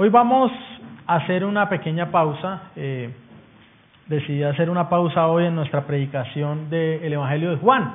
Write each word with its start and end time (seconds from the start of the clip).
Hoy 0.00 0.10
vamos 0.10 0.52
a 1.08 1.16
hacer 1.16 1.44
una 1.44 1.68
pequeña 1.68 2.12
pausa. 2.12 2.70
Eh, 2.76 3.10
decidí 4.06 4.44
hacer 4.44 4.70
una 4.70 4.88
pausa 4.88 5.26
hoy 5.26 5.46
en 5.46 5.56
nuestra 5.56 5.88
predicación 5.88 6.70
del 6.70 7.12
Evangelio 7.12 7.50
de 7.50 7.56
Juan. 7.56 7.94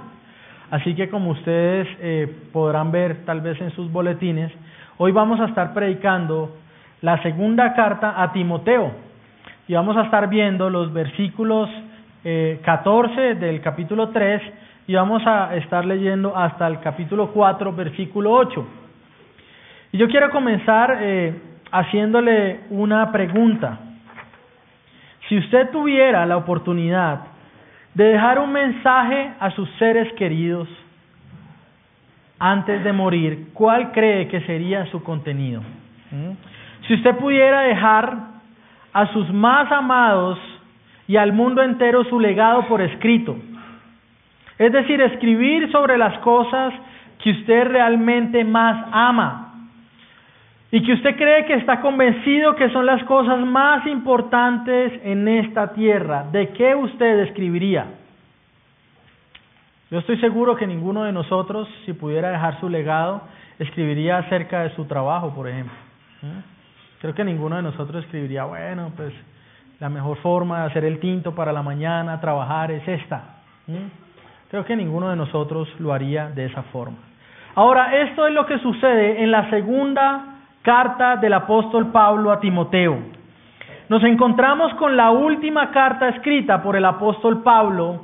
Así 0.70 0.96
que 0.96 1.08
como 1.08 1.32
ustedes 1.32 1.88
eh, 2.02 2.28
podrán 2.52 2.92
ver 2.92 3.24
tal 3.24 3.40
vez 3.40 3.62
en 3.62 3.72
sus 3.72 3.90
boletines, 3.90 4.52
hoy 4.98 5.14
vamos 5.14 5.40
a 5.40 5.46
estar 5.46 5.74
predicando 5.74 6.58
la 7.00 7.24
segunda 7.24 7.74
carta 7.74 8.22
a 8.22 8.34
Timoteo. 8.34 8.92
Y 9.70 9.74
vamos 9.74 9.96
a 9.96 10.02
estar 10.02 10.28
viendo 10.28 10.70
los 10.70 10.92
versículos 10.92 11.70
eh, 12.26 12.60
14 12.66 13.36
del 13.36 13.62
capítulo 13.62 14.10
3 14.10 14.42
y 14.88 14.96
vamos 14.96 15.26
a 15.26 15.56
estar 15.56 15.86
leyendo 15.86 16.36
hasta 16.36 16.68
el 16.68 16.82
capítulo 16.82 17.32
4, 17.32 17.72
versículo 17.72 18.34
8. 18.34 18.68
Y 19.94 19.98
yo 20.00 20.10
quiero 20.10 20.30
comenzar 20.32 20.98
eh, 21.00 21.53
haciéndole 21.74 22.62
una 22.70 23.12
pregunta. 23.12 23.80
Si 25.28 25.38
usted 25.40 25.72
tuviera 25.72 26.26
la 26.26 26.38
oportunidad 26.38 27.22
de 27.96 28.04
dejar 28.06 28.38
un 28.38 28.52
mensaje 28.52 29.32
a 29.40 29.50
sus 29.52 29.68
seres 29.80 30.14
queridos 30.14 30.70
antes 32.38 32.84
de 32.84 32.94
morir, 32.94 33.48
¿cuál 33.54 33.92
cree 33.92 34.28
que 34.28 34.42
sería 34.42 34.86
su 34.92 35.02
contenido? 35.04 35.62
¿Mm? 36.12 36.32
Si 36.88 36.94
usted 36.94 37.16
pudiera 37.16 37.62
dejar 37.62 38.18
a 38.94 39.08
sus 39.08 39.34
más 39.34 39.72
amados 39.72 40.38
y 41.08 41.18
al 41.18 41.34
mundo 41.34 41.64
entero 41.64 42.04
su 42.04 42.20
legado 42.20 42.68
por 42.68 42.82
escrito, 42.82 43.36
es 44.60 44.72
decir, 44.72 45.02
escribir 45.02 45.72
sobre 45.72 45.98
las 45.98 46.20
cosas 46.20 46.72
que 47.24 47.32
usted 47.32 47.68
realmente 47.68 48.44
más 48.44 48.86
ama, 48.92 49.53
y 50.74 50.82
que 50.82 50.94
usted 50.94 51.16
cree 51.16 51.46
que 51.46 51.54
está 51.54 51.82
convencido 51.82 52.56
que 52.56 52.68
son 52.72 52.88
las 52.88 53.04
cosas 53.04 53.40
más 53.46 53.86
importantes 53.86 54.92
en 55.04 55.28
esta 55.28 55.72
tierra, 55.72 56.26
¿de 56.32 56.50
qué 56.50 56.74
usted 56.74 57.20
escribiría? 57.20 57.86
Yo 59.92 60.00
estoy 60.00 60.18
seguro 60.18 60.56
que 60.56 60.66
ninguno 60.66 61.04
de 61.04 61.12
nosotros, 61.12 61.70
si 61.86 61.94
pudiera 61.94 62.32
dejar 62.32 62.60
su 62.60 62.70
legado, 62.70 63.22
escribiría 63.60 64.18
acerca 64.18 64.64
de 64.64 64.72
su 64.72 64.86
trabajo, 64.86 65.36
por 65.36 65.48
ejemplo. 65.48 65.76
¿Mm? 66.24 66.40
Creo 67.02 67.14
que 67.14 67.24
ninguno 67.24 67.58
de 67.58 67.62
nosotros 67.62 68.04
escribiría, 68.04 68.46
bueno, 68.46 68.92
pues 68.96 69.14
la 69.80 69.90
mejor 69.90 70.18
forma 70.24 70.62
de 70.62 70.72
hacer 70.72 70.86
el 70.86 71.00
tinto 71.00 71.36
para 71.36 71.54
la 71.54 71.62
mañana, 71.62 72.20
trabajar, 72.20 72.72
es 72.72 72.88
esta. 72.88 73.44
¿Mm? 73.68 74.50
Creo 74.50 74.66
que 74.66 74.76
ninguno 74.76 75.12
de 75.12 75.18
nosotros 75.18 75.70
lo 75.78 75.94
haría 75.94 76.30
de 76.30 76.46
esa 76.46 76.64
forma. 76.64 76.98
Ahora, 77.54 78.02
esto 78.02 78.26
es 78.26 78.34
lo 78.34 78.48
que 78.48 78.58
sucede 78.58 79.22
en 79.22 79.30
la 79.30 79.52
segunda 79.52 80.33
Carta 80.64 81.18
del 81.18 81.34
apóstol 81.34 81.92
Pablo 81.92 82.32
a 82.32 82.40
Timoteo. 82.40 82.98
Nos 83.90 84.02
encontramos 84.06 84.74
con 84.76 84.96
la 84.96 85.12
última 85.12 85.72
carta 85.72 86.08
escrita 86.08 86.64
por 86.64 86.78
el 86.78 86.86
apóstol 86.86 87.44
Pablo 87.44 88.00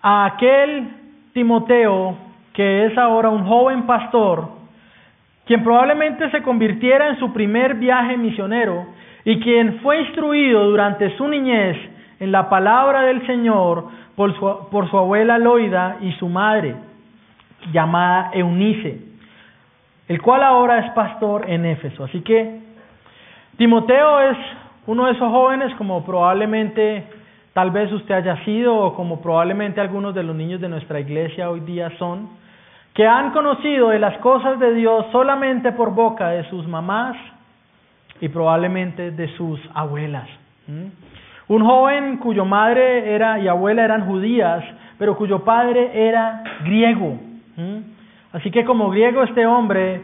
a 0.00 0.26
aquel 0.26 0.88
Timoteo 1.32 2.16
que 2.52 2.86
es 2.86 2.96
ahora 2.96 3.30
un 3.30 3.44
joven 3.44 3.82
pastor, 3.82 4.48
quien 5.44 5.64
probablemente 5.64 6.30
se 6.30 6.40
convirtiera 6.40 7.08
en 7.08 7.18
su 7.18 7.32
primer 7.32 7.74
viaje 7.74 8.16
misionero 8.16 8.86
y 9.24 9.40
quien 9.40 9.80
fue 9.80 10.02
instruido 10.02 10.70
durante 10.70 11.16
su 11.16 11.26
niñez 11.26 11.76
en 12.20 12.30
la 12.30 12.48
palabra 12.48 13.02
del 13.02 13.26
Señor 13.26 13.88
por 14.14 14.32
su, 14.38 14.68
por 14.70 14.88
su 14.88 14.96
abuela 14.96 15.36
Loida 15.36 15.96
y 16.00 16.12
su 16.12 16.28
madre, 16.28 16.76
llamada 17.72 18.30
Eunice 18.34 19.15
el 20.08 20.22
cual 20.22 20.42
ahora 20.42 20.78
es 20.78 20.92
pastor 20.92 21.48
en 21.48 21.64
Éfeso. 21.64 22.04
Así 22.04 22.20
que 22.20 22.60
Timoteo 23.56 24.20
es 24.20 24.36
uno 24.86 25.06
de 25.06 25.12
esos 25.12 25.30
jóvenes 25.30 25.74
como 25.76 26.04
probablemente 26.04 27.04
tal 27.52 27.70
vez 27.70 27.90
usted 27.90 28.14
haya 28.14 28.44
sido 28.44 28.76
o 28.76 28.94
como 28.94 29.20
probablemente 29.20 29.80
algunos 29.80 30.14
de 30.14 30.22
los 30.22 30.36
niños 30.36 30.60
de 30.60 30.68
nuestra 30.68 31.00
iglesia 31.00 31.50
hoy 31.50 31.60
día 31.60 31.90
son, 31.98 32.28
que 32.92 33.06
han 33.06 33.32
conocido 33.32 33.88
de 33.88 33.98
las 33.98 34.18
cosas 34.18 34.58
de 34.58 34.74
Dios 34.74 35.06
solamente 35.10 35.72
por 35.72 35.94
boca 35.94 36.28
de 36.28 36.44
sus 36.50 36.66
mamás 36.68 37.16
y 38.20 38.28
probablemente 38.28 39.10
de 39.10 39.28
sus 39.36 39.58
abuelas. 39.74 40.28
Un 41.48 41.64
joven 41.64 42.18
cuyo 42.18 42.44
madre 42.44 43.14
era 43.14 43.38
y 43.38 43.48
abuela 43.48 43.84
eran 43.84 44.06
judías, 44.06 44.62
pero 44.98 45.16
cuyo 45.16 45.44
padre 45.44 46.08
era 46.08 46.42
griego. 46.64 47.18
Así 48.32 48.50
que 48.50 48.64
como 48.64 48.90
griego 48.90 49.22
este 49.22 49.46
hombre, 49.46 50.00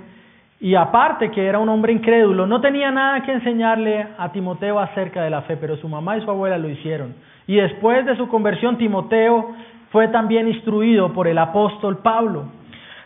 y 0.60 0.74
aparte 0.74 1.30
que 1.30 1.44
era 1.46 1.58
un 1.58 1.68
hombre 1.68 1.92
incrédulo, 1.92 2.46
no 2.46 2.60
tenía 2.60 2.90
nada 2.90 3.22
que 3.22 3.32
enseñarle 3.32 4.06
a 4.16 4.30
Timoteo 4.30 4.78
acerca 4.78 5.22
de 5.22 5.30
la 5.30 5.42
fe, 5.42 5.56
pero 5.56 5.76
su 5.76 5.88
mamá 5.88 6.16
y 6.16 6.22
su 6.22 6.30
abuela 6.30 6.56
lo 6.56 6.68
hicieron. 6.68 7.14
Y 7.46 7.56
después 7.56 8.06
de 8.06 8.16
su 8.16 8.28
conversión, 8.28 8.78
Timoteo 8.78 9.50
fue 9.90 10.08
también 10.08 10.48
instruido 10.48 11.12
por 11.12 11.26
el 11.26 11.38
apóstol 11.38 11.98
Pablo. 11.98 12.44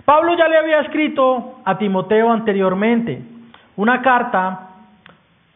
Pablo 0.04 0.37
ya 0.37 0.49
le 0.49 0.59
había 0.59 0.81
escrito 0.81 1.60
a 1.65 1.78
Timoteo 1.78 2.31
anteriormente 2.31 3.22
una 3.77 4.00
carta 4.03 4.66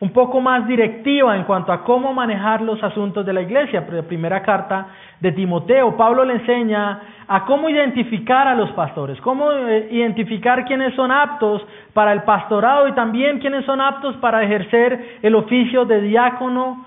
un 0.00 0.10
poco 0.14 0.40
más 0.40 0.66
directiva 0.66 1.36
en 1.36 1.44
cuanto 1.44 1.72
a 1.72 1.84
cómo 1.84 2.14
manejar 2.14 2.62
los 2.62 2.82
asuntos 2.82 3.24
de 3.24 3.34
la 3.34 3.42
iglesia. 3.42 3.84
La 3.90 4.02
primera 4.02 4.42
carta 4.42 4.86
de 5.20 5.30
Timoteo, 5.32 5.94
Pablo 5.94 6.24
le 6.24 6.34
enseña 6.34 7.00
a 7.28 7.44
cómo 7.44 7.68
identificar 7.68 8.48
a 8.48 8.54
los 8.54 8.70
pastores, 8.72 9.20
cómo 9.20 9.52
eh, 9.52 9.88
identificar 9.90 10.64
quiénes 10.64 10.94
son 10.94 11.12
aptos 11.12 11.62
para 11.92 12.12
el 12.14 12.22
pastorado 12.22 12.88
y 12.88 12.92
también 12.92 13.40
quiénes 13.40 13.66
son 13.66 13.82
aptos 13.82 14.16
para 14.16 14.42
ejercer 14.42 15.18
el 15.22 15.34
oficio 15.34 15.84
de 15.84 16.00
diácono 16.00 16.86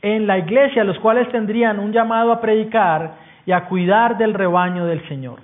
en 0.00 0.26
la 0.26 0.38
iglesia, 0.38 0.84
los 0.84 0.98
cuales 1.00 1.28
tendrían 1.30 1.78
un 1.78 1.92
llamado 1.92 2.32
a 2.32 2.40
predicar 2.40 3.12
y 3.44 3.52
a 3.52 3.66
cuidar 3.66 4.16
del 4.16 4.32
rebaño 4.32 4.86
del 4.86 5.06
Señor. 5.06 5.38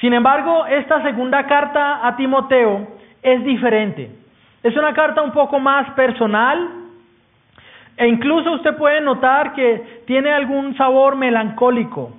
Sin 0.00 0.12
embargo, 0.12 0.66
esta 0.66 1.02
segunda 1.02 1.44
carta 1.46 2.06
a 2.06 2.14
Timoteo 2.16 2.86
es 3.22 3.44
diferente. 3.44 4.27
Es 4.68 4.76
una 4.76 4.92
carta 4.92 5.22
un 5.22 5.32
poco 5.32 5.58
más 5.58 5.88
personal 5.94 6.68
e 7.96 8.06
incluso 8.06 8.52
usted 8.52 8.76
puede 8.76 9.00
notar 9.00 9.54
que 9.54 10.02
tiene 10.06 10.30
algún 10.30 10.76
sabor 10.76 11.16
melancólico. 11.16 12.10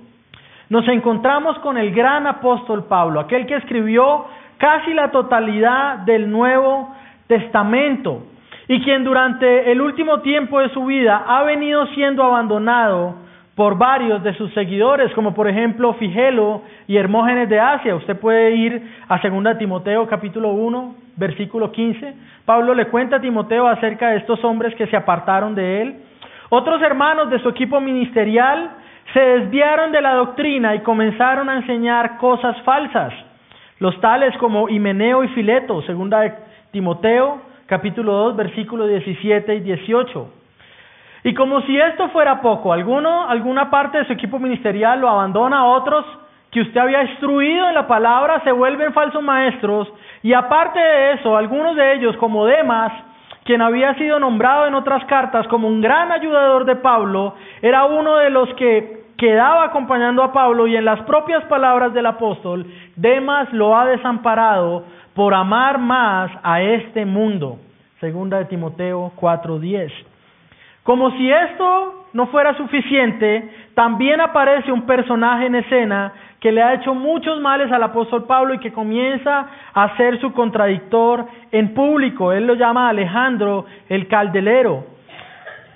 Nos 0.68 0.88
encontramos 0.88 1.56
con 1.60 1.78
el 1.78 1.94
gran 1.94 2.26
apóstol 2.26 2.86
Pablo, 2.86 3.20
aquel 3.20 3.46
que 3.46 3.54
escribió 3.54 4.26
casi 4.58 4.92
la 4.94 5.12
totalidad 5.12 5.98
del 5.98 6.28
Nuevo 6.28 6.92
Testamento 7.28 8.24
y 8.66 8.82
quien 8.82 9.04
durante 9.04 9.70
el 9.70 9.80
último 9.80 10.18
tiempo 10.18 10.58
de 10.58 10.70
su 10.70 10.86
vida 10.86 11.22
ha 11.28 11.44
venido 11.44 11.86
siendo 11.94 12.24
abandonado 12.24 13.14
por 13.54 13.76
varios 13.76 14.22
de 14.22 14.34
sus 14.34 14.52
seguidores, 14.54 15.12
como 15.12 15.34
por 15.34 15.48
ejemplo 15.48 15.94
Figelo 15.94 16.62
y 16.86 16.96
Hermógenes 16.96 17.48
de 17.48 17.60
Asia. 17.60 17.94
Usted 17.94 18.16
puede 18.18 18.52
ir 18.52 18.82
a 19.08 19.18
2 19.18 19.58
Timoteo 19.58 20.06
capítulo 20.06 20.50
1, 20.52 20.94
versículo 21.16 21.70
15. 21.72 22.14
Pablo 22.44 22.74
le 22.74 22.86
cuenta 22.86 23.16
a 23.16 23.20
Timoteo 23.20 23.66
acerca 23.66 24.10
de 24.10 24.18
estos 24.18 24.42
hombres 24.44 24.74
que 24.76 24.86
se 24.86 24.96
apartaron 24.96 25.54
de 25.54 25.82
él. 25.82 25.96
Otros 26.48 26.80
hermanos 26.82 27.30
de 27.30 27.38
su 27.40 27.48
equipo 27.48 27.80
ministerial 27.80 28.70
se 29.12 29.20
desviaron 29.20 29.92
de 29.92 30.00
la 30.00 30.14
doctrina 30.14 30.74
y 30.74 30.80
comenzaron 30.80 31.48
a 31.48 31.56
enseñar 31.56 32.18
cosas 32.18 32.60
falsas. 32.62 33.12
Los 33.78 34.00
tales 34.00 34.36
como 34.38 34.68
Himeneo 34.68 35.24
y 35.24 35.28
Fileto, 35.28 35.82
segunda 35.82 36.20
de 36.20 36.34
Timoteo, 36.70 37.40
capítulo 37.66 38.12
2, 38.12 38.36
versículos 38.36 38.88
17 38.88 39.54
y 39.54 39.60
18. 39.60 40.39
Y 41.22 41.34
como 41.34 41.60
si 41.62 41.78
esto 41.78 42.08
fuera 42.08 42.40
poco, 42.40 42.72
alguno, 42.72 43.28
alguna 43.28 43.70
parte 43.70 43.98
de 43.98 44.06
su 44.06 44.12
equipo 44.12 44.38
ministerial 44.38 45.00
lo 45.00 45.08
abandona 45.08 45.58
a 45.58 45.64
otros 45.64 46.04
que 46.50 46.62
usted 46.62 46.80
había 46.80 47.02
instruido 47.02 47.68
en 47.68 47.74
la 47.74 47.86
palabra, 47.86 48.40
se 48.42 48.50
vuelven 48.50 48.92
falsos 48.92 49.22
maestros, 49.22 49.92
y 50.22 50.32
aparte 50.32 50.80
de 50.80 51.12
eso, 51.12 51.36
algunos 51.36 51.76
de 51.76 51.94
ellos, 51.94 52.16
como 52.16 52.44
Demas, 52.44 52.92
quien 53.44 53.62
había 53.62 53.94
sido 53.94 54.18
nombrado 54.18 54.66
en 54.66 54.74
otras 54.74 55.04
cartas 55.04 55.46
como 55.48 55.68
un 55.68 55.80
gran 55.80 56.10
ayudador 56.10 56.64
de 56.64 56.76
Pablo, 56.76 57.34
era 57.62 57.84
uno 57.84 58.16
de 58.16 58.30
los 58.30 58.52
que 58.54 59.00
quedaba 59.16 59.64
acompañando 59.64 60.22
a 60.22 60.32
Pablo 60.32 60.66
y 60.66 60.76
en 60.76 60.84
las 60.84 61.00
propias 61.02 61.44
palabras 61.44 61.92
del 61.92 62.06
apóstol, 62.06 62.66
Demas 62.96 63.52
lo 63.52 63.76
ha 63.76 63.86
desamparado 63.86 64.84
por 65.14 65.34
amar 65.34 65.78
más 65.78 66.30
a 66.42 66.62
este 66.62 67.04
mundo. 67.04 67.58
Segunda 68.00 68.38
de 68.38 68.46
Timoteo 68.46 69.12
4:10. 69.16 69.92
Como 70.90 71.12
si 71.12 71.30
esto 71.30 72.06
no 72.14 72.26
fuera 72.26 72.56
suficiente, 72.56 73.48
también 73.74 74.20
aparece 74.20 74.72
un 74.72 74.86
personaje 74.86 75.46
en 75.46 75.54
escena 75.54 76.12
que 76.40 76.50
le 76.50 76.64
ha 76.64 76.74
hecho 76.74 76.96
muchos 76.96 77.40
males 77.40 77.70
al 77.70 77.84
apóstol 77.84 78.24
Pablo 78.24 78.54
y 78.54 78.58
que 78.58 78.72
comienza 78.72 79.46
a 79.72 79.96
ser 79.96 80.20
su 80.20 80.32
contradictor 80.32 81.26
en 81.52 81.74
público. 81.74 82.32
Él 82.32 82.44
lo 82.44 82.54
llama 82.54 82.88
Alejandro 82.88 83.66
el 83.88 84.08
Caldelero, 84.08 84.84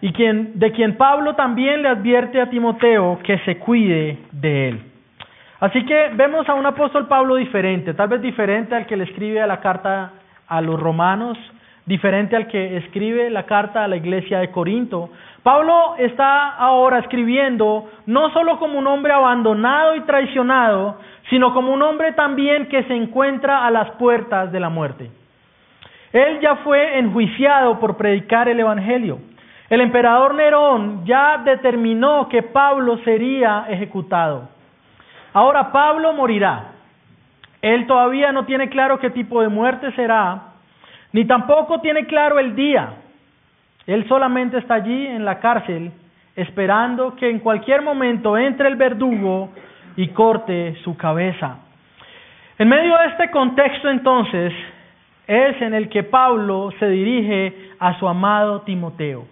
y 0.00 0.12
quien, 0.12 0.58
de 0.58 0.72
quien 0.72 0.96
Pablo 0.96 1.37
también 1.37 1.82
le 1.82 1.90
advierte 1.90 2.40
a 2.40 2.50
Timoteo 2.50 3.20
que 3.22 3.38
se 3.44 3.58
cuide 3.58 4.19
de 4.32 4.69
él. 4.70 4.82
Así 5.60 5.87
que 5.87 6.10
vemos 6.14 6.49
a 6.49 6.55
un 6.55 6.67
apóstol 6.67 7.06
Pablo 7.06 7.37
diferente, 7.37 7.94
tal 7.94 8.08
vez 8.08 8.20
diferente 8.20 8.75
al 8.75 8.87
que 8.87 8.96
le 8.96 9.05
escribe 9.05 9.40
a 9.40 9.46
la 9.46 9.60
carta 9.60 10.10
a 10.49 10.60
los 10.60 10.81
romanos, 10.81 11.38
diferente 11.86 12.34
al 12.34 12.46
que 12.46 12.78
escribe 12.78 13.28
la 13.31 13.44
carta 13.44 13.84
a 13.84 13.88
la 13.88 13.96
iglesia 13.96 14.38
de 14.38 14.50
Corinto. 14.50 15.10
Pablo 15.42 15.96
está 15.98 16.50
ahora 16.56 16.98
escribiendo 17.00 17.90
no 18.06 18.31
solo 18.32 18.58
como 18.58 18.78
un 18.78 18.86
hombre 18.86 19.12
abandonado 19.12 19.94
y 19.94 20.00
traicionado, 20.02 20.98
sino 21.28 21.52
como 21.52 21.72
un 21.72 21.82
hombre 21.82 22.12
también 22.12 22.66
que 22.66 22.84
se 22.84 22.94
encuentra 22.94 23.66
a 23.66 23.70
las 23.70 23.90
puertas 23.92 24.50
de 24.50 24.60
la 24.60 24.70
muerte. 24.70 25.10
Él 26.12 26.40
ya 26.40 26.56
fue 26.56 26.98
enjuiciado 26.98 27.81
por 27.81 27.96
predicar 27.96 28.48
el 28.48 28.60
Evangelio. 28.60 29.19
El 29.69 29.81
emperador 29.81 30.34
Nerón 30.34 31.04
ya 31.04 31.38
determinó 31.38 32.28
que 32.28 32.42
Pablo 32.42 32.98
sería 32.98 33.66
ejecutado. 33.69 34.48
Ahora 35.32 35.72
Pablo 35.72 36.12
morirá. 36.12 36.72
Él 37.60 37.86
todavía 37.86 38.31
no 38.31 38.44
tiene 38.44 38.69
claro 38.69 38.98
qué 38.98 39.10
tipo 39.10 39.40
de 39.40 39.48
muerte 39.48 39.90
será, 39.92 40.53
ni 41.14 41.25
tampoco 41.26 41.81
tiene 41.81 42.06
claro 42.06 42.40
el 42.40 42.56
día. 42.56 42.93
Él 43.87 44.05
solamente 44.08 44.58
está 44.58 44.75
allí 44.75 45.06
en 45.06 45.25
la 45.25 45.38
cárcel 45.38 45.93
esperando 46.34 47.14
que 47.14 47.31
en 47.31 47.38
cualquier 47.38 47.82
momento 47.82 48.37
entre 48.37 48.66
el 48.66 48.75
verdugo 48.75 49.50
y 49.94 50.08
corte 50.08 50.75
su 50.82 50.96
cabeza. 50.96 51.58
En 52.58 52.69
medio 52.69 52.99
de 52.99 53.06
este 53.06 53.31
contexto 53.31 53.88
entonces 53.90 54.52
es 55.28 55.62
en 55.62 55.75
el 55.75 55.88
que 55.88 56.02
Pablo 56.02 56.72
se 56.81 56.88
dirige 56.88 57.70
a 57.78 57.96
su 58.00 58.08
amado 58.08 58.62
Timoteo. 58.62 59.25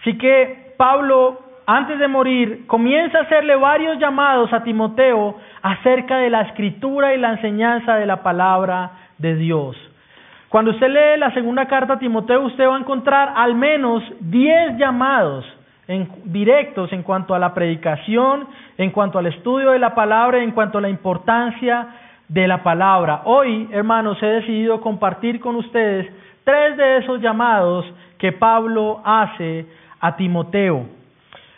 Así 0.00 0.18
que 0.18 0.74
Pablo, 0.76 1.40
antes 1.66 2.00
de 2.00 2.08
morir, 2.08 2.66
comienza 2.66 3.18
a 3.18 3.22
hacerle 3.22 3.54
varios 3.54 3.96
llamados 4.00 4.52
a 4.52 4.64
Timoteo 4.64 5.38
acerca 5.62 6.18
de 6.18 6.30
la 6.30 6.40
escritura 6.40 7.14
y 7.14 7.18
la 7.18 7.30
enseñanza 7.30 7.94
de 7.94 8.06
la 8.06 8.24
palabra 8.24 8.90
de 9.18 9.36
Dios. 9.36 9.76
Cuando 10.54 10.70
usted 10.70 10.88
lee 10.88 11.18
la 11.18 11.34
segunda 11.34 11.66
carta 11.66 11.94
a 11.94 11.98
Timoteo, 11.98 12.42
usted 12.42 12.68
va 12.68 12.76
a 12.76 12.78
encontrar 12.78 13.32
al 13.34 13.56
menos 13.56 14.04
diez 14.20 14.78
llamados 14.78 15.44
en, 15.88 16.08
directos 16.26 16.92
en 16.92 17.02
cuanto 17.02 17.34
a 17.34 17.40
la 17.40 17.52
predicación, 17.52 18.46
en 18.78 18.92
cuanto 18.92 19.18
al 19.18 19.26
estudio 19.26 19.72
de 19.72 19.80
la 19.80 19.96
palabra, 19.96 20.44
en 20.44 20.52
cuanto 20.52 20.78
a 20.78 20.80
la 20.80 20.88
importancia 20.88 21.88
de 22.28 22.46
la 22.46 22.62
palabra. 22.62 23.22
Hoy, 23.24 23.68
hermanos, 23.72 24.16
he 24.22 24.26
decidido 24.26 24.80
compartir 24.80 25.40
con 25.40 25.56
ustedes 25.56 26.08
tres 26.44 26.76
de 26.76 26.98
esos 26.98 27.20
llamados 27.20 27.84
que 28.16 28.30
Pablo 28.30 29.02
hace 29.04 29.66
a 29.98 30.14
Timoteo. 30.14 30.86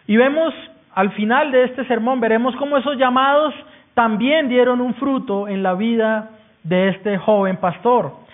Y 0.06 0.16
vemos 0.16 0.54
al 0.94 1.10
final 1.10 1.52
de 1.52 1.64
este 1.64 1.84
sermón, 1.84 2.18
veremos 2.18 2.56
cómo 2.56 2.78
esos 2.78 2.96
llamados 2.96 3.52
también 3.92 4.48
dieron 4.48 4.80
un 4.80 4.94
fruto 4.94 5.48
en 5.48 5.62
la 5.62 5.74
vida 5.74 6.30
de 6.62 6.88
este 6.88 7.18
joven 7.18 7.58
pastor. 7.58 8.24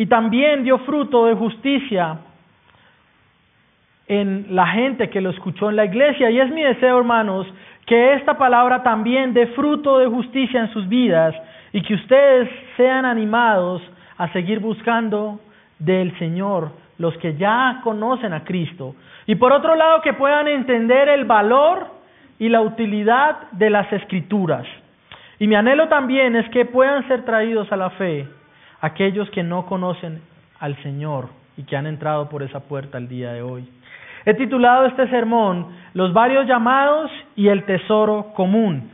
Y 0.00 0.06
también 0.06 0.64
dio 0.64 0.78
fruto 0.78 1.26
de 1.26 1.34
justicia 1.34 2.20
en 4.08 4.46
la 4.48 4.66
gente 4.68 5.10
que 5.10 5.20
lo 5.20 5.28
escuchó 5.28 5.68
en 5.68 5.76
la 5.76 5.84
iglesia. 5.84 6.30
Y 6.30 6.40
es 6.40 6.50
mi 6.50 6.62
deseo, 6.62 6.96
hermanos, 6.96 7.46
que 7.84 8.14
esta 8.14 8.38
palabra 8.38 8.82
también 8.82 9.34
dé 9.34 9.48
fruto 9.48 9.98
de 9.98 10.06
justicia 10.06 10.58
en 10.58 10.72
sus 10.72 10.88
vidas 10.88 11.34
y 11.74 11.82
que 11.82 11.92
ustedes 11.92 12.48
sean 12.78 13.04
animados 13.04 13.82
a 14.16 14.32
seguir 14.32 14.60
buscando 14.60 15.38
del 15.78 16.18
Señor 16.18 16.70
los 16.96 17.14
que 17.18 17.36
ya 17.36 17.82
conocen 17.84 18.32
a 18.32 18.42
Cristo. 18.42 18.94
Y 19.26 19.34
por 19.34 19.52
otro 19.52 19.74
lado, 19.74 20.00
que 20.00 20.14
puedan 20.14 20.48
entender 20.48 21.10
el 21.10 21.26
valor 21.26 21.88
y 22.38 22.48
la 22.48 22.62
utilidad 22.62 23.50
de 23.50 23.68
las 23.68 23.92
escrituras. 23.92 24.66
Y 25.38 25.46
mi 25.46 25.56
anhelo 25.56 25.88
también 25.88 26.36
es 26.36 26.48
que 26.48 26.64
puedan 26.64 27.06
ser 27.06 27.26
traídos 27.26 27.70
a 27.70 27.76
la 27.76 27.90
fe 27.90 28.39
aquellos 28.80 29.28
que 29.30 29.42
no 29.42 29.66
conocen 29.66 30.22
al 30.58 30.80
Señor 30.82 31.28
y 31.56 31.64
que 31.64 31.76
han 31.76 31.86
entrado 31.86 32.28
por 32.28 32.42
esa 32.42 32.60
puerta 32.60 32.98
el 32.98 33.08
día 33.08 33.32
de 33.32 33.42
hoy. 33.42 33.68
He 34.24 34.34
titulado 34.34 34.86
este 34.86 35.08
sermón 35.08 35.68
Los 35.94 36.12
varios 36.12 36.46
llamados 36.46 37.10
y 37.36 37.48
el 37.48 37.64
tesoro 37.64 38.32
común. 38.34 38.90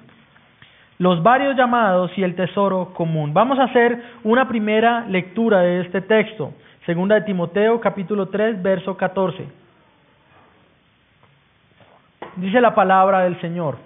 Los 0.98 1.22
varios 1.22 1.56
llamados 1.56 2.10
y 2.16 2.22
el 2.22 2.34
tesoro 2.34 2.94
común. 2.94 3.34
Vamos 3.34 3.58
a 3.58 3.64
hacer 3.64 4.00
una 4.24 4.48
primera 4.48 5.04
lectura 5.06 5.60
de 5.60 5.82
este 5.82 6.00
texto. 6.00 6.54
Segunda 6.86 7.16
de 7.16 7.22
Timoteo 7.22 7.80
capítulo 7.80 8.28
3 8.28 8.62
verso 8.62 8.96
14. 8.96 9.46
Dice 12.36 12.60
la 12.60 12.74
palabra 12.74 13.20
del 13.20 13.38
Señor. 13.40 13.85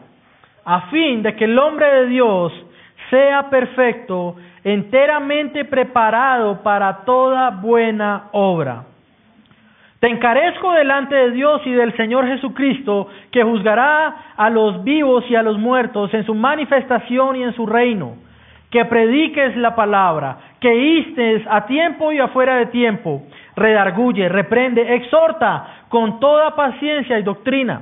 a 0.65 0.81
fin 0.89 1.23
de 1.23 1.35
que 1.35 1.45
el 1.45 1.57
hombre 1.57 1.85
de 1.85 2.05
Dios 2.07 2.53
sea 3.09 3.49
perfecto, 3.49 4.35
enteramente 4.63 5.65
preparado 5.65 6.61
para 6.63 7.03
toda 7.03 7.49
buena 7.49 8.29
obra. 8.31 8.85
Te 9.99 10.07
encarezco 10.07 10.71
delante 10.71 11.13
de 11.13 11.31
Dios 11.31 11.61
y 11.65 11.71
del 11.71 11.95
Señor 11.95 12.25
Jesucristo, 12.25 13.07
que 13.31 13.43
juzgará 13.43 14.33
a 14.35 14.49
los 14.49 14.83
vivos 14.83 15.23
y 15.29 15.35
a 15.35 15.43
los 15.43 15.59
muertos 15.59 16.11
en 16.15 16.25
su 16.25 16.33
manifestación 16.33 17.35
y 17.35 17.43
en 17.43 17.53
su 17.53 17.67
reino. 17.67 18.15
Que 18.71 18.85
prediques 18.85 19.55
la 19.57 19.75
palabra, 19.75 20.37
que 20.59 20.73
istes 20.73 21.43
a 21.47 21.67
tiempo 21.67 22.11
y 22.11 22.17
afuera 22.17 22.55
de 22.55 22.67
tiempo, 22.67 23.23
redarguye, 23.55 24.27
reprende, 24.27 24.95
exhorta 24.95 25.85
con 25.89 26.19
toda 26.19 26.55
paciencia 26.55 27.19
y 27.19 27.23
doctrina. 27.23 27.81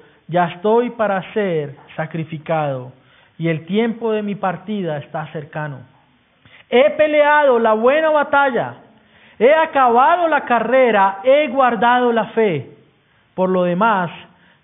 ya 0.31 0.45
estoy 0.45 0.91
para 0.91 1.21
ser 1.33 1.75
sacrificado 1.97 2.93
y 3.37 3.49
el 3.49 3.65
tiempo 3.65 4.13
de 4.13 4.23
mi 4.23 4.35
partida 4.35 4.97
está 4.97 5.27
cercano. 5.33 5.79
He 6.69 6.89
peleado 6.91 7.59
la 7.59 7.73
buena 7.73 8.09
batalla, 8.11 8.75
he 9.37 9.53
acabado 9.53 10.29
la 10.29 10.45
carrera, 10.45 11.19
he 11.23 11.49
guardado 11.49 12.13
la 12.13 12.27
fe. 12.27 12.71
Por 13.35 13.49
lo 13.49 13.63
demás, 13.63 14.09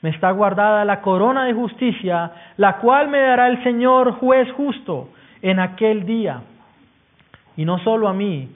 me 0.01 0.09
está 0.09 0.31
guardada 0.31 0.85
la 0.85 1.01
corona 1.01 1.43
de 1.45 1.53
justicia, 1.53 2.31
la 2.55 2.77
cual 2.77 3.09
me 3.09 3.19
dará 3.19 3.47
el 3.47 3.61
Señor 3.63 4.13
juez 4.13 4.49
justo 4.53 5.09
en 5.41 5.59
aquel 5.59 6.05
día. 6.05 6.41
Y 7.57 7.65
no 7.65 7.79
solo 7.79 8.07
a 8.07 8.13
mí, 8.13 8.49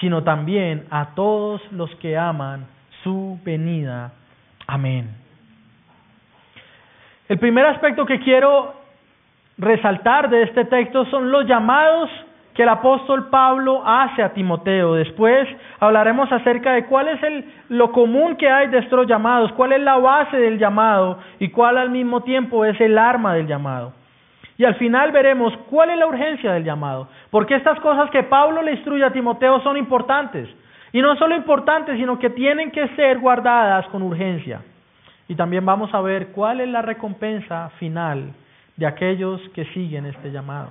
sino 0.00 0.24
también 0.24 0.84
a 0.90 1.14
todos 1.14 1.62
los 1.72 1.94
que 1.96 2.18
aman 2.18 2.66
su 3.02 3.38
venida. 3.44 4.12
Amén. 4.66 5.19
El 7.30 7.38
primer 7.38 7.64
aspecto 7.64 8.04
que 8.06 8.18
quiero 8.18 8.74
resaltar 9.56 10.30
de 10.30 10.42
este 10.42 10.64
texto 10.64 11.04
son 11.12 11.30
los 11.30 11.46
llamados 11.46 12.10
que 12.54 12.64
el 12.64 12.68
apóstol 12.68 13.28
Pablo 13.30 13.84
hace 13.86 14.20
a 14.20 14.32
Timoteo. 14.32 14.94
Después 14.94 15.46
hablaremos 15.78 16.32
acerca 16.32 16.72
de 16.72 16.86
cuál 16.86 17.06
es 17.06 17.22
el, 17.22 17.44
lo 17.68 17.92
común 17.92 18.34
que 18.34 18.50
hay 18.50 18.66
de 18.66 18.78
estos 18.78 19.06
llamados, 19.06 19.52
cuál 19.52 19.74
es 19.74 19.80
la 19.80 19.96
base 19.98 20.38
del 20.38 20.58
llamado 20.58 21.20
y 21.38 21.50
cuál 21.50 21.78
al 21.78 21.90
mismo 21.90 22.24
tiempo 22.24 22.64
es 22.64 22.80
el 22.80 22.98
arma 22.98 23.34
del 23.34 23.46
llamado. 23.46 23.92
Y 24.58 24.64
al 24.64 24.74
final 24.74 25.12
veremos 25.12 25.56
cuál 25.70 25.90
es 25.90 25.98
la 25.98 26.08
urgencia 26.08 26.50
del 26.50 26.64
llamado, 26.64 27.06
porque 27.30 27.54
estas 27.54 27.78
cosas 27.78 28.10
que 28.10 28.24
Pablo 28.24 28.60
le 28.60 28.72
instruye 28.72 29.04
a 29.04 29.12
Timoteo 29.12 29.60
son 29.60 29.76
importantes. 29.76 30.48
Y 30.92 31.00
no 31.00 31.14
solo 31.14 31.36
importantes, 31.36 31.96
sino 31.96 32.18
que 32.18 32.30
tienen 32.30 32.72
que 32.72 32.88
ser 32.96 33.20
guardadas 33.20 33.86
con 33.86 34.02
urgencia. 34.02 34.62
Y 35.30 35.36
también 35.36 35.64
vamos 35.64 35.94
a 35.94 36.00
ver 36.00 36.32
cuál 36.32 36.60
es 36.60 36.68
la 36.68 36.82
recompensa 36.82 37.70
final 37.78 38.32
de 38.76 38.84
aquellos 38.84 39.40
que 39.54 39.64
siguen 39.66 40.06
este 40.06 40.32
llamado. 40.32 40.70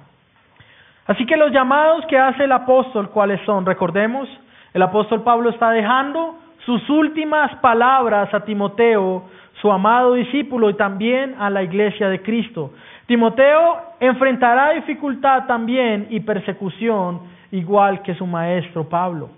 Así 1.07 1.25
que 1.25 1.37
los 1.37 1.53
llamados 1.53 2.05
que 2.07 2.17
hace 2.17 2.43
el 2.43 2.51
apóstol, 2.51 3.09
¿cuáles 3.09 3.39
son? 3.45 3.65
Recordemos, 3.65 4.27
El 4.73 4.81
apóstol 4.81 5.23
Pablo 5.23 5.49
está 5.49 5.71
dejando 5.71 6.37
sus 6.65 6.89
últimas 6.89 7.55
palabras 7.61 8.33
a 8.33 8.41
Timoteo, 8.41 9.29
su 9.61 9.71
amado 9.71 10.15
discípulo, 10.15 10.69
y 10.69 10.73
también 10.73 11.35
a 11.39 11.49
la 11.49 11.63
iglesia 11.63 12.09
de 12.09 12.21
Cristo. 12.21 12.73
Timoteo 13.05 13.77
enfrentará 14.01 14.71
dificultad 14.71 15.45
también 15.45 16.07
y 16.09 16.19
persecución, 16.19 17.21
igual 17.51 18.01
que 18.01 18.13
su 18.13 18.27
maestro 18.27 18.89
Pablo. 18.89 19.29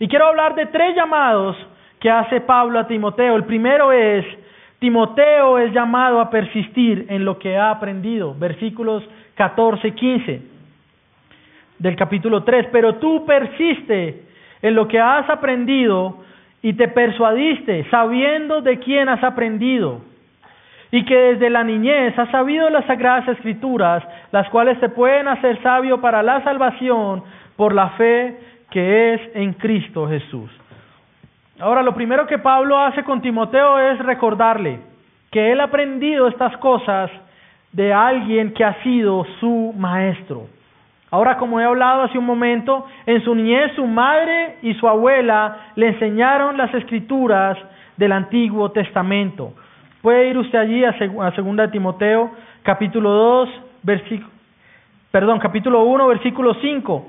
Y 0.00 0.08
quiero 0.08 0.28
hablar 0.28 0.54
de 0.54 0.64
tres 0.64 0.96
llamados 0.96 1.54
que 2.00 2.10
hace 2.10 2.40
Pablo 2.40 2.78
a 2.78 2.86
Timoteo. 2.86 3.36
El 3.36 3.44
primero 3.44 3.92
es, 3.92 4.24
Timoteo 4.78 5.58
es 5.58 5.72
llamado 5.72 6.20
a 6.20 6.30
persistir 6.30 7.06
en 7.08 7.24
lo 7.24 7.38
que 7.38 7.56
ha 7.56 7.70
aprendido. 7.70 8.34
Versículos 8.38 9.02
14 9.34 9.88
y 9.88 9.92
15 9.92 10.42
del 11.78 11.96
capítulo 11.96 12.42
3. 12.44 12.68
Pero 12.72 12.96
tú 12.96 13.24
persiste 13.24 14.22
en 14.62 14.74
lo 14.74 14.88
que 14.88 15.00
has 15.00 15.28
aprendido 15.30 16.24
y 16.62 16.72
te 16.72 16.88
persuadiste, 16.88 17.88
sabiendo 17.90 18.60
de 18.60 18.78
quién 18.80 19.08
has 19.08 19.22
aprendido, 19.22 20.00
y 20.90 21.04
que 21.04 21.14
desde 21.14 21.50
la 21.50 21.62
niñez 21.62 22.18
has 22.18 22.30
sabido 22.30 22.70
las 22.70 22.84
sagradas 22.86 23.28
escrituras, 23.28 24.02
las 24.32 24.48
cuales 24.48 24.80
te 24.80 24.88
pueden 24.88 25.28
hacer 25.28 25.62
sabio 25.62 26.00
para 26.00 26.22
la 26.22 26.42
salvación 26.42 27.22
por 27.56 27.74
la 27.74 27.90
fe 27.90 28.38
que 28.70 29.14
es 29.14 29.20
en 29.34 29.52
Cristo 29.52 30.08
Jesús. 30.08 30.50
Ahora, 31.58 31.82
lo 31.82 31.94
primero 31.94 32.26
que 32.26 32.38
Pablo 32.38 32.78
hace 32.78 33.02
con 33.02 33.22
Timoteo 33.22 33.78
es 33.78 33.98
recordarle 34.00 34.78
que 35.30 35.52
él 35.52 35.60
ha 35.60 35.64
aprendido 35.64 36.28
estas 36.28 36.54
cosas 36.58 37.10
de 37.72 37.94
alguien 37.94 38.52
que 38.52 38.62
ha 38.62 38.74
sido 38.82 39.24
su 39.40 39.72
maestro. 39.74 40.48
Ahora, 41.10 41.38
como 41.38 41.58
he 41.58 41.64
hablado 41.64 42.02
hace 42.02 42.18
un 42.18 42.26
momento, 42.26 42.84
en 43.06 43.24
su 43.24 43.34
niñez 43.34 43.72
su 43.74 43.86
madre 43.86 44.56
y 44.60 44.74
su 44.74 44.86
abuela 44.86 45.72
le 45.76 45.88
enseñaron 45.88 46.58
las 46.58 46.74
escrituras 46.74 47.56
del 47.96 48.12
Antiguo 48.12 48.70
Testamento. 48.72 49.54
Puede 50.02 50.28
ir 50.28 50.36
usted 50.36 50.58
allí 50.58 50.84
a, 50.84 50.90
a 50.90 51.30
2 51.30 51.70
Timoteo, 51.70 52.32
capítulo 52.64 53.10
2, 53.10 53.48
versículo, 53.82 54.30
perdón, 55.10 55.38
capítulo 55.38 55.84
1, 55.84 56.06
versículo 56.08 56.52
5. 56.54 57.06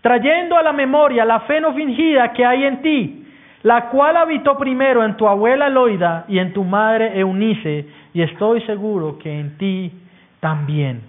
Trayendo 0.00 0.56
a 0.56 0.62
la 0.62 0.72
memoria 0.72 1.24
la 1.24 1.40
fe 1.40 1.60
no 1.60 1.74
fingida 1.74 2.32
que 2.32 2.46
hay 2.46 2.64
en 2.64 2.82
ti, 2.82 3.19
la 3.62 3.88
cual 3.90 4.16
habitó 4.16 4.56
primero 4.56 5.04
en 5.04 5.16
tu 5.16 5.28
abuela 5.28 5.68
Loida 5.68 6.24
y 6.28 6.38
en 6.38 6.52
tu 6.52 6.64
madre 6.64 7.18
Eunice, 7.18 7.86
y 8.14 8.22
estoy 8.22 8.62
seguro 8.62 9.18
que 9.18 9.38
en 9.38 9.58
ti 9.58 9.92
también. 10.40 11.02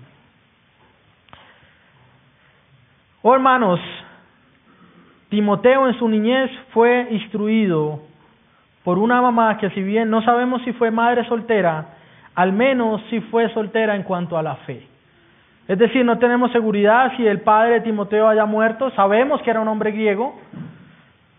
Oh 3.21 3.33
hermanos, 3.33 3.79
Timoteo 5.29 5.87
en 5.87 5.97
su 5.97 6.09
niñez 6.09 6.51
fue 6.73 7.07
instruido 7.11 8.01
por 8.83 8.97
una 8.97 9.21
mamá 9.21 9.57
que 9.57 9.69
si 9.69 9.81
bien 9.81 10.09
no 10.09 10.21
sabemos 10.23 10.61
si 10.63 10.73
fue 10.73 10.91
madre 10.91 11.23
soltera, 11.25 11.85
al 12.35 12.51
menos 12.51 13.01
si 13.09 13.21
fue 13.21 13.49
soltera 13.53 13.95
en 13.95 14.03
cuanto 14.03 14.37
a 14.37 14.43
la 14.43 14.55
fe. 14.55 14.87
Es 15.67 15.77
decir, 15.77 16.03
no 16.03 16.17
tenemos 16.17 16.51
seguridad 16.51 17.13
si 17.15 17.25
el 17.25 17.41
padre 17.41 17.75
de 17.75 17.81
Timoteo 17.81 18.27
haya 18.27 18.45
muerto, 18.45 18.89
sabemos 18.91 19.41
que 19.41 19.51
era 19.51 19.61
un 19.61 19.67
hombre 19.67 19.91
griego, 19.91 20.37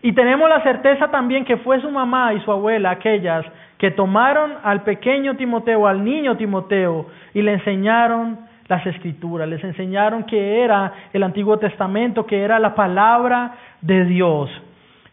y 0.03 0.11
tenemos 0.11 0.49
la 0.49 0.61
certeza 0.63 1.07
también 1.07 1.45
que 1.45 1.55
fue 1.57 1.79
su 1.79 1.89
mamá 1.89 2.33
y 2.33 2.41
su 2.41 2.51
abuela 2.51 2.91
aquellas 2.91 3.45
que 3.77 3.89
tomaron 3.89 4.51
al 4.61 4.81
pequeño 4.81 5.37
Timoteo, 5.37 5.87
al 5.87 6.03
niño 6.03 6.35
Timoteo, 6.35 7.07
y 7.33 7.41
le 7.41 7.53
enseñaron 7.53 8.39
las 8.67 8.85
escrituras, 8.85 9.47
les 9.47 9.63
enseñaron 9.63 10.25
que 10.25 10.61
era 10.61 10.91
el 11.13 11.23
Antiguo 11.23 11.57
Testamento, 11.57 12.25
que 12.25 12.41
era 12.41 12.59
la 12.59 12.75
palabra 12.75 13.53
de 13.79 14.03
Dios. 14.03 14.49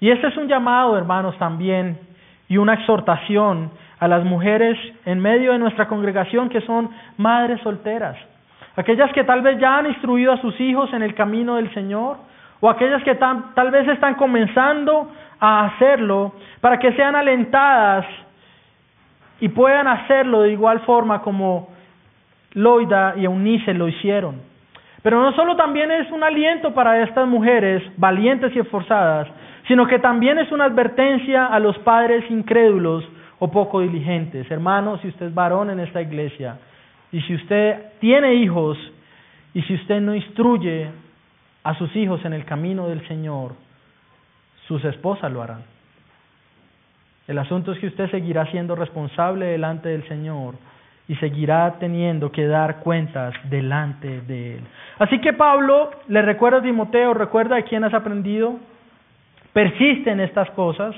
Y 0.01 0.11
este 0.11 0.27
es 0.27 0.37
un 0.37 0.49
llamado, 0.49 0.99
hermanos, 0.99 1.39
también, 1.39 1.97
y 2.49 2.57
una 2.57 2.75
exhortación 2.75 3.71
a 4.01 4.09
las 4.09 4.25
mujeres 4.25 4.77
en 5.05 5.21
medio 5.21 5.53
de 5.53 5.59
nuestra 5.59 5.87
congregación 5.87 6.49
que 6.49 6.63
son 6.63 6.91
madres 7.17 7.61
solteras, 7.61 8.17
aquellas 8.75 9.13
que 9.13 9.23
tal 9.23 9.43
vez 9.43 9.57
ya 9.61 9.79
han 9.79 9.87
instruido 9.87 10.33
a 10.33 10.41
sus 10.41 10.61
hijos 10.61 10.93
en 10.93 11.03
el 11.03 11.15
camino 11.15 11.57
del 11.57 11.73
Señor, 11.75 12.17
o 12.61 12.69
aquellas 12.69 13.03
que 13.03 13.15
tal 13.15 13.71
vez 13.71 13.89
están 13.89 14.15
comenzando 14.15 15.11
a 15.39 15.67
hacerlo, 15.67 16.35
para 16.61 16.79
que 16.79 16.93
sean 16.93 17.17
alentadas 17.17 18.05
y 19.41 19.49
puedan 19.49 19.89
hacerlo 19.89 20.43
de 20.43 20.53
igual 20.53 20.81
forma 20.81 21.23
como 21.23 21.71
Loida 22.53 23.15
y 23.17 23.25
Eunice 23.25 23.73
lo 23.73 23.89
hicieron. 23.89 24.43
Pero 25.03 25.23
no 25.23 25.33
solo 25.33 25.57
también 25.57 25.91
es 25.91 26.11
un 26.11 26.23
aliento 26.23 26.75
para 26.75 27.03
estas 27.03 27.27
mujeres 27.27 27.83
valientes 27.97 28.55
y 28.55 28.59
esforzadas, 28.59 29.29
sino 29.67 29.87
que 29.87 29.99
también 29.99 30.39
es 30.39 30.53
una 30.53 30.65
advertencia 30.65 31.47
a 31.47 31.59
los 31.59 31.79
padres 31.79 32.31
incrédulos 32.31 33.09
o 33.39 33.51
poco 33.51 33.81
diligentes. 33.81 34.51
Hermanos, 34.51 35.01
si 35.01 35.09
usted 35.09 35.27
es 35.27 35.35
varón 35.35 35.71
en 35.71 35.81
esta 35.81 36.03
iglesia 36.03 36.59
y 37.11 37.23
si 37.23 37.35
usted 37.35 37.93
tiene 37.99 38.35
hijos 38.35 38.77
y 39.55 39.63
si 39.63 39.75
usted 39.75 40.01
no 40.01 40.15
instruye 40.15 40.89
a 41.63 41.75
sus 41.75 41.95
hijos 41.97 42.25
en 42.25 42.33
el 42.33 42.45
camino 42.45 42.89
del 42.89 43.07
Señor, 43.07 43.53
sus 44.67 44.85
esposas 44.85 45.31
lo 45.31 45.43
harán. 45.43 45.63
El 47.27 47.39
asunto 47.39 47.73
es 47.73 47.79
que 47.79 47.89
usted 47.89 48.11
seguirá 48.11 48.47
siendo 48.47 48.75
responsable 48.75 49.47
delante 49.47 49.89
del 49.89 50.07
Señor 50.09 50.55
y 51.07 51.17
seguirá 51.17 51.77
teniendo 51.79 52.33
que 52.33 52.47
dar 52.47 52.81
cuentas 52.81 53.35
delante 53.45 54.21
de 54.23 54.57
él. 54.57 54.65
Así 54.99 55.21
que 55.21 55.33
Pablo 55.33 55.91
le 56.09 56.23
recuerda 56.23 56.59
a 56.59 56.63
Timoteo, 56.63 57.15
recuerda 57.15 57.57
de 57.57 57.65
quién 57.65 57.85
has 57.85 57.95
aprendido, 57.95 58.57
persiste 59.53 60.11
en 60.11 60.21
estas 60.21 60.51
cosas, 60.53 60.95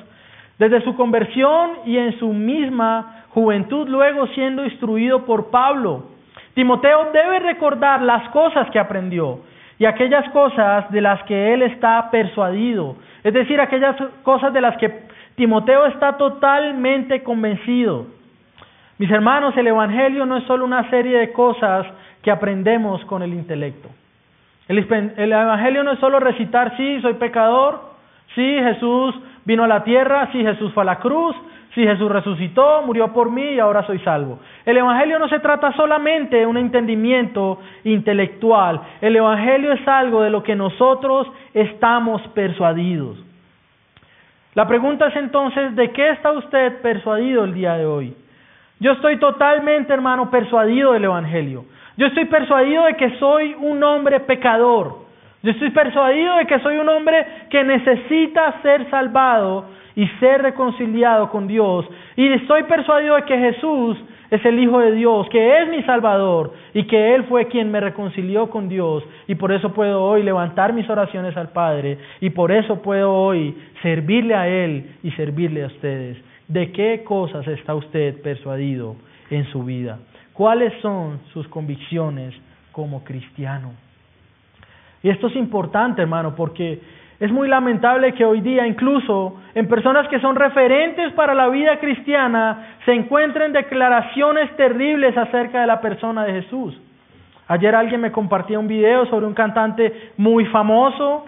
desde 0.59 0.83
su 0.83 0.95
conversión 0.97 1.71
y 1.87 1.97
en 1.97 2.19
su 2.19 2.33
misma 2.33 3.25
juventud, 3.31 3.89
luego 3.89 4.27
siendo 4.29 4.65
instruido 4.65 5.25
por 5.25 5.51
Pablo. 5.51 6.11
Timoteo 6.55 7.11
debe 7.13 7.39
recordar 7.39 8.03
las 8.03 8.29
cosas 8.31 8.71
que 8.71 8.79
aprendió 8.79 9.41
y 9.83 9.85
aquellas 9.85 10.31
cosas 10.31 10.89
de 10.93 11.01
las 11.01 11.25
que 11.25 11.53
él 11.53 11.63
está 11.63 12.09
persuadido, 12.09 12.95
es 13.25 13.35
decir, 13.35 13.61
aquellas 13.61 13.97
cosas 14.23 14.53
de 14.53 14.61
las 14.61 14.77
que 14.77 15.09
Timoteo 15.35 15.87
está 15.87 16.17
totalmente 16.17 17.25
convencido. 17.25 18.07
Mis 18.99 19.11
hermanos, 19.11 19.57
el 19.57 19.67
Evangelio 19.67 20.25
no 20.25 20.37
es 20.37 20.45
solo 20.45 20.65
una 20.65 20.89
serie 20.89 21.19
de 21.19 21.33
cosas 21.33 21.85
que 22.23 22.31
aprendemos 22.31 23.05
con 23.07 23.25
el 23.25 23.35
intelecto. 23.35 23.89
El, 24.69 24.79
Evangelio 25.33 25.83
no 25.83 25.95
es 25.95 25.99
solo 25.99 26.21
recitar, 26.21 26.77
sí, 26.77 27.01
soy 27.01 27.15
pecador, 27.15 27.81
sí, 28.37 28.59
Jesús 28.63 29.17
vino 29.45 29.65
a 29.65 29.67
la 29.67 29.83
tierra, 29.83 30.29
sí, 30.31 30.45
Jesús 30.45 30.73
fue 30.75 30.85
a 30.85 30.87
la 30.87 31.01
cruz, 31.01 31.35
sí, 31.75 31.85
Jesús 31.85 32.11
resucitó, 32.11 32.83
murió 32.83 33.13
por 33.13 33.31
mí 33.31 33.43
y 33.43 33.59
ahora 33.59 33.83
soy 33.87 33.99
salvo. 34.01 34.39
El 34.65 34.77
Evangelio 34.77 35.19
no 35.19 35.29
se 35.29 35.41
trata 35.41 35.73
solamente 35.73 36.37
de 36.37 36.47
un 36.47 36.57
entendimiento 36.57 37.61
intelectual. 37.85 38.81
El 39.01 39.17
Evangelio 39.17 39.73
es 39.73 39.87
algo 39.87 40.23
de 40.23 40.31
lo 40.31 40.43
que 40.43 40.55
nosotros 40.55 41.27
estamos 41.55 42.23
persuadidos. 42.29 43.19
La 44.55 44.69
pregunta 44.69 45.09
es 45.09 45.17
entonces, 45.17 45.75
¿de 45.77 45.91
qué 45.93 46.11
está 46.11 46.33
usted 46.33 46.83
persuadido 46.83 47.45
el 47.45 47.55
día 47.55 47.75
de 47.75 47.87
hoy? 47.87 48.15
Yo 48.81 48.93
estoy 48.93 49.17
totalmente, 49.19 49.93
hermano, 49.93 50.31
persuadido 50.31 50.93
del 50.93 51.05
Evangelio. 51.05 51.65
Yo 51.97 52.07
estoy 52.07 52.27
persuadido 52.27 52.85
de 52.85 52.97
que 52.97 53.19
soy 53.19 53.55
un 53.59 53.83
hombre 53.83 54.21
pecador. 54.21 55.03
Yo 55.43 55.51
estoy 55.51 55.71
persuadido 55.71 56.37
de 56.37 56.47
que 56.47 56.59
soy 56.61 56.77
un 56.77 56.89
hombre 56.89 57.27
que 57.49 57.65
necesita 57.65 58.61
ser 58.63 58.89
salvado 58.91 59.67
y 59.95 60.07
ser 60.21 60.43
reconciliado 60.43 61.31
con 61.31 61.47
Dios. 61.47 61.87
Y 62.17 62.29
estoy 62.29 62.65
persuadido 62.65 63.17
de 63.17 63.25
que 63.25 63.39
Jesús 63.39 63.99
es 64.31 64.45
el 64.47 64.59
Hijo 64.59 64.81
de 64.81 64.93
Dios, 64.93 65.29
que 65.29 65.63
es 65.63 65.69
mi 65.69 65.83
Salvador 65.83 66.55
y 66.73 66.85
que 66.87 67.15
Él 67.15 67.25
fue 67.25 67.49
quien 67.49 67.71
me 67.71 67.81
reconcilió 67.81 68.49
con 68.49 68.69
Dios. 68.69 69.05
Y 69.29 69.35
por 69.35 69.53
eso 69.53 69.73
puedo 69.75 70.03
hoy 70.03 70.23
levantar 70.23 70.73
mis 70.73 70.89
oraciones 70.89 71.37
al 71.37 71.51
Padre 71.51 71.99
y 72.21 72.31
por 72.31 72.51
eso 72.51 72.81
puedo 72.81 73.13
hoy 73.13 73.55
servirle 73.83 74.35
a 74.35 74.49
Él 74.49 74.97
y 75.03 75.11
servirle 75.13 75.65
a 75.65 75.67
ustedes. 75.67 76.17
¿De 76.49 76.73
qué 76.73 77.03
cosas 77.05 77.47
está 77.47 77.75
usted 77.75 78.23
persuadido 78.23 78.97
en 79.31 79.45
su 79.53 79.65
vida? 79.65 79.99
¿Cuáles 80.33 80.73
son 80.81 81.21
sus 81.35 81.47
convicciones 81.49 82.35
como 82.73 83.05
cristiano? 83.05 83.73
Y 85.03 85.11
esto 85.11 85.27
es 85.27 85.37
importante, 85.37 86.01
hermano, 86.01 86.35
porque 86.35 86.81
es 87.23 87.31
muy 87.31 87.47
lamentable 87.47 88.15
que 88.15 88.25
hoy 88.25 88.41
día, 88.41 88.67
incluso 88.67 89.37
en 89.55 89.69
personas 89.69 90.09
que 90.09 90.19
son 90.19 90.35
referentes 90.35 91.13
para 91.13 91.35
la 91.35 91.49
vida 91.51 91.79
cristiana, 91.79 92.75
se 92.85 92.93
encuentren 92.93 93.53
declaraciones 93.53 94.51
terribles 94.57 95.17
acerca 95.17 95.61
de 95.61 95.69
la 95.69 95.81
persona 95.81 96.25
de 96.25 96.43
Jesús. 96.43 96.77
Ayer 97.47 97.77
alguien 97.77 98.01
me 98.01 98.11
compartía 98.11 98.59
un 98.59 98.67
video 98.67 99.07
sobre 99.07 99.27
un 99.27 99.35
cantante 99.35 100.11
muy 100.17 100.47
famoso 100.47 101.27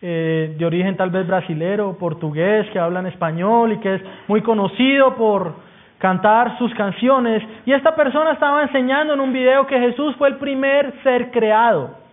eh, 0.00 0.54
de 0.56 0.64
origen 0.64 0.96
tal 0.96 1.10
vez 1.10 1.26
brasilero, 1.26 1.98
portugués, 1.98 2.66
que 2.70 2.78
hablan 2.78 3.06
español 3.06 3.72
y 3.72 3.80
que 3.80 3.96
es 3.96 4.02
muy 4.28 4.40
conocido 4.40 5.14
por 5.14 5.56
cantar 5.98 6.56
sus 6.56 6.72
canciones. 6.72 7.42
Y 7.66 7.72
esta 7.72 7.94
persona 7.94 8.32
estaba 8.32 8.62
enseñando 8.62 9.12
en 9.12 9.20
un 9.20 9.30
video 9.30 9.66
que 9.66 9.78
Jesús 9.78 10.16
fue 10.16 10.28
el 10.28 10.36
primer 10.36 10.94
ser 11.02 11.30
creado. 11.32 12.03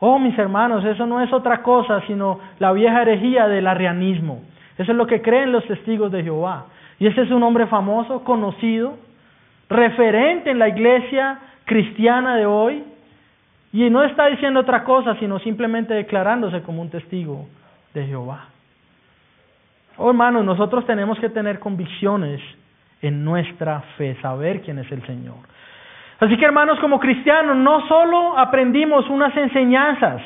Oh, 0.00 0.18
mis 0.18 0.38
hermanos, 0.38 0.84
eso 0.84 1.06
no 1.06 1.20
es 1.20 1.32
otra 1.32 1.62
cosa 1.62 2.02
sino 2.06 2.38
la 2.58 2.72
vieja 2.72 3.02
herejía 3.02 3.48
del 3.48 3.66
arrianismo. 3.66 4.42
Eso 4.76 4.92
es 4.92 4.98
lo 4.98 5.06
que 5.06 5.22
creen 5.22 5.50
los 5.50 5.66
testigos 5.66 6.12
de 6.12 6.22
Jehová. 6.22 6.66
Y 7.00 7.06
ese 7.06 7.22
es 7.22 7.30
un 7.30 7.42
hombre 7.42 7.66
famoso, 7.66 8.22
conocido, 8.24 8.96
referente 9.68 10.50
en 10.50 10.58
la 10.58 10.68
iglesia 10.68 11.38
cristiana 11.64 12.36
de 12.36 12.46
hoy. 12.46 12.84
Y 13.72 13.90
no 13.90 14.02
está 14.04 14.26
diciendo 14.26 14.60
otra 14.60 14.84
cosa, 14.84 15.16
sino 15.16 15.38
simplemente 15.40 15.94
declarándose 15.94 16.62
como 16.62 16.80
un 16.80 16.90
testigo 16.90 17.46
de 17.92 18.06
Jehová. 18.06 18.46
Oh, 19.96 20.10
hermanos, 20.10 20.44
nosotros 20.44 20.86
tenemos 20.86 21.18
que 21.18 21.28
tener 21.28 21.58
convicciones 21.58 22.40
en 23.02 23.24
nuestra 23.24 23.80
fe, 23.96 24.16
saber 24.22 24.62
quién 24.62 24.78
es 24.78 24.90
el 24.92 25.04
Señor. 25.06 25.36
Así 26.20 26.36
que 26.36 26.44
hermanos, 26.44 26.80
como 26.80 26.98
cristianos, 26.98 27.56
no 27.56 27.86
solo 27.86 28.36
aprendimos 28.38 29.08
unas 29.08 29.36
enseñanzas, 29.36 30.20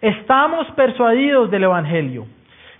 estamos 0.00 0.70
persuadidos 0.72 1.50
del 1.50 1.64
Evangelio. 1.64 2.26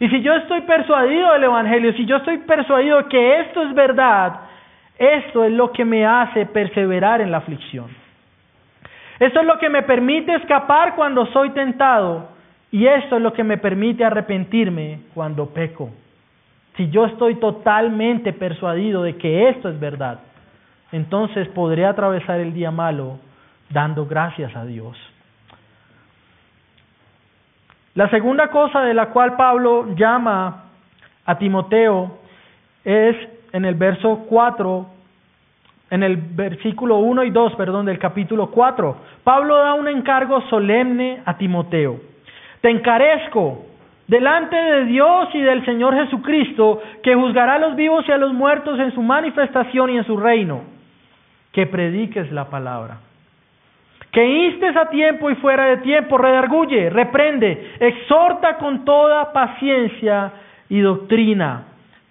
Y 0.00 0.08
si 0.08 0.22
yo 0.22 0.34
estoy 0.34 0.62
persuadido 0.62 1.32
del 1.32 1.44
Evangelio, 1.44 1.92
si 1.94 2.06
yo 2.06 2.16
estoy 2.16 2.38
persuadido 2.38 3.08
que 3.08 3.40
esto 3.40 3.62
es 3.62 3.74
verdad, 3.74 4.40
esto 4.98 5.44
es 5.44 5.52
lo 5.52 5.72
que 5.72 5.84
me 5.84 6.06
hace 6.06 6.46
perseverar 6.46 7.20
en 7.20 7.30
la 7.30 7.38
aflicción. 7.38 7.86
Esto 9.18 9.40
es 9.40 9.46
lo 9.46 9.58
que 9.58 9.70
me 9.70 9.82
permite 9.82 10.34
escapar 10.34 10.94
cuando 10.94 11.26
soy 11.26 11.50
tentado 11.50 12.28
y 12.70 12.86
esto 12.86 13.16
es 13.16 13.22
lo 13.22 13.32
que 13.32 13.44
me 13.44 13.56
permite 13.56 14.04
arrepentirme 14.04 15.00
cuando 15.14 15.46
peco. 15.46 15.90
Si 16.76 16.90
yo 16.90 17.06
estoy 17.06 17.36
totalmente 17.36 18.34
persuadido 18.34 19.02
de 19.02 19.16
que 19.16 19.48
esto 19.48 19.70
es 19.70 19.80
verdad, 19.80 20.20
entonces 20.92 21.48
podré 21.48 21.84
atravesar 21.84 22.40
el 22.40 22.52
día 22.52 22.70
malo 22.70 23.18
dando 23.70 24.06
gracias 24.06 24.54
a 24.54 24.64
Dios. 24.64 24.96
La 27.94 28.10
segunda 28.10 28.48
cosa 28.48 28.82
de 28.82 28.94
la 28.94 29.06
cual 29.06 29.36
Pablo 29.36 29.94
llama 29.94 30.64
a 31.24 31.38
Timoteo 31.38 32.18
es 32.84 33.16
en 33.52 33.64
el 33.64 33.74
verso 33.74 34.26
4, 34.28 34.86
en 35.90 36.02
el 36.02 36.16
versículo 36.16 36.98
1 36.98 37.24
y 37.24 37.30
2, 37.30 37.54
perdón, 37.54 37.86
del 37.86 37.98
capítulo 37.98 38.50
4. 38.50 38.96
Pablo 39.24 39.56
da 39.56 39.74
un 39.74 39.88
encargo 39.88 40.42
solemne 40.50 41.22
a 41.24 41.38
Timoteo. 41.38 41.98
Te 42.60 42.68
encarezco 42.68 43.64
delante 44.06 44.56
de 44.56 44.84
Dios 44.84 45.28
y 45.34 45.40
del 45.40 45.64
Señor 45.64 45.94
Jesucristo, 45.94 46.82
que 47.02 47.14
juzgará 47.14 47.54
a 47.54 47.58
los 47.58 47.76
vivos 47.76 48.04
y 48.08 48.12
a 48.12 48.18
los 48.18 48.32
muertos 48.32 48.78
en 48.78 48.92
su 48.92 49.02
manifestación 49.02 49.90
y 49.90 49.98
en 49.98 50.04
su 50.04 50.16
reino, 50.16 50.75
que 51.56 51.66
prediques 51.66 52.30
la 52.32 52.50
palabra. 52.50 52.98
Que 54.12 54.22
instes 54.46 54.76
a 54.76 54.90
tiempo 54.90 55.30
y 55.30 55.36
fuera 55.36 55.64
de 55.64 55.78
tiempo, 55.78 56.18
redarguye, 56.18 56.90
reprende, 56.90 57.76
exhorta 57.80 58.58
con 58.58 58.84
toda 58.84 59.32
paciencia 59.32 60.32
y 60.68 60.80
doctrina. 60.80 61.62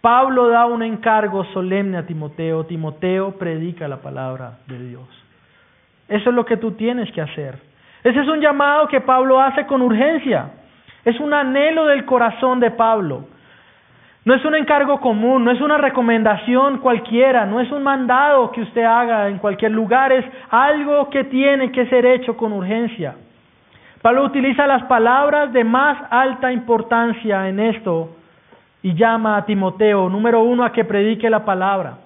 Pablo 0.02 0.48
da 0.48 0.66
un 0.66 0.82
encargo 0.82 1.46
solemne 1.54 1.96
a 1.96 2.08
Timoteo. 2.08 2.66
Timoteo 2.66 3.38
predica 3.38 3.88
la 3.88 3.98
palabra 3.98 4.58
de 4.66 4.80
Dios. 4.80 5.08
Eso 6.08 6.30
es 6.32 6.36
lo 6.36 6.44
que 6.44 6.58
tú 6.58 6.72
tienes 6.72 7.12
que 7.12 7.22
hacer. 7.22 7.60
Ese 8.04 8.22
es 8.22 8.28
un 8.28 8.42
llamado 8.42 8.88
que 8.88 9.02
Pablo 9.02 9.40
hace 9.40 9.68
con 9.68 9.84
urgencia. 9.84 10.54
Es 11.04 11.20
un 11.20 11.36
anhelo 11.36 11.86
del 11.86 12.04
corazón 12.06 12.60
de 12.60 12.72
Pablo. 12.72 13.28
No 14.26 14.34
es 14.34 14.44
un 14.44 14.56
encargo 14.56 15.00
común, 15.00 15.46
no 15.46 15.52
es 15.52 15.62
una 15.62 15.78
recomendación 15.78 16.80
cualquiera, 16.80 17.46
no 17.46 17.62
es 17.62 17.72
un 17.72 17.84
mandado 17.84 18.52
que 18.52 18.62
usted 18.62 18.84
haga 18.84 19.30
en 19.30 19.38
cualquier 19.38 19.72
lugar, 19.72 20.12
es 20.12 20.26
algo 20.50 21.12
que 21.12 21.26
tiene 21.26 21.72
que 21.72 21.86
ser 21.86 22.08
hecho 22.08 22.36
con 22.36 22.52
urgencia. 22.52 23.14
Pablo 24.02 24.24
utiliza 24.24 24.66
las 24.66 24.84
palabras 24.86 25.54
de 25.54 25.64
más 25.64 25.98
alta 26.10 26.52
importancia 26.52 27.48
en 27.48 27.60
esto 27.60 28.16
y 28.82 28.96
llama 28.96 29.38
a 29.38 29.46
Timoteo, 29.46 30.10
número 30.10 30.42
uno, 30.42 30.64
a 30.64 30.72
que 30.72 30.86
predique 30.86 31.30
la 31.30 31.46
palabra. 31.46 32.00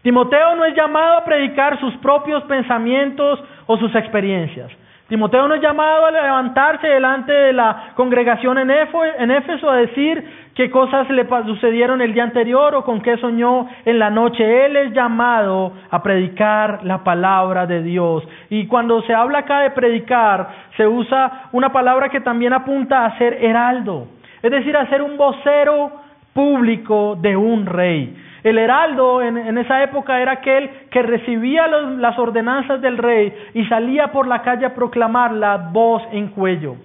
Timoteo 0.00 0.56
no 0.56 0.64
es 0.64 0.74
llamado 0.74 1.18
a 1.18 1.24
predicar 1.24 1.78
sus 1.80 1.94
propios 1.98 2.42
pensamientos 2.44 3.44
o 3.66 3.76
sus 3.76 3.94
experiencias. 3.94 4.70
Timoteo 5.10 5.48
no 5.48 5.54
es 5.54 5.60
llamado 5.60 6.06
a 6.06 6.10
levantarse 6.12 6.86
delante 6.86 7.32
de 7.32 7.52
la 7.52 7.90
congregación 7.96 8.58
en 8.58 9.30
Éfeso 9.30 9.68
a 9.68 9.76
decir 9.76 10.49
qué 10.60 10.70
cosas 10.70 11.08
le 11.08 11.26
sucedieron 11.46 12.02
el 12.02 12.12
día 12.12 12.22
anterior 12.22 12.74
o 12.74 12.84
con 12.84 13.00
qué 13.00 13.16
soñó 13.16 13.66
en 13.86 13.98
la 13.98 14.10
noche. 14.10 14.66
Él 14.66 14.76
es 14.76 14.92
llamado 14.92 15.72
a 15.90 16.02
predicar 16.02 16.80
la 16.84 17.02
palabra 17.02 17.66
de 17.66 17.82
Dios. 17.82 18.22
Y 18.50 18.66
cuando 18.66 19.00
se 19.04 19.14
habla 19.14 19.38
acá 19.38 19.60
de 19.60 19.70
predicar, 19.70 20.48
se 20.76 20.86
usa 20.86 21.48
una 21.52 21.72
palabra 21.72 22.10
que 22.10 22.20
también 22.20 22.52
apunta 22.52 23.06
a 23.06 23.16
ser 23.16 23.42
heraldo, 23.42 24.08
es 24.42 24.50
decir, 24.50 24.76
a 24.76 24.86
ser 24.90 25.00
un 25.00 25.16
vocero 25.16 25.92
público 26.34 27.16
de 27.18 27.34
un 27.34 27.64
rey. 27.64 28.14
El 28.44 28.58
heraldo 28.58 29.22
en, 29.22 29.56
esa 29.56 29.82
época 29.82 30.20
era 30.20 30.32
aquel 30.32 30.68
que 30.90 31.00
recibía 31.00 31.68
las 31.68 32.18
ordenanzas 32.18 32.82
del 32.82 32.98
rey 32.98 33.32
y 33.54 33.64
salía 33.64 34.12
por 34.12 34.26
la 34.26 34.42
calle 34.42 34.66
a 34.66 34.74
proclamar 34.74 35.32
la 35.32 35.56
voz 35.56 36.02
en 36.12 36.28
cuello. 36.28 36.76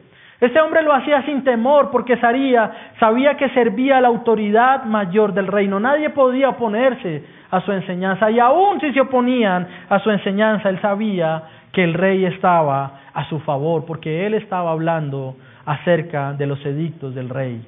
Este 0.41 0.59
hombre 0.59 0.83
lo 0.83 0.93
hacía 0.93 1.21
sin 1.23 1.43
temor 1.43 1.89
porque 1.91 2.17
sabía, 2.17 2.71
sabía 2.99 3.37
que 3.37 3.49
servía 3.49 3.97
a 3.97 4.01
la 4.01 4.09
autoridad 4.09 4.83
mayor 4.83 5.33
del 5.33 5.47
reino. 5.47 5.79
Nadie 5.79 6.09
podía 6.09 6.49
oponerse 6.49 7.23
a 7.49 7.61
su 7.61 7.71
enseñanza 7.71 8.29
y 8.29 8.39
aun 8.39 8.81
si 8.81 8.91
se 8.91 8.99
oponían 8.99 9.67
a 9.87 9.99
su 9.99 10.11
enseñanza, 10.11 10.69
él 10.69 10.79
sabía 10.81 11.43
que 11.71 11.83
el 11.83 11.93
rey 11.93 12.25
estaba 12.25 12.99
a 13.13 13.29
su 13.29 13.39
favor 13.39 13.85
porque 13.85 14.25
él 14.25 14.33
estaba 14.33 14.71
hablando 14.71 15.35
acerca 15.65 16.33
de 16.33 16.47
los 16.47 16.63
edictos 16.65 17.15
del 17.15 17.29
rey. 17.29 17.61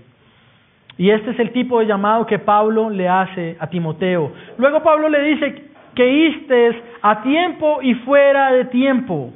Y 0.97 1.12
este 1.12 1.32
es 1.32 1.39
el 1.39 1.51
tipo 1.51 1.80
de 1.80 1.86
llamado 1.86 2.25
que 2.25 2.39
Pablo 2.39 2.89
le 2.89 3.08
hace 3.08 3.56
a 3.60 3.67
Timoteo. 3.67 4.32
Luego 4.58 4.82
Pablo 4.82 5.10
le 5.10 5.21
dice 5.21 5.63
que 5.95 6.10
istes 6.10 6.75
a 7.01 7.21
tiempo 7.21 7.80
y 7.82 7.93
fuera 7.95 8.51
de 8.51 8.65
tiempo. 8.65 9.32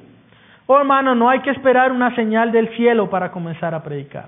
Oh 0.74 0.80
hermano, 0.80 1.16
no 1.16 1.30
hay 1.30 1.40
que 1.40 1.50
esperar 1.50 1.92
una 1.92 2.16
señal 2.16 2.54
del 2.54 2.70
cielo 2.78 3.10
para 3.10 3.30
comenzar 3.30 3.76
a 3.76 3.84
predicar. 3.84 4.28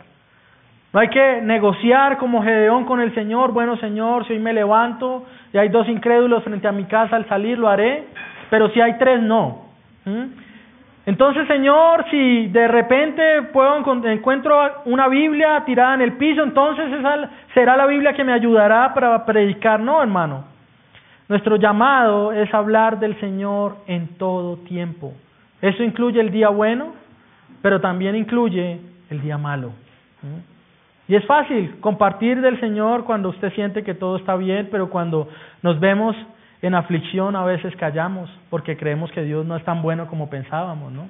No 0.91 0.99
hay 0.99 1.07
que 1.07 1.39
negociar 1.41 2.17
como 2.17 2.43
Gedeón 2.43 2.83
con 2.83 2.99
el 2.99 3.15
Señor. 3.15 3.53
Bueno 3.53 3.77
Señor, 3.77 4.27
si 4.27 4.33
hoy 4.33 4.39
me 4.39 4.51
levanto 4.51 5.23
y 5.53 5.57
hay 5.57 5.69
dos 5.69 5.87
incrédulos 5.87 6.43
frente 6.43 6.67
a 6.67 6.73
mi 6.73 6.83
casa 6.83 7.15
al 7.15 7.29
salir, 7.29 7.57
lo 7.57 7.69
haré. 7.69 8.09
Pero 8.49 8.67
si 8.71 8.81
hay 8.81 8.97
tres, 8.97 9.21
no. 9.21 9.67
¿Mm? 10.03 10.23
Entonces, 11.05 11.47
Señor, 11.47 12.03
si 12.11 12.47
de 12.47 12.67
repente 12.67 13.43
puedo 13.53 13.77
encuentro 14.03 14.83
una 14.83 15.07
Biblia 15.07 15.63
tirada 15.65 15.93
en 15.93 16.01
el 16.01 16.17
piso, 16.17 16.43
entonces 16.43 16.91
esa 16.91 17.29
será 17.53 17.77
la 17.77 17.85
Biblia 17.85 18.11
que 18.11 18.25
me 18.25 18.33
ayudará 18.33 18.93
para 18.93 19.23
predicar. 19.25 19.79
No, 19.79 20.01
hermano. 20.01 20.43
Nuestro 21.29 21.55
llamado 21.55 22.33
es 22.33 22.53
hablar 22.53 22.99
del 22.99 23.17
Señor 23.21 23.77
en 23.87 24.17
todo 24.17 24.57
tiempo. 24.57 25.13
Eso 25.63 25.81
incluye 25.81 26.19
el 26.19 26.29
día 26.29 26.49
bueno, 26.49 26.93
pero 27.61 27.79
también 27.79 28.17
incluye 28.17 28.81
el 29.09 29.21
día 29.21 29.37
malo. 29.37 29.71
Y 31.07 31.15
es 31.15 31.25
fácil 31.25 31.77
compartir 31.79 32.41
del 32.41 32.59
Señor 32.59 33.05
cuando 33.05 33.29
usted 33.29 33.53
siente 33.53 33.81
que 33.81 33.93
todo 33.93 34.17
está 34.17 34.35
bien, 34.35 34.67
pero 34.69 34.89
cuando 34.89 35.29
nos 35.61 35.79
vemos 35.79 36.17
en 36.61 36.75
aflicción 36.75 37.37
a 37.37 37.45
veces 37.45 37.73
callamos 37.77 38.29
porque 38.49 38.75
creemos 38.75 39.09
que 39.13 39.23
Dios 39.23 39.45
no 39.45 39.55
es 39.55 39.63
tan 39.63 39.81
bueno 39.81 40.07
como 40.07 40.29
pensábamos, 40.29 40.91
¿no? 40.91 41.07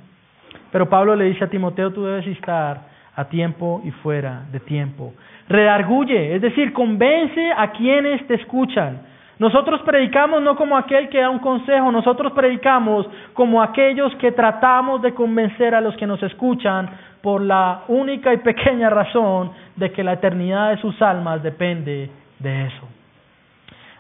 Pero 0.72 0.88
Pablo 0.88 1.16
le 1.16 1.26
dice 1.26 1.46
a 1.46 1.50
Timoteo, 1.50 1.92
tú 1.92 2.06
debes 2.06 2.28
estar 2.28 2.82
a 3.16 3.26
tiempo 3.26 3.82
y 3.84 3.90
fuera 3.90 4.44
de 4.52 4.60
tiempo. 4.60 5.16
Redarguye, 5.50 6.36
es 6.36 6.44
decir, 6.44 6.74
convence 6.74 7.52
a 7.58 7.72
quienes 7.72 8.28
te 8.28 8.36
escuchan. 8.36 9.02
Nosotros 9.44 9.82
predicamos 9.82 10.42
no 10.42 10.56
como 10.56 10.78
aquel 10.78 11.10
que 11.10 11.20
da 11.20 11.30
un 11.30 11.40
consejo, 11.40 11.92
nosotros 11.92 12.32
predicamos 12.32 13.06
como 13.34 13.62
aquellos 13.62 14.16
que 14.16 14.32
tratamos 14.32 15.02
de 15.02 15.14
convencer 15.14 15.76
a 15.76 15.82
los 15.82 15.98
que 15.98 16.08
nos 16.08 16.24
escuchan 16.24 16.90
por 17.22 17.42
la 17.42 17.82
única 17.90 18.34
y 18.34 18.38
pequeña 18.38 18.90
razón 18.90 19.52
de 19.76 19.92
que 19.92 20.02
la 20.02 20.14
eternidad 20.14 20.70
de 20.70 20.78
sus 20.78 21.02
almas 21.02 21.44
depende 21.44 22.10
de 22.40 22.68
eso. 22.68 22.88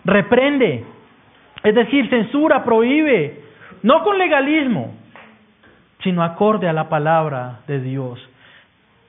Reprende, 0.06 0.86
es 1.62 1.76
decir, 1.76 2.10
censura, 2.10 2.64
prohíbe, 2.64 3.42
no 3.82 4.02
con 4.02 4.18
legalismo, 4.18 4.94
sino 6.04 6.24
acorde 6.24 6.70
a 6.70 6.74
la 6.74 6.88
palabra 6.88 7.60
de 7.68 7.82
Dios. 7.82 8.18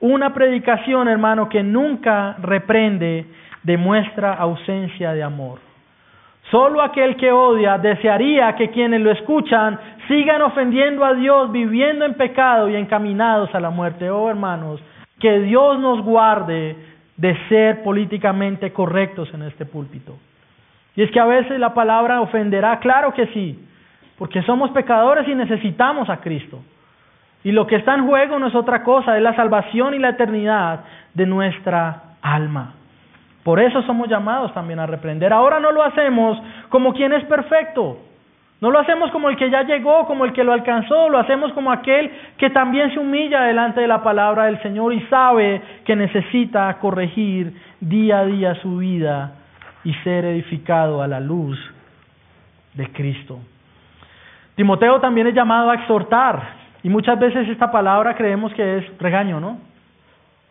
Una 0.01 0.33
predicación, 0.33 1.07
hermano, 1.07 1.47
que 1.47 1.63
nunca 1.63 2.35
reprende, 2.41 3.25
demuestra 3.63 4.33
ausencia 4.33 5.13
de 5.13 5.23
amor. 5.23 5.59
Solo 6.51 6.81
aquel 6.81 7.15
que 7.17 7.31
odia 7.31 7.77
desearía 7.77 8.55
que 8.55 8.69
quienes 8.69 9.01
lo 9.01 9.11
escuchan 9.11 9.79
sigan 10.07 10.41
ofendiendo 10.43 11.03
a 11.03 11.13
Dios, 11.13 11.51
viviendo 11.51 12.05
en 12.05 12.13
pecado 12.13 12.69
y 12.69 12.75
encaminados 12.75 13.53
a 13.55 13.59
la 13.59 13.71
muerte. 13.71 14.09
Oh, 14.11 14.29
hermanos, 14.29 14.79
que 15.19 15.39
Dios 15.39 15.79
nos 15.79 16.01
guarde 16.03 16.75
de 17.17 17.37
ser 17.49 17.81
políticamente 17.81 18.71
correctos 18.71 19.33
en 19.33 19.41
este 19.43 19.65
púlpito. 19.65 20.17
Y 20.95 21.03
es 21.03 21.11
que 21.11 21.19
a 21.19 21.25
veces 21.25 21.59
la 21.59 21.73
palabra 21.73 22.21
ofenderá, 22.21 22.79
claro 22.79 23.13
que 23.13 23.27
sí, 23.27 23.59
porque 24.17 24.41
somos 24.43 24.71
pecadores 24.71 25.27
y 25.27 25.35
necesitamos 25.35 26.09
a 26.09 26.17
Cristo. 26.17 26.61
Y 27.43 27.51
lo 27.51 27.67
que 27.67 27.75
está 27.75 27.95
en 27.95 28.07
juego 28.07 28.39
no 28.39 28.47
es 28.47 28.55
otra 28.55 28.83
cosa, 28.83 29.17
es 29.17 29.23
la 29.23 29.35
salvación 29.35 29.93
y 29.93 29.99
la 29.99 30.09
eternidad 30.09 30.81
de 31.13 31.25
nuestra 31.25 32.15
alma. 32.21 32.73
Por 33.45 33.59
eso 33.59 33.83
somos 33.83 34.09
llamados 34.09 34.51
también 34.55 34.79
a 34.79 34.87
reprender. 34.87 35.31
Ahora 35.31 35.59
no 35.59 35.71
lo 35.71 35.83
hacemos 35.83 36.35
como 36.69 36.95
quien 36.95 37.13
es 37.13 37.23
perfecto. 37.25 37.99
No 38.59 38.71
lo 38.71 38.79
hacemos 38.79 39.11
como 39.11 39.29
el 39.29 39.37
que 39.37 39.51
ya 39.51 39.61
llegó, 39.61 40.07
como 40.07 40.25
el 40.25 40.33
que 40.33 40.43
lo 40.43 40.51
alcanzó, 40.51 41.09
lo 41.09 41.19
hacemos 41.19 41.53
como 41.53 41.71
aquel 41.71 42.09
que 42.39 42.49
también 42.49 42.91
se 42.91 42.97
humilla 42.97 43.41
delante 43.43 43.81
de 43.81 43.87
la 43.87 44.01
palabra 44.01 44.45
del 44.45 44.59
Señor 44.63 44.91
y 44.93 45.01
sabe 45.01 45.61
que 45.85 45.95
necesita 45.95 46.75
corregir 46.79 47.53
día 47.79 48.21
a 48.21 48.25
día 48.25 48.55
su 48.63 48.77
vida 48.77 49.33
y 49.83 49.93
ser 50.03 50.25
edificado 50.25 51.03
a 51.03 51.07
la 51.07 51.19
luz 51.19 51.59
de 52.73 52.91
Cristo. 52.93 53.37
Timoteo 54.55 54.99
también 54.99 55.27
es 55.27 55.35
llamado 55.35 55.69
a 55.69 55.75
exhortar 55.75 56.41
y 56.81 56.89
muchas 56.89 57.19
veces 57.19 57.47
esta 57.47 57.71
palabra 57.71 58.15
creemos 58.15 58.51
que 58.55 58.79
es 58.79 58.97
regaño, 58.97 59.39
¿no? 59.39 59.74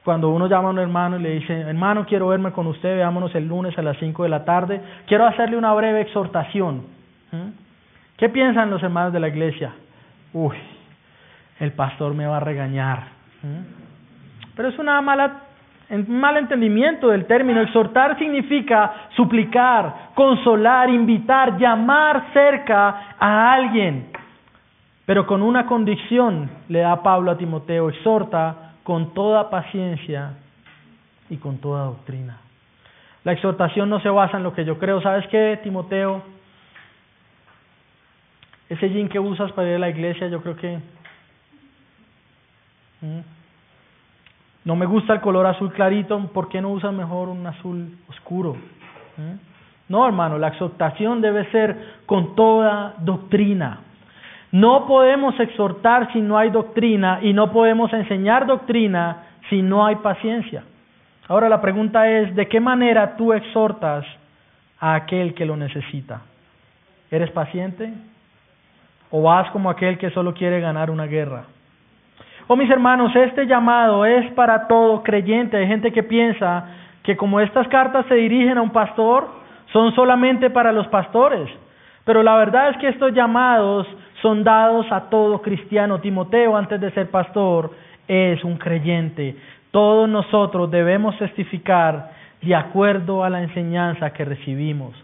Cuando 0.05 0.29
uno 0.29 0.47
llama 0.49 0.69
a 0.69 0.73
un 0.73 0.79
hermano 0.79 1.17
y 1.17 1.23
le 1.23 1.31
dice, 1.31 1.61
hermano, 1.62 2.05
quiero 2.05 2.29
verme 2.29 2.53
con 2.53 2.67
usted, 2.67 2.95
veámonos 2.95 3.35
el 3.35 3.49
lunes 3.49 3.77
a 3.79 3.83
las 3.83 3.97
5 3.97 4.23
de 4.25 4.29
la 4.29 4.45
tarde, 4.45 4.81
quiero 5.07 5.27
hacerle 5.27 5.57
una 5.57 5.73
breve 5.73 6.03
exhortación. 6.03 6.83
¿Qué 8.19 8.29
piensan 8.29 8.71
los 8.71 8.83
hermanos 8.83 9.14
de 9.14 9.21
la 9.21 9.29
iglesia? 9.29 9.73
Uy, 10.35 10.57
el 11.59 11.73
pastor 11.73 12.12
me 12.12 12.27
va 12.27 12.37
a 12.37 12.40
regañar. 12.40 13.03
Pero 14.55 14.69
es 14.69 14.79
una 14.79 15.01
mala, 15.01 15.40
un 15.88 16.21
mal 16.21 16.37
entendimiento 16.37 17.09
del 17.09 17.25
término. 17.25 17.62
Exhortar 17.62 18.19
significa 18.19 19.09
suplicar, 19.17 20.11
consolar, 20.14 20.90
invitar, 20.90 21.57
llamar 21.57 22.27
cerca 22.35 23.17
a 23.19 23.55
alguien. 23.55 24.09
Pero 25.07 25.27
con 25.27 25.40
una 25.43 25.64
condición 25.64 26.51
le 26.69 26.81
da 26.81 27.03
Pablo 27.03 27.31
a 27.31 27.38
Timoteo, 27.38 27.88
exhorta 27.88 28.63
con 28.85 29.12
toda 29.14 29.51
paciencia 29.51 30.35
y 31.29 31.38
con 31.38 31.59
toda 31.59 31.87
doctrina. 31.87 32.38
La 33.25 33.33
exhortación 33.33 33.88
no 33.90 34.01
se 34.01 34.11
basa 34.11 34.37
en 34.37 34.42
lo 34.42 34.55
que 34.55 34.64
yo 34.64 34.79
creo. 34.79 35.01
¿Sabes 35.01 35.27
qué, 35.29 35.59
Timoteo? 35.62 36.23
Ese 38.68 38.90
jean 38.90 39.09
que 39.09 39.18
usas 39.18 39.51
para 39.53 39.68
ir 39.70 39.77
a 39.77 39.79
la 39.79 39.88
iglesia, 39.88 40.29
yo 40.29 40.42
creo 40.42 40.57
que... 40.57 40.79
No 44.64 44.77
me 44.77 44.87
gusta 44.87 45.12
el 45.12 45.20
color 45.20 45.47
azul 45.47 45.73
clarito, 45.73 46.18
¿por 46.29 46.49
qué 46.49 46.61
no 46.61 46.70
usas 46.70 46.92
mejor 46.92 47.29
un 47.29 47.47
azul 47.47 47.99
oscuro? 48.09 48.57
No, 49.88 50.07
hermano, 50.07 50.38
la 50.38 50.49
exhortación 50.49 51.20
debe 51.20 51.51
ser 51.51 52.01
con 52.07 52.35
toda 52.35 52.94
doctrina. 52.99 53.81
No 54.55 54.87
podemos 54.87 55.35
exhortar 55.40 56.12
si 56.12 56.21
no 56.21 56.38
hay 56.38 56.49
doctrina 56.51 57.19
y 57.23 57.33
no 57.33 57.51
podemos 57.51 57.93
enseñar 57.93 58.47
doctrina 58.47 59.25
si 59.51 59.62
no 59.62 59.85
hay 59.85 59.97
paciencia. 59.97 60.62
Ahora 61.27 61.49
la 61.49 61.61
pregunta 61.61 62.09
es, 62.09 62.33
¿de 62.37 62.47
qué 62.47 62.61
manera 62.61 63.17
tú 63.17 63.33
exhortas 63.33 64.07
a 64.79 64.95
aquel 64.95 65.35
que 65.35 65.45
lo 65.45 65.57
necesita? 65.57 66.21
¿Eres 67.11 67.33
paciente? 67.33 67.95
¿O 69.11 69.23
vas 69.23 69.51
como 69.51 69.71
aquel 69.71 69.99
que 69.99 70.11
solo 70.11 70.33
quiere 70.33 70.61
ganar 70.61 70.88
una 70.88 71.07
guerra? 71.07 71.47
Oh 72.47 72.55
mis 72.55 72.71
hermanos, 72.71 73.11
este 73.17 73.47
llamado 73.47 74.07
es 74.07 74.31
para 74.35 74.69
todo 74.69 75.03
creyente. 75.03 75.57
Hay 75.57 75.67
gente 75.67 75.90
que 75.90 76.05
piensa 76.05 76.69
que 77.03 77.17
como 77.17 77.40
estas 77.40 77.67
cartas 77.67 78.07
se 78.07 78.14
dirigen 78.14 78.59
a 78.59 78.62
un 78.62 78.71
pastor, 78.71 79.27
son 79.73 79.93
solamente 79.97 80.49
para 80.49 80.71
los 80.71 80.87
pastores. 80.87 81.51
Pero 82.05 82.23
la 82.23 82.37
verdad 82.37 82.69
es 82.69 82.77
que 82.77 82.87
estos 82.87 83.12
llamados 83.12 83.88
son 84.24 84.42
dados 84.42 84.87
a 84.90 85.10
todo 85.10 85.42
cristiano. 85.42 86.00
Timoteo, 86.00 86.56
antes 86.56 86.80
de 86.80 86.90
ser 86.92 87.10
pastor, 87.10 87.70
es 88.08 88.42
un 88.42 88.56
creyente. 88.56 89.37
Todos 89.70 90.08
nosotros 90.08 90.70
debemos 90.70 91.14
testificar 91.18 92.10
de 92.40 92.54
acuerdo 92.54 93.22
a 93.22 93.28
la 93.28 93.42
enseñanza 93.42 94.14
que 94.14 94.24
recibimos. 94.24 94.94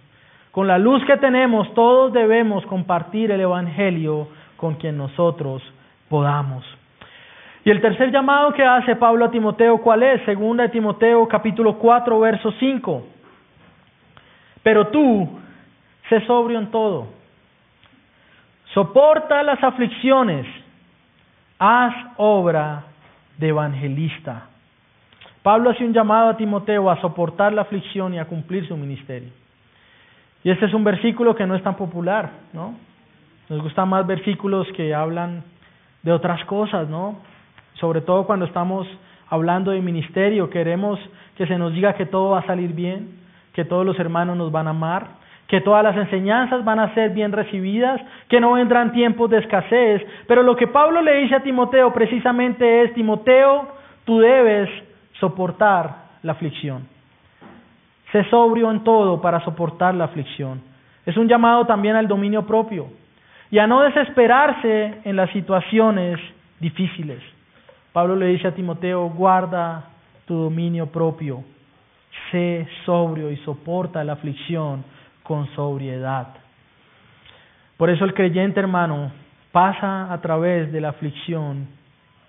Con 0.52 0.66
la 0.66 0.78
luz 0.78 1.04
que 1.04 1.18
tenemos, 1.18 1.70
todos 1.74 2.14
debemos 2.14 2.64
compartir 2.64 3.30
el 3.30 3.42
Evangelio 3.42 4.28
con 4.56 4.76
quien 4.76 4.96
nosotros 4.96 5.62
podamos. 6.08 6.64
Y 7.62 7.68
el 7.68 7.82
tercer 7.82 8.10
llamado 8.10 8.54
que 8.54 8.64
hace 8.64 8.96
Pablo 8.96 9.26
a 9.26 9.30
Timoteo, 9.30 9.82
¿cuál 9.82 10.02
es? 10.02 10.24
Segunda 10.24 10.62
de 10.62 10.70
Timoteo 10.70 11.28
capítulo 11.28 11.76
4, 11.76 12.18
verso 12.20 12.52
5. 12.58 13.02
Pero 14.62 14.86
tú, 14.86 15.28
sé 16.08 16.24
sobrio 16.24 16.58
en 16.58 16.70
todo 16.70 17.19
Soporta 18.74 19.42
las 19.42 19.62
aflicciones, 19.64 20.46
haz 21.58 21.94
obra 22.16 22.84
de 23.36 23.48
evangelista. 23.48 24.46
Pablo 25.42 25.70
hace 25.70 25.84
un 25.84 25.92
llamado 25.92 26.28
a 26.28 26.36
Timoteo 26.36 26.90
a 26.90 27.00
soportar 27.00 27.52
la 27.52 27.62
aflicción 27.62 28.14
y 28.14 28.18
a 28.18 28.26
cumplir 28.26 28.68
su 28.68 28.76
ministerio. 28.76 29.30
Y 30.44 30.50
este 30.50 30.66
es 30.66 30.74
un 30.74 30.84
versículo 30.84 31.34
que 31.34 31.46
no 31.46 31.54
es 31.54 31.62
tan 31.62 31.76
popular, 31.76 32.30
¿no? 32.52 32.74
Nos 33.48 33.62
gustan 33.62 33.88
más 33.88 34.06
versículos 34.06 34.68
que 34.76 34.94
hablan 34.94 35.42
de 36.02 36.12
otras 36.12 36.44
cosas, 36.44 36.88
¿no? 36.88 37.18
Sobre 37.74 38.00
todo 38.02 38.24
cuando 38.24 38.46
estamos 38.46 38.86
hablando 39.28 39.72
de 39.72 39.80
ministerio, 39.80 40.48
queremos 40.48 41.00
que 41.36 41.46
se 41.46 41.58
nos 41.58 41.72
diga 41.72 41.94
que 41.94 42.06
todo 42.06 42.30
va 42.30 42.40
a 42.40 42.46
salir 42.46 42.72
bien, 42.72 43.18
que 43.52 43.64
todos 43.64 43.84
los 43.84 43.98
hermanos 43.98 44.36
nos 44.36 44.52
van 44.52 44.68
a 44.68 44.70
amar, 44.70 45.19
que 45.50 45.60
todas 45.60 45.82
las 45.82 45.96
enseñanzas 45.96 46.64
van 46.64 46.78
a 46.78 46.94
ser 46.94 47.10
bien 47.10 47.32
recibidas, 47.32 48.00
que 48.28 48.38
no 48.38 48.52
vendrán 48.52 48.92
tiempos 48.92 49.28
de 49.28 49.38
escasez. 49.38 50.00
Pero 50.28 50.44
lo 50.44 50.54
que 50.54 50.68
Pablo 50.68 51.02
le 51.02 51.16
dice 51.22 51.34
a 51.34 51.42
Timoteo 51.42 51.92
precisamente 51.92 52.84
es, 52.84 52.94
Timoteo, 52.94 53.66
tú 54.04 54.20
debes 54.20 54.70
soportar 55.18 55.92
la 56.22 56.32
aflicción. 56.32 56.86
Sé 58.12 58.22
sobrio 58.30 58.70
en 58.70 58.84
todo 58.84 59.20
para 59.20 59.44
soportar 59.44 59.92
la 59.96 60.04
aflicción. 60.04 60.62
Es 61.04 61.16
un 61.16 61.26
llamado 61.26 61.66
también 61.66 61.96
al 61.96 62.06
dominio 62.06 62.46
propio 62.46 62.86
y 63.50 63.58
a 63.58 63.66
no 63.66 63.80
desesperarse 63.80 65.00
en 65.02 65.16
las 65.16 65.30
situaciones 65.30 66.20
difíciles. 66.60 67.18
Pablo 67.92 68.14
le 68.14 68.26
dice 68.26 68.46
a 68.46 68.54
Timoteo, 68.54 69.08
guarda 69.08 69.82
tu 70.26 70.44
dominio 70.44 70.86
propio, 70.86 71.42
sé 72.30 72.68
sobrio 72.86 73.32
y 73.32 73.36
soporta 73.38 74.04
la 74.04 74.12
aflicción 74.12 74.99
con 75.30 75.46
sobriedad. 75.54 76.26
Por 77.76 77.88
eso 77.88 78.04
el 78.04 78.14
creyente 78.14 78.58
hermano 78.58 79.12
pasa 79.52 80.12
a 80.12 80.20
través 80.20 80.72
de 80.72 80.80
la 80.80 80.88
aflicción 80.88 81.68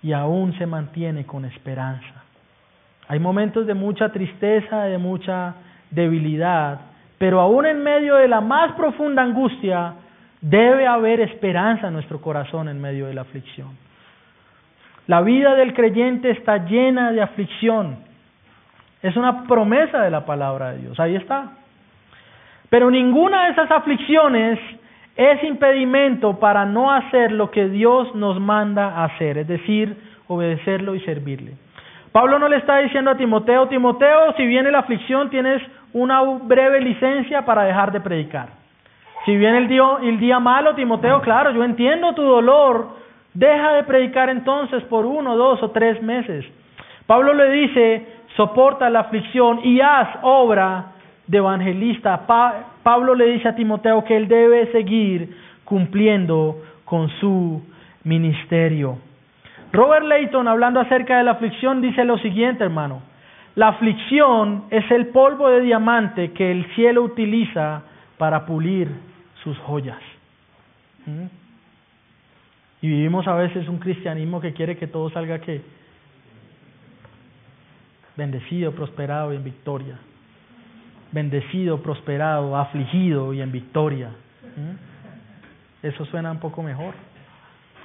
y 0.04 0.12
aún 0.12 0.56
se 0.56 0.66
mantiene 0.66 1.26
con 1.26 1.44
esperanza. 1.44 2.22
Hay 3.08 3.18
momentos 3.18 3.66
de 3.66 3.74
mucha 3.74 4.12
tristeza, 4.12 4.84
de 4.84 4.98
mucha 4.98 5.56
debilidad, 5.90 6.80
pero 7.18 7.40
aún 7.40 7.66
en 7.66 7.82
medio 7.82 8.14
de 8.14 8.28
la 8.28 8.40
más 8.40 8.70
profunda 8.76 9.20
angustia 9.20 9.94
debe 10.40 10.86
haber 10.86 11.22
esperanza 11.22 11.88
en 11.88 11.94
nuestro 11.94 12.20
corazón 12.20 12.68
en 12.68 12.80
medio 12.80 13.06
de 13.06 13.14
la 13.14 13.22
aflicción. 13.22 13.70
La 15.08 15.22
vida 15.22 15.56
del 15.56 15.74
creyente 15.74 16.30
está 16.30 16.58
llena 16.66 17.10
de 17.10 17.20
aflicción. 17.20 17.96
Es 19.02 19.16
una 19.16 19.42
promesa 19.48 20.02
de 20.02 20.10
la 20.10 20.24
palabra 20.24 20.70
de 20.70 20.82
Dios. 20.82 21.00
Ahí 21.00 21.16
está. 21.16 21.54
Pero 22.72 22.90
ninguna 22.90 23.44
de 23.44 23.50
esas 23.50 23.70
aflicciones 23.70 24.58
es 25.14 25.44
impedimento 25.44 26.40
para 26.40 26.64
no 26.64 26.90
hacer 26.90 27.30
lo 27.30 27.50
que 27.50 27.68
Dios 27.68 28.14
nos 28.14 28.40
manda 28.40 29.04
hacer, 29.04 29.36
es 29.36 29.46
decir, 29.46 29.94
obedecerlo 30.26 30.94
y 30.94 31.00
servirle. 31.00 31.52
Pablo 32.12 32.38
no 32.38 32.48
le 32.48 32.56
está 32.56 32.78
diciendo 32.78 33.10
a 33.10 33.16
Timoteo, 33.18 33.68
Timoteo, 33.68 34.32
si 34.38 34.46
viene 34.46 34.70
la 34.70 34.78
aflicción 34.78 35.28
tienes 35.28 35.60
una 35.92 36.22
breve 36.22 36.80
licencia 36.80 37.44
para 37.44 37.64
dejar 37.64 37.92
de 37.92 38.00
predicar. 38.00 38.48
Si 39.26 39.36
viene 39.36 39.58
el 39.58 39.68
día, 39.68 39.84
el 40.02 40.18
día 40.18 40.40
malo, 40.40 40.74
Timoteo, 40.74 41.20
claro, 41.20 41.50
yo 41.50 41.62
entiendo 41.64 42.14
tu 42.14 42.22
dolor, 42.22 42.96
deja 43.34 43.74
de 43.74 43.82
predicar 43.82 44.30
entonces 44.30 44.82
por 44.84 45.04
uno, 45.04 45.36
dos 45.36 45.62
o 45.62 45.72
tres 45.72 46.02
meses. 46.02 46.46
Pablo 47.06 47.34
le 47.34 47.50
dice, 47.50 48.06
soporta 48.34 48.88
la 48.88 49.00
aflicción 49.00 49.60
y 49.62 49.78
haz 49.82 50.08
obra 50.22 50.92
de 51.32 51.38
evangelista. 51.38 52.26
Pablo 52.82 53.14
le 53.14 53.24
dice 53.32 53.48
a 53.48 53.54
Timoteo 53.54 54.04
que 54.04 54.14
él 54.14 54.28
debe 54.28 54.70
seguir 54.70 55.34
cumpliendo 55.64 56.62
con 56.84 57.08
su 57.20 57.62
ministerio. 58.04 58.98
Robert 59.72 60.04
Layton, 60.04 60.46
hablando 60.46 60.80
acerca 60.80 61.16
de 61.16 61.24
la 61.24 61.30
aflicción, 61.30 61.80
dice 61.80 62.04
lo 62.04 62.18
siguiente, 62.18 62.64
hermano. 62.64 63.00
La 63.54 63.68
aflicción 63.68 64.64
es 64.68 64.88
el 64.90 65.06
polvo 65.06 65.48
de 65.48 65.62
diamante 65.62 66.32
que 66.32 66.52
el 66.52 66.66
cielo 66.74 67.02
utiliza 67.02 67.82
para 68.18 68.44
pulir 68.44 68.90
sus 69.42 69.56
joyas. 69.60 70.00
¿Mm? 71.06 71.24
Y 72.82 72.88
vivimos 72.88 73.26
a 73.26 73.34
veces 73.36 73.68
un 73.68 73.78
cristianismo 73.78 74.38
que 74.38 74.52
quiere 74.52 74.76
que 74.76 74.86
todo 74.86 75.08
salga 75.08 75.38
que 75.38 75.62
bendecido, 78.18 78.72
prosperado 78.72 79.32
y 79.32 79.36
en 79.36 79.44
victoria 79.44 79.98
bendecido, 81.12 81.82
prosperado, 81.82 82.56
afligido 82.56 83.32
y 83.32 83.40
en 83.40 83.52
victoria. 83.52 84.08
¿Mm? 84.56 85.86
Eso 85.86 86.04
suena 86.06 86.30
un 86.30 86.40
poco 86.40 86.62
mejor. 86.62 86.94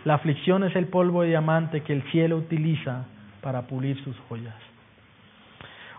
La 0.06 0.16
aflicción 0.16 0.64
es 0.64 0.76
el 0.76 0.88
polvo 0.88 1.24
de 1.24 1.30
diamante 1.30 1.82
que 1.82 1.94
el 1.94 2.02
cielo 2.12 2.38
utiliza 2.38 3.06
para 3.42 3.64
pulir 3.64 4.02
sus 4.04 4.18
joyas. 4.30 4.56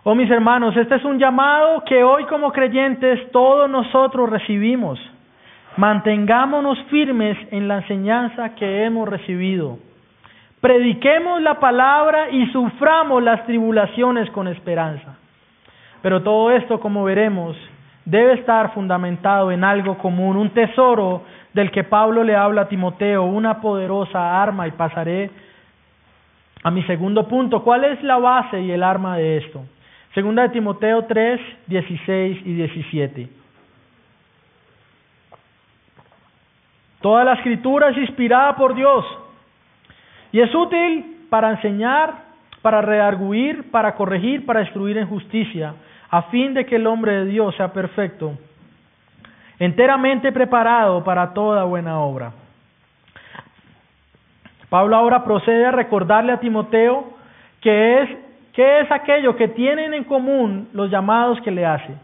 Oh 0.05 0.15
mis 0.15 0.31
hermanos, 0.31 0.75
este 0.77 0.95
es 0.95 1.05
un 1.05 1.19
llamado 1.19 1.85
que 1.85 2.03
hoy 2.03 2.25
como 2.25 2.51
creyentes 2.53 3.31
todos 3.31 3.69
nosotros 3.69 4.31
recibimos. 4.31 4.99
Mantengámonos 5.77 6.79
firmes 6.85 7.37
en 7.51 7.69
la 7.69 7.79
enseñanza 7.79 8.55
que 8.55 8.85
hemos 8.85 9.09
recibido. 9.09 9.79
Prediquemos 10.61 11.43
la 11.43 11.61
palabra 11.61 12.31
y 12.31 12.47
suframos 12.51 13.23
las 13.23 13.45
tribulaciones 13.45 14.31
con 14.31 14.49
esperanza. 14.49 15.18
Pero 16.03 16.23
todo 16.23 16.51
esto, 16.51 16.81
como 16.81 17.05
veremos, 17.05 17.57
debe 18.05 18.35
estar 18.35 18.73
fundamentado 18.73 19.51
en 19.51 19.65
algo 19.65 19.99
común, 19.99 20.37
un 20.37 20.51
tesoro 20.51 21.23
del 21.53 21.71
que 21.71 21.85
Pablo 21.85 22.25
le 22.25 22.37
habla 22.37 22.63
a 22.63 22.69
Timoteo, 22.69 23.25
una 23.25 23.61
poderosa 23.61 24.43
arma, 24.43 24.67
y 24.67 24.71
pasaré 24.73 25.31
a 26.63 26.71
mi 26.71 26.83
segundo 26.85 27.27
punto. 27.27 27.63
¿Cuál 27.63 27.85
es 27.85 28.03
la 28.03 28.19
base 28.19 28.61
y 28.61 28.71
el 28.71 28.83
arma 28.83 29.17
de 29.17 29.39
esto? 29.39 29.65
Segunda 30.15 30.43
de 30.43 30.49
Timoteo 30.51 31.05
3, 31.05 31.41
16 31.67 32.39
y 32.45 32.53
17. 32.55 33.29
Toda 37.01 37.25
la 37.25 37.35
escritura 37.35 37.91
es 37.91 37.99
inspirada 37.99 38.57
por 38.57 38.75
Dios 38.75 39.05
y 40.33 40.41
es 40.41 40.53
útil 40.55 41.27
para 41.31 41.51
enseñar, 41.51 42.15
para 42.63 42.83
redarguir, 42.83 43.71
para 43.71 43.95
corregir, 43.95 44.45
para 44.45 44.63
instruir 44.63 44.99
en 44.99 45.07
justicia, 45.07 45.75
a 46.11 46.23
fin 46.23 46.55
de 46.55 46.65
que 46.67 46.77
el 46.77 46.87
hombre 46.87 47.13
de 47.13 47.25
Dios 47.27 47.55
sea 47.57 47.73
perfecto, 47.73 48.33
enteramente 49.59 50.33
preparado 50.33 51.05
para 51.05 51.33
toda 51.35 51.65
buena 51.65 52.01
obra. 52.01 52.33
Pablo 54.69 54.97
ahora 54.97 55.25
procede 55.25 55.67
a 55.67 55.71
recordarle 55.71 56.33
a 56.33 56.41
Timoteo 56.41 57.05
que 57.61 58.03
es, 58.03 58.11
qué 58.53 58.81
es 58.81 58.91
aquello 58.91 59.37
que 59.37 59.49
tienen 59.49 59.95
en 59.95 60.05
común 60.05 60.69
los 60.73 60.91
llamados 60.91 61.41
que 61.41 61.51
le 61.51 61.65
hace. 61.65 61.95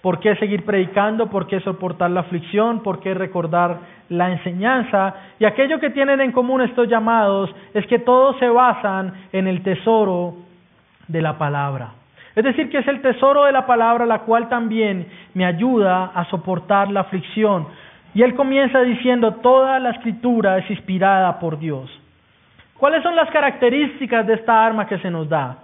¿Por 0.00 0.20
qué 0.20 0.36
seguir 0.36 0.64
predicando? 0.64 1.30
¿Por 1.30 1.46
qué 1.46 1.60
soportar 1.60 2.10
la 2.10 2.20
aflicción? 2.20 2.82
¿Por 2.82 3.00
qué 3.00 3.14
recordar 3.14 3.78
la 4.10 4.30
enseñanza? 4.30 5.14
Y 5.38 5.46
aquello 5.46 5.80
que 5.80 5.90
tienen 5.90 6.20
en 6.20 6.30
común 6.30 6.60
estos 6.60 6.88
llamados 6.88 7.54
es 7.72 7.86
que 7.86 7.98
todos 7.98 8.38
se 8.38 8.48
basan 8.48 9.14
en 9.32 9.46
el 9.46 9.62
tesoro 9.62 10.34
de 11.08 11.22
la 11.22 11.38
palabra. 11.38 11.92
Es 12.34 12.42
decir, 12.42 12.68
que 12.68 12.78
es 12.78 12.88
el 12.88 13.00
tesoro 13.00 13.44
de 13.44 13.52
la 13.52 13.66
palabra 13.66 14.06
la 14.06 14.20
cual 14.20 14.48
también 14.48 15.06
me 15.34 15.44
ayuda 15.44 16.06
a 16.14 16.24
soportar 16.26 16.90
la 16.90 17.00
aflicción. 17.00 17.68
Y 18.12 18.22
él 18.22 18.34
comienza 18.34 18.80
diciendo, 18.80 19.34
toda 19.34 19.78
la 19.78 19.90
escritura 19.90 20.58
es 20.58 20.68
inspirada 20.70 21.38
por 21.38 21.58
Dios. 21.58 21.90
¿Cuáles 22.76 23.02
son 23.02 23.14
las 23.14 23.30
características 23.30 24.26
de 24.26 24.34
esta 24.34 24.64
arma 24.64 24.86
que 24.86 24.98
se 24.98 25.10
nos 25.10 25.28
da? 25.28 25.58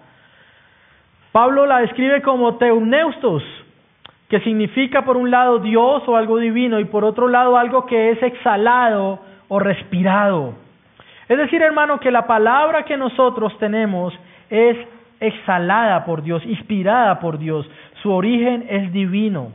Pablo 1.33 1.67
la 1.67 1.79
describe 1.79 2.23
como 2.23 2.57
teuneustos, 2.57 3.43
que 4.29 4.41
significa 4.41 5.03
por 5.05 5.17
un 5.17 5.31
lado 5.31 5.59
Dios 5.59 6.03
o 6.07 6.17
algo 6.17 6.39
divino 6.39 6.79
y 6.79 6.85
por 6.85 7.05
otro 7.05 7.29
lado 7.29 7.57
algo 7.57 7.87
que 7.87 8.11
es 8.11 8.23
exhalado 8.23 9.21
o 9.49 9.59
respirado. 9.59 10.55
Es 11.29 11.39
decir, 11.39 11.63
hermano, 11.63 11.99
que 12.01 12.11
la 12.11 12.27
palabra 12.27 12.85
que 12.85 12.97
nosotros 12.97 13.57
tenemos 13.59 14.13
es 14.49 14.77
exhalada 15.21 16.05
por 16.05 16.23
Dios, 16.23 16.45
inspirada 16.45 17.21
por 17.21 17.39
Dios. 17.39 17.69
Su 18.03 18.13
origen 18.13 18.67
es 18.69 18.93
divino. 18.93 19.53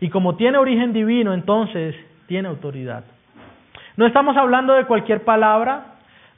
Y 0.00 0.08
como 0.08 0.36
tiene 0.36 0.58
origen 0.58 0.92
divino, 0.92 1.32
entonces 1.32 1.94
tiene 2.26 2.48
autoridad. 2.48 3.04
No 3.96 4.06
estamos 4.06 4.36
hablando 4.36 4.74
de 4.74 4.86
cualquier 4.86 5.22
palabra, 5.22 5.86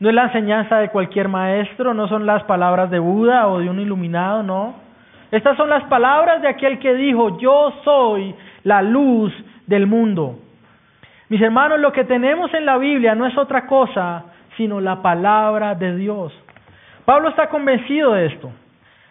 no 0.01 0.09
es 0.09 0.15
la 0.15 0.25
enseñanza 0.25 0.79
de 0.79 0.91
cualquier 0.91 1.29
maestro, 1.29 1.95
no 1.95 2.09
son 2.09 2.27
las 2.27 2.43
palabras 2.45 2.91
de 2.91 2.99
Buda 2.99 3.47
o 3.47 3.61
de 3.61 3.71
un 3.71 3.81
iluminado, 3.81 4.43
no. 4.43 4.75
Estas 5.31 5.57
son 5.57 5.71
las 5.71 5.85
palabras 5.85 6.43
de 6.43 6.49
aquel 6.49 6.79
que 6.79 6.95
dijo, 6.95 7.39
yo 7.39 7.73
soy 7.85 8.35
la 8.65 8.83
luz 8.83 9.33
del 9.67 9.87
mundo. 9.87 10.39
Mis 11.29 11.41
hermanos, 11.41 11.81
lo 11.81 11.93
que 11.93 12.05
tenemos 12.05 12.53
en 12.53 12.67
la 12.67 12.77
Biblia 12.77 13.15
no 13.15 13.27
es 13.27 13.37
otra 13.39 13.67
cosa 13.67 14.25
sino 14.57 14.81
la 14.81 15.03
palabra 15.03 15.75
de 15.75 15.97
Dios. 15.97 16.33
Pablo 17.05 17.29
está 17.29 17.49
convencido 17.49 18.13
de 18.13 18.27
esto 18.27 18.51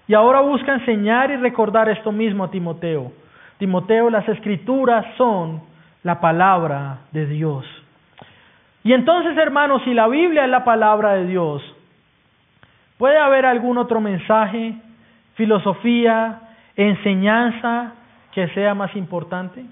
y 0.08 0.13
ahora 0.13 0.41
busca 0.41 0.73
enseñar 0.73 1.32
y 1.32 1.38
recordar 1.38 1.89
esto 1.89 2.12
mismo 2.12 2.43
a 2.43 2.51
Timoteo. 2.51 3.12
Timoteo, 3.58 4.10
las 4.10 4.27
escrituras 4.27 5.06
son 5.17 5.62
la 6.03 6.19
palabra 6.19 6.99
de 7.12 7.25
Dios. 7.27 7.65
Y 8.84 8.93
entonces, 8.93 9.38
hermanos, 9.38 9.82
si 9.86 9.93
la 9.93 10.08
Biblia 10.08 10.43
es 10.43 10.49
la 10.49 10.65
palabra 10.65 11.13
de 11.13 11.27
Dios, 11.27 11.63
¿puede 12.97 13.17
haber 13.17 13.45
algún 13.45 13.77
otro 13.77 14.01
mensaje, 14.01 14.75
filosofía, 15.36 16.39
enseñanza 16.75 17.93
que 18.34 18.47
sea 18.49 18.73
más 18.73 18.93
importante? 18.95 19.63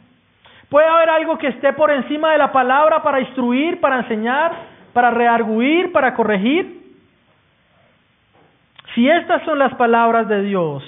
¿Puede 0.70 0.88
haber 0.88 1.10
algo 1.10 1.38
que 1.38 1.48
esté 1.48 1.74
por 1.74 1.92
encima 1.92 2.32
de 2.32 2.38
la 2.38 2.54
palabra 2.54 3.04
para 3.04 3.20
instruir, 3.20 3.82
para 3.82 3.98
enseñar, 3.98 4.54
para 4.94 5.12
rearguir, 5.12 5.92
para 5.92 6.14
corregir? 6.14 6.81
Si 8.94 9.08
estas 9.08 9.44
son 9.44 9.58
las 9.58 9.74
palabras 9.76 10.28
de 10.28 10.42
Dios, 10.42 10.84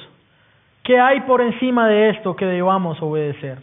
¿qué 0.84 1.00
hay 1.00 1.22
por 1.22 1.42
encima 1.42 1.88
de 1.88 2.10
esto 2.10 2.36
que 2.36 2.46
debamos 2.46 3.02
obedecer? 3.02 3.60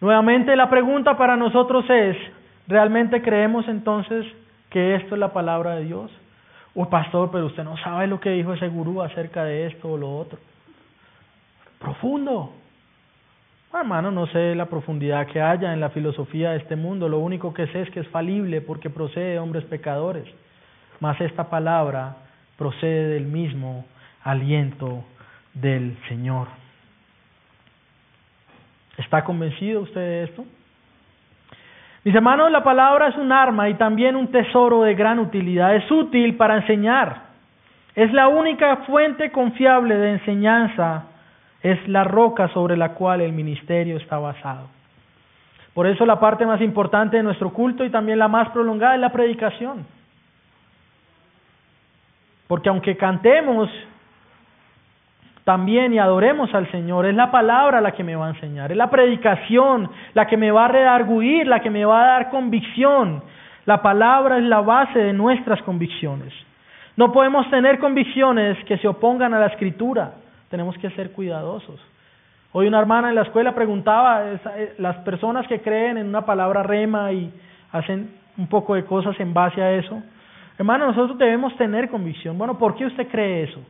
Nuevamente 0.00 0.56
la 0.56 0.68
pregunta 0.68 1.16
para 1.16 1.36
nosotros 1.36 1.88
es, 1.88 2.16
¿realmente 2.66 3.22
creemos 3.22 3.68
entonces 3.68 4.26
que 4.68 4.96
esto 4.96 5.14
es 5.14 5.20
la 5.20 5.32
palabra 5.32 5.76
de 5.76 5.84
Dios? 5.84 6.10
O 6.74 6.90
pastor, 6.90 7.30
pero 7.30 7.46
usted 7.46 7.62
no 7.62 7.76
sabe 7.76 8.08
lo 8.08 8.18
que 8.18 8.30
dijo 8.30 8.52
ese 8.52 8.68
gurú 8.68 9.00
acerca 9.00 9.44
de 9.44 9.66
esto 9.68 9.92
o 9.92 9.96
lo 9.96 10.18
otro. 10.18 10.40
Profundo. 11.78 12.52
hermano, 13.72 14.10
no 14.10 14.26
sé 14.26 14.56
la 14.56 14.66
profundidad 14.66 15.28
que 15.28 15.40
haya 15.40 15.72
en 15.72 15.78
la 15.78 15.90
filosofía 15.90 16.50
de 16.50 16.56
este 16.56 16.74
mundo. 16.74 17.08
Lo 17.08 17.20
único 17.20 17.54
que 17.54 17.68
sé 17.68 17.82
es 17.82 17.90
que 17.90 18.00
es 18.00 18.08
falible 18.08 18.60
porque 18.60 18.90
procede 18.90 19.34
de 19.34 19.38
hombres 19.38 19.64
pecadores. 19.66 20.24
Mas 20.98 21.20
esta 21.20 21.48
palabra 21.48 22.16
procede 22.56 23.14
del 23.14 23.26
mismo 23.26 23.84
aliento 24.22 25.04
del 25.54 25.96
Señor. 26.08 26.48
¿Está 28.98 29.24
convencido 29.24 29.82
usted 29.82 30.00
de 30.00 30.24
esto? 30.24 30.44
Mis 32.04 32.14
hermanos, 32.14 32.50
la 32.50 32.62
palabra 32.62 33.08
es 33.08 33.16
un 33.16 33.32
arma 33.32 33.68
y 33.68 33.74
también 33.74 34.14
un 34.14 34.28
tesoro 34.30 34.82
de 34.82 34.94
gran 34.94 35.18
utilidad. 35.18 35.74
Es 35.74 35.90
útil 35.90 36.36
para 36.36 36.56
enseñar. 36.56 37.22
Es 37.94 38.12
la 38.12 38.28
única 38.28 38.76
fuente 38.86 39.32
confiable 39.32 39.96
de 39.96 40.10
enseñanza. 40.12 41.04
Es 41.62 41.88
la 41.88 42.04
roca 42.04 42.48
sobre 42.48 42.76
la 42.76 42.90
cual 42.90 43.22
el 43.22 43.32
ministerio 43.32 43.96
está 43.96 44.18
basado. 44.18 44.68
Por 45.72 45.86
eso 45.86 46.04
la 46.04 46.20
parte 46.20 46.44
más 46.44 46.60
importante 46.60 47.16
de 47.16 47.22
nuestro 47.22 47.50
culto 47.52 47.84
y 47.84 47.90
también 47.90 48.18
la 48.18 48.28
más 48.28 48.50
prolongada 48.50 48.94
es 48.94 49.00
la 49.00 49.10
predicación. 49.10 49.86
Porque 52.46 52.68
aunque 52.68 52.96
cantemos 52.96 53.70
también 55.44 55.92
y 55.92 55.98
adoremos 55.98 56.54
al 56.54 56.70
Señor, 56.70 57.06
es 57.06 57.14
la 57.14 57.30
palabra 57.30 57.80
la 57.80 57.92
que 57.92 58.04
me 58.04 58.16
va 58.16 58.26
a 58.26 58.30
enseñar, 58.30 58.70
es 58.70 58.76
la 58.76 58.90
predicación 58.90 59.90
la 60.14 60.26
que 60.26 60.36
me 60.36 60.50
va 60.50 60.64
a 60.64 60.68
redarguir, 60.68 61.46
la 61.46 61.60
que 61.60 61.70
me 61.70 61.84
va 61.84 62.02
a 62.02 62.06
dar 62.06 62.30
convicción. 62.30 63.22
La 63.66 63.82
palabra 63.82 64.38
es 64.38 64.44
la 64.44 64.60
base 64.60 64.98
de 64.98 65.12
nuestras 65.12 65.62
convicciones. 65.62 66.32
No 66.96 67.12
podemos 67.12 67.48
tener 67.50 67.78
convicciones 67.78 68.62
que 68.64 68.78
se 68.78 68.88
opongan 68.88 69.34
a 69.34 69.40
la 69.40 69.46
escritura, 69.46 70.14
tenemos 70.48 70.76
que 70.78 70.90
ser 70.90 71.12
cuidadosos. 71.12 71.80
Hoy 72.52 72.68
una 72.68 72.78
hermana 72.78 73.08
en 73.08 73.16
la 73.16 73.22
escuela 73.22 73.52
preguntaba, 73.52 74.30
eh, 74.30 74.74
las 74.78 74.96
personas 74.98 75.46
que 75.48 75.60
creen 75.60 75.98
en 75.98 76.06
una 76.06 76.24
palabra 76.24 76.62
rema 76.62 77.10
y 77.10 77.32
hacen 77.72 78.10
un 78.38 78.46
poco 78.46 78.76
de 78.76 78.84
cosas 78.84 79.18
en 79.18 79.34
base 79.34 79.60
a 79.60 79.72
eso, 79.72 80.00
Hermano, 80.58 80.86
nosotros 80.86 81.18
debemos 81.18 81.56
tener 81.56 81.88
convicción. 81.90 82.38
Bueno, 82.38 82.58
¿por 82.58 82.76
qué 82.76 82.86
usted 82.86 83.08
cree 83.08 83.44
eso? 83.44 83.60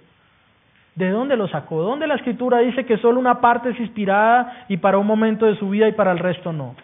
¿De 0.95 1.11
dónde 1.11 1.37
lo 1.37 1.49
sacó? 1.49 1.83
¿Dónde 1.83 2.07
la 2.07 2.15
escritura 2.15 2.59
dice 2.59 2.85
que 2.85 2.99
solo 2.99 3.19
una 3.19 3.41
parte 3.41 3.71
es 3.71 3.81
inspirada 3.81 4.65
y 4.69 4.77
para 4.77 4.99
un 4.99 5.07
momento 5.07 5.47
de 5.47 5.57
su 5.57 5.71
vida 5.71 5.89
y 5.89 5.93
para 5.93 6.13
el 6.13 6.19
resto 6.19 6.53
no? 6.53 6.77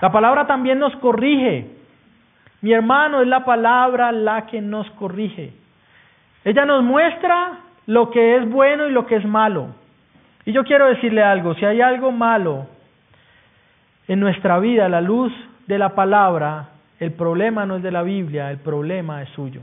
La 0.00 0.10
palabra 0.10 0.46
también 0.46 0.78
nos 0.78 0.94
corrige. 0.96 1.68
Mi 2.60 2.72
hermano, 2.72 3.20
es 3.20 3.28
la 3.28 3.44
palabra 3.44 4.10
la 4.10 4.46
que 4.46 4.60
nos 4.60 4.90
corrige. 4.92 5.52
Ella 6.44 6.64
nos 6.64 6.82
muestra 6.82 7.60
lo 7.86 8.10
que 8.10 8.36
es 8.36 8.50
bueno 8.50 8.86
y 8.88 8.92
lo 8.92 9.06
que 9.06 9.16
es 9.16 9.24
malo. 9.24 9.68
Y 10.44 10.52
yo 10.52 10.64
quiero 10.64 10.86
decirle 10.86 11.22
algo, 11.22 11.54
si 11.54 11.64
hay 11.64 11.80
algo 11.80 12.10
malo 12.10 12.66
en 14.08 14.20
nuestra 14.20 14.58
vida, 14.58 14.88
la 14.88 15.00
luz 15.00 15.32
de 15.66 15.78
la 15.78 15.94
palabra 15.94 16.68
el 17.00 17.12
problema 17.12 17.66
no 17.66 17.76
es 17.76 17.82
de 17.82 17.90
la 17.90 18.02
Biblia, 18.02 18.50
el 18.50 18.58
problema 18.58 19.22
es 19.22 19.28
suyo. 19.30 19.60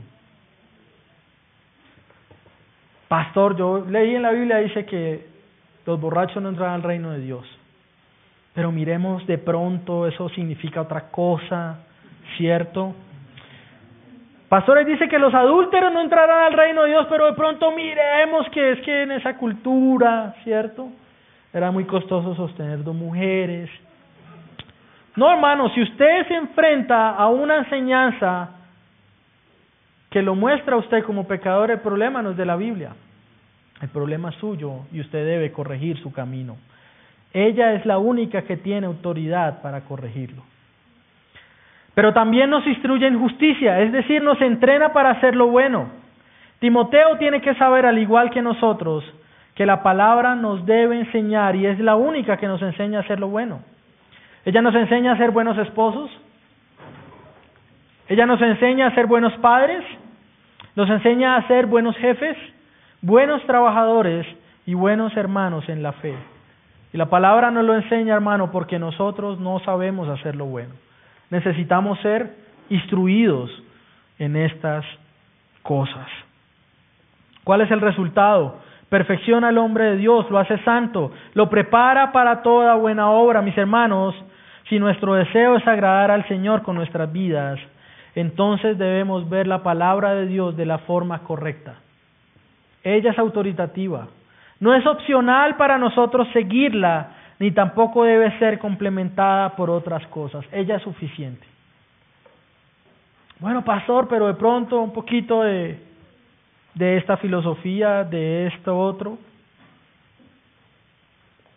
Pastor, 3.08 3.56
yo 3.56 3.84
leí 3.86 4.14
en 4.14 4.22
la 4.22 4.32
Biblia, 4.32 4.58
dice 4.58 4.86
que 4.86 5.26
los 5.84 6.00
borrachos 6.00 6.42
no 6.42 6.48
entran 6.48 6.72
al 6.72 6.82
reino 6.82 7.10
de 7.10 7.20
Dios. 7.20 7.46
Pero 8.54 8.72
miremos 8.72 9.26
de 9.26 9.38
pronto, 9.38 10.06
eso 10.06 10.28
significa 10.30 10.82
otra 10.82 11.10
cosa. 11.10 11.78
¿cierto? 12.36 12.94
Pastores 14.48 14.86
dice 14.86 15.08
que 15.08 15.18
los 15.18 15.32
adúlteros 15.32 15.92
no 15.92 16.00
entrarán 16.02 16.44
al 16.44 16.52
reino 16.52 16.82
de 16.82 16.90
Dios, 16.90 17.06
pero 17.08 17.26
de 17.26 17.32
pronto 17.32 17.70
miremos 17.72 18.48
que 18.50 18.72
es 18.72 18.80
que 18.82 19.02
en 19.02 19.12
esa 19.12 19.36
cultura, 19.36 20.34
¿cierto? 20.44 20.88
Era 21.52 21.70
muy 21.70 21.84
costoso 21.84 22.34
sostener 22.34 22.84
dos 22.84 22.94
mujeres. 22.94 23.70
No, 25.16 25.30
hermano, 25.30 25.68
si 25.70 25.82
usted 25.82 26.26
se 26.26 26.34
enfrenta 26.34 27.10
a 27.10 27.28
una 27.28 27.58
enseñanza 27.58 28.50
que 30.10 30.22
lo 30.22 30.34
muestra 30.34 30.74
a 30.74 30.78
usted 30.78 31.04
como 31.04 31.26
pecador, 31.26 31.70
el 31.70 31.80
problema 31.80 32.22
no 32.22 32.30
es 32.30 32.36
de 32.36 32.46
la 32.46 32.56
Biblia. 32.56 32.92
El 33.80 33.88
problema 33.88 34.30
es 34.30 34.36
suyo 34.36 34.86
y 34.92 35.00
usted 35.00 35.24
debe 35.24 35.52
corregir 35.52 35.98
su 36.02 36.12
camino. 36.12 36.56
Ella 37.32 37.74
es 37.74 37.84
la 37.86 37.98
única 37.98 38.42
que 38.42 38.56
tiene 38.56 38.86
autoridad 38.86 39.60
para 39.62 39.80
corregirlo. 39.82 40.42
Pero 41.94 42.12
también 42.12 42.48
nos 42.48 42.66
instruye 42.66 43.06
en 43.06 43.18
justicia, 43.18 43.80
es 43.80 43.92
decir, 43.92 44.22
nos 44.22 44.40
entrena 44.40 44.92
para 44.92 45.10
hacer 45.10 45.34
lo 45.34 45.48
bueno. 45.48 45.90
Timoteo 46.58 47.16
tiene 47.18 47.40
que 47.40 47.54
saber, 47.56 47.84
al 47.84 47.98
igual 47.98 48.30
que 48.30 48.40
nosotros, 48.40 49.04
que 49.54 49.66
la 49.66 49.82
palabra 49.82 50.34
nos 50.34 50.64
debe 50.64 51.00
enseñar 51.00 51.56
y 51.56 51.66
es 51.66 51.78
la 51.80 51.96
única 51.96 52.36
que 52.36 52.46
nos 52.46 52.62
enseña 52.62 52.98
a 52.98 53.02
hacer 53.02 53.18
lo 53.18 53.28
bueno. 53.28 53.60
Ella 54.44 54.62
nos 54.62 54.74
enseña 54.74 55.12
a 55.12 55.16
ser 55.16 55.30
buenos 55.30 55.56
esposos, 55.58 56.10
ella 58.08 58.26
nos 58.26 58.40
enseña 58.42 58.88
a 58.88 58.94
ser 58.94 59.06
buenos 59.06 59.32
padres, 59.34 59.84
nos 60.74 60.90
enseña 60.90 61.36
a 61.36 61.46
ser 61.46 61.66
buenos 61.66 61.96
jefes, 61.96 62.36
buenos 63.00 63.42
trabajadores 63.46 64.26
y 64.66 64.74
buenos 64.74 65.16
hermanos 65.16 65.68
en 65.68 65.82
la 65.82 65.92
fe. 65.92 66.14
Y 66.92 66.98
la 66.98 67.06
palabra 67.06 67.50
nos 67.50 67.64
lo 67.64 67.74
enseña, 67.74 68.14
hermano, 68.14 68.50
porque 68.50 68.78
nosotros 68.78 69.38
no 69.38 69.60
sabemos 69.60 70.08
hacer 70.08 70.34
lo 70.34 70.46
bueno. 70.46 70.74
Necesitamos 71.30 71.98
ser 72.00 72.34
instruidos 72.68 73.50
en 74.18 74.36
estas 74.36 74.84
cosas. 75.62 76.08
¿Cuál 77.44 77.62
es 77.62 77.70
el 77.70 77.80
resultado? 77.80 78.60
perfecciona 78.92 79.48
al 79.48 79.56
hombre 79.56 79.84
de 79.84 79.96
Dios, 79.96 80.30
lo 80.30 80.38
hace 80.38 80.58
santo, 80.64 81.12
lo 81.32 81.48
prepara 81.48 82.12
para 82.12 82.42
toda 82.42 82.74
buena 82.74 83.08
obra, 83.08 83.40
mis 83.40 83.56
hermanos. 83.56 84.14
Si 84.72 84.78
nuestro 84.78 85.12
deseo 85.12 85.56
es 85.56 85.68
agradar 85.68 86.10
al 86.10 86.26
Señor 86.28 86.62
con 86.62 86.76
nuestras 86.76 87.12
vidas, 87.12 87.60
entonces 88.14 88.78
debemos 88.78 89.28
ver 89.28 89.46
la 89.46 89.62
palabra 89.62 90.14
de 90.14 90.26
Dios 90.26 90.56
de 90.56 90.64
la 90.64 90.78
forma 90.78 91.18
correcta. 91.24 91.74
Ella 92.82 93.10
es 93.10 93.18
autoritativa. 93.18 94.08
No 94.60 94.74
es 94.74 94.86
opcional 94.86 95.58
para 95.58 95.76
nosotros 95.76 96.26
seguirla, 96.32 97.08
ni 97.38 97.50
tampoco 97.50 98.04
debe 98.04 98.38
ser 98.38 98.58
complementada 98.58 99.54
por 99.56 99.68
otras 99.68 100.06
cosas. 100.06 100.42
Ella 100.50 100.76
es 100.76 100.82
suficiente. 100.82 101.46
Bueno, 103.40 103.62
pastor, 103.62 104.08
pero 104.08 104.26
de 104.26 104.34
pronto 104.34 104.80
un 104.80 104.94
poquito 104.94 105.42
de 105.42 105.76
esta 106.78 107.18
filosofía, 107.18 108.04
de 108.04 108.46
esto 108.46 108.78
otro. 108.78 109.18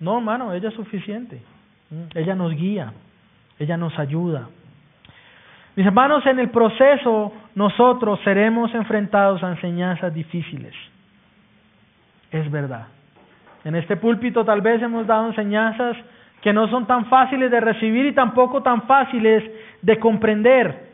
No, 0.01 0.17
hermano, 0.17 0.51
ella 0.51 0.67
es 0.67 0.75
suficiente. 0.75 1.41
Ella 2.15 2.35
nos 2.35 2.51
guía, 2.51 2.91
ella 3.59 3.77
nos 3.77 3.97
ayuda. 3.97 4.47
Mis 5.75 5.85
hermanos, 5.85 6.25
en 6.25 6.39
el 6.39 6.49
proceso 6.49 7.33
nosotros 7.55 8.19
seremos 8.23 8.73
enfrentados 8.73 9.43
a 9.43 9.51
enseñanzas 9.51 10.13
difíciles. 10.13 10.73
Es 12.31 12.49
verdad. 12.49 12.87
En 13.63 13.75
este 13.75 13.97
púlpito 13.97 14.45
tal 14.45 14.61
vez 14.61 14.81
hemos 14.81 15.07
dado 15.07 15.27
enseñanzas 15.27 15.97
que 16.41 16.53
no 16.53 16.67
son 16.69 16.85
tan 16.85 17.05
fáciles 17.05 17.49
de 17.49 17.59
recibir 17.59 18.05
y 18.05 18.13
tampoco 18.13 18.61
tan 18.61 18.83
fáciles 18.83 19.43
de 19.81 19.99
comprender. 19.99 20.91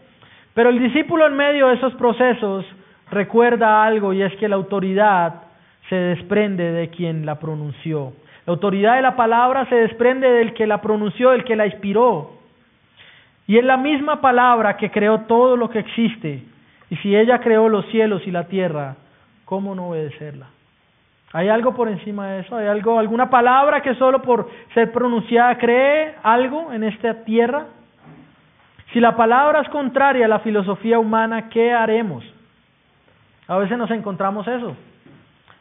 Pero 0.54 0.70
el 0.70 0.80
discípulo 0.80 1.28
en 1.28 1.36
medio 1.36 1.68
de 1.68 1.76
esos 1.76 1.94
procesos 1.96 2.66
recuerda 3.12 3.84
algo 3.84 4.14
y 4.14 4.22
es 4.22 4.34
que 4.38 4.48
la 4.48 4.56
autoridad 4.56 5.44
se 5.90 5.96
desprende 5.96 6.72
de 6.72 6.90
quien 6.90 7.26
la 7.26 7.40
pronunció. 7.40 8.14
La 8.46 8.54
autoridad 8.54 8.96
de 8.96 9.02
la 9.02 9.16
palabra 9.16 9.66
se 9.68 9.76
desprende 9.76 10.30
del 10.30 10.54
que 10.54 10.66
la 10.66 10.82
pronunció, 10.82 11.32
del 11.32 11.44
que 11.44 11.56
la 11.56 11.68
inspiró. 11.68 12.41
Y 13.52 13.58
es 13.58 13.66
la 13.66 13.76
misma 13.76 14.22
palabra 14.22 14.78
que 14.78 14.90
creó 14.92 15.24
todo 15.28 15.58
lo 15.58 15.70
que 15.70 15.80
existe. 15.80 16.42
Y 16.90 16.96
si 16.96 17.14
ella 17.14 17.40
creó 17.42 17.68
los 17.68 17.86
cielos 17.88 18.22
y 18.26 18.32
la 18.32 18.48
tierra, 18.48 18.96
¿cómo 19.44 19.76
no 19.76 19.90
obedecerla? 19.90 20.48
¿Hay 21.34 21.50
algo 21.50 21.76
por 21.76 21.90
encima 21.90 22.28
de 22.28 22.40
eso? 22.40 22.56
¿Hay 22.56 22.68
algo, 22.68 22.98
alguna 22.98 23.30
palabra 23.30 23.82
que 23.82 23.94
solo 23.96 24.22
por 24.22 24.50
ser 24.74 24.94
pronunciada 24.94 25.58
cree 25.58 26.16
algo 26.24 26.72
en 26.72 26.86
esta 26.86 27.26
tierra? 27.26 27.66
Si 28.94 29.02
la 29.02 29.18
palabra 29.18 29.60
es 29.60 29.68
contraria 29.68 30.28
a 30.28 30.30
la 30.30 30.40
filosofía 30.40 30.98
humana, 30.98 31.50
¿qué 31.50 31.74
haremos? 31.74 32.24
A 33.50 33.58
veces 33.58 33.78
nos 33.78 33.92
encontramos 33.92 34.48
eso. 34.48 34.78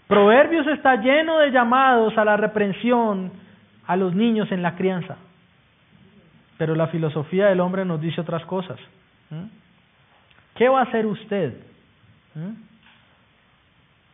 Proverbios 0.07 0.65
está 0.69 0.95
lleno 0.95 1.41
de 1.41 1.51
llamados 1.51 2.17
a 2.17 2.25
la 2.25 2.37
reprensión 2.37 3.33
a 3.85 3.97
los 3.97 4.15
niños 4.15 4.53
en 4.53 4.63
la 4.63 4.77
crianza. 4.77 5.17
Pero 6.61 6.75
la 6.75 6.89
filosofía 6.89 7.47
del 7.47 7.59
hombre 7.61 7.87
nos 7.87 8.03
dice 8.03 8.21
otras 8.21 8.45
cosas. 8.45 8.79
¿Mm? 9.31 9.45
¿Qué 10.55 10.69
va 10.69 10.81
a 10.81 10.83
hacer 10.83 11.07
usted? 11.07 11.55
¿Mm? 12.35 12.53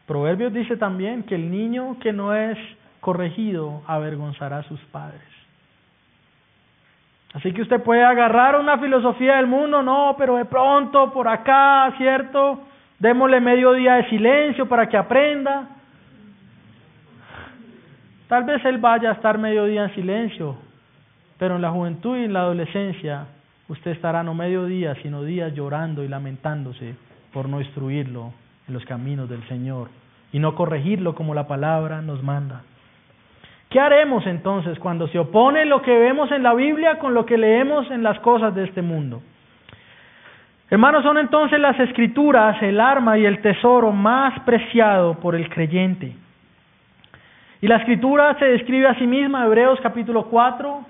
Proverbios 0.06 0.52
dice 0.52 0.76
también 0.76 1.24
que 1.24 1.34
el 1.34 1.50
niño 1.50 1.98
que 1.98 2.12
no 2.12 2.32
es 2.32 2.56
corregido 3.00 3.82
avergonzará 3.88 4.58
a 4.58 4.62
sus 4.62 4.78
padres. 4.92 5.26
Así 7.34 7.52
que 7.52 7.62
usted 7.62 7.82
puede 7.82 8.04
agarrar 8.04 8.60
una 8.60 8.78
filosofía 8.78 9.38
del 9.38 9.48
mundo, 9.48 9.82
no, 9.82 10.14
pero 10.16 10.36
de 10.36 10.44
pronto 10.44 11.12
por 11.12 11.26
acá, 11.26 11.92
¿cierto? 11.98 12.60
Démosle 13.00 13.40
medio 13.40 13.72
día 13.72 13.94
de 13.94 14.08
silencio 14.08 14.68
para 14.68 14.88
que 14.88 14.96
aprenda. 14.96 15.66
Tal 18.28 18.44
vez 18.44 18.64
él 18.64 18.78
vaya 18.78 19.10
a 19.10 19.14
estar 19.14 19.36
medio 19.36 19.64
día 19.64 19.82
en 19.82 19.94
silencio, 19.96 20.58
pero 21.38 21.56
en 21.56 21.62
la 21.62 21.70
juventud 21.70 22.16
y 22.16 22.24
en 22.24 22.32
la 22.32 22.40
adolescencia 22.40 23.26
usted 23.68 23.92
estará 23.92 24.22
no 24.22 24.34
medio 24.34 24.66
día, 24.66 24.94
sino 25.02 25.22
días 25.22 25.54
llorando 25.54 26.02
y 26.02 26.08
lamentándose 26.08 26.94
por 27.32 27.48
no 27.48 27.60
instruirlo 27.60 28.32
en 28.68 28.74
los 28.74 28.84
caminos 28.84 29.28
del 29.28 29.46
Señor 29.48 29.88
y 30.32 30.38
no 30.38 30.54
corregirlo 30.54 31.14
como 31.14 31.34
la 31.34 31.46
palabra 31.46 32.02
nos 32.02 32.22
manda. 32.22 32.62
¿Qué 33.68 33.80
haremos 33.80 34.26
entonces 34.26 34.78
cuando 34.78 35.08
se 35.08 35.18
opone 35.18 35.64
lo 35.64 35.82
que 35.82 35.98
vemos 35.98 36.30
en 36.30 36.42
la 36.42 36.54
Biblia 36.54 36.98
con 36.98 37.14
lo 37.14 37.26
que 37.26 37.36
leemos 37.36 37.90
en 37.90 38.02
las 38.02 38.18
cosas 38.20 38.54
de 38.54 38.64
este 38.64 38.80
mundo? 38.80 39.22
Hermanos, 40.70 41.02
son 41.04 41.18
entonces 41.18 41.60
las 41.60 41.78
escrituras 41.78 42.60
el 42.62 42.80
arma 42.80 43.18
y 43.18 43.24
el 43.24 43.40
tesoro 43.40 43.92
más 43.92 44.38
preciado 44.40 45.14
por 45.20 45.34
el 45.34 45.48
creyente. 45.48 46.16
Y 47.60 47.66
la 47.68 47.76
escritura 47.76 48.36
se 48.38 48.46
describe 48.46 48.86
a 48.86 48.98
sí 48.98 49.06
misma, 49.06 49.44
Hebreos 49.46 49.78
capítulo 49.82 50.24
4, 50.24 50.84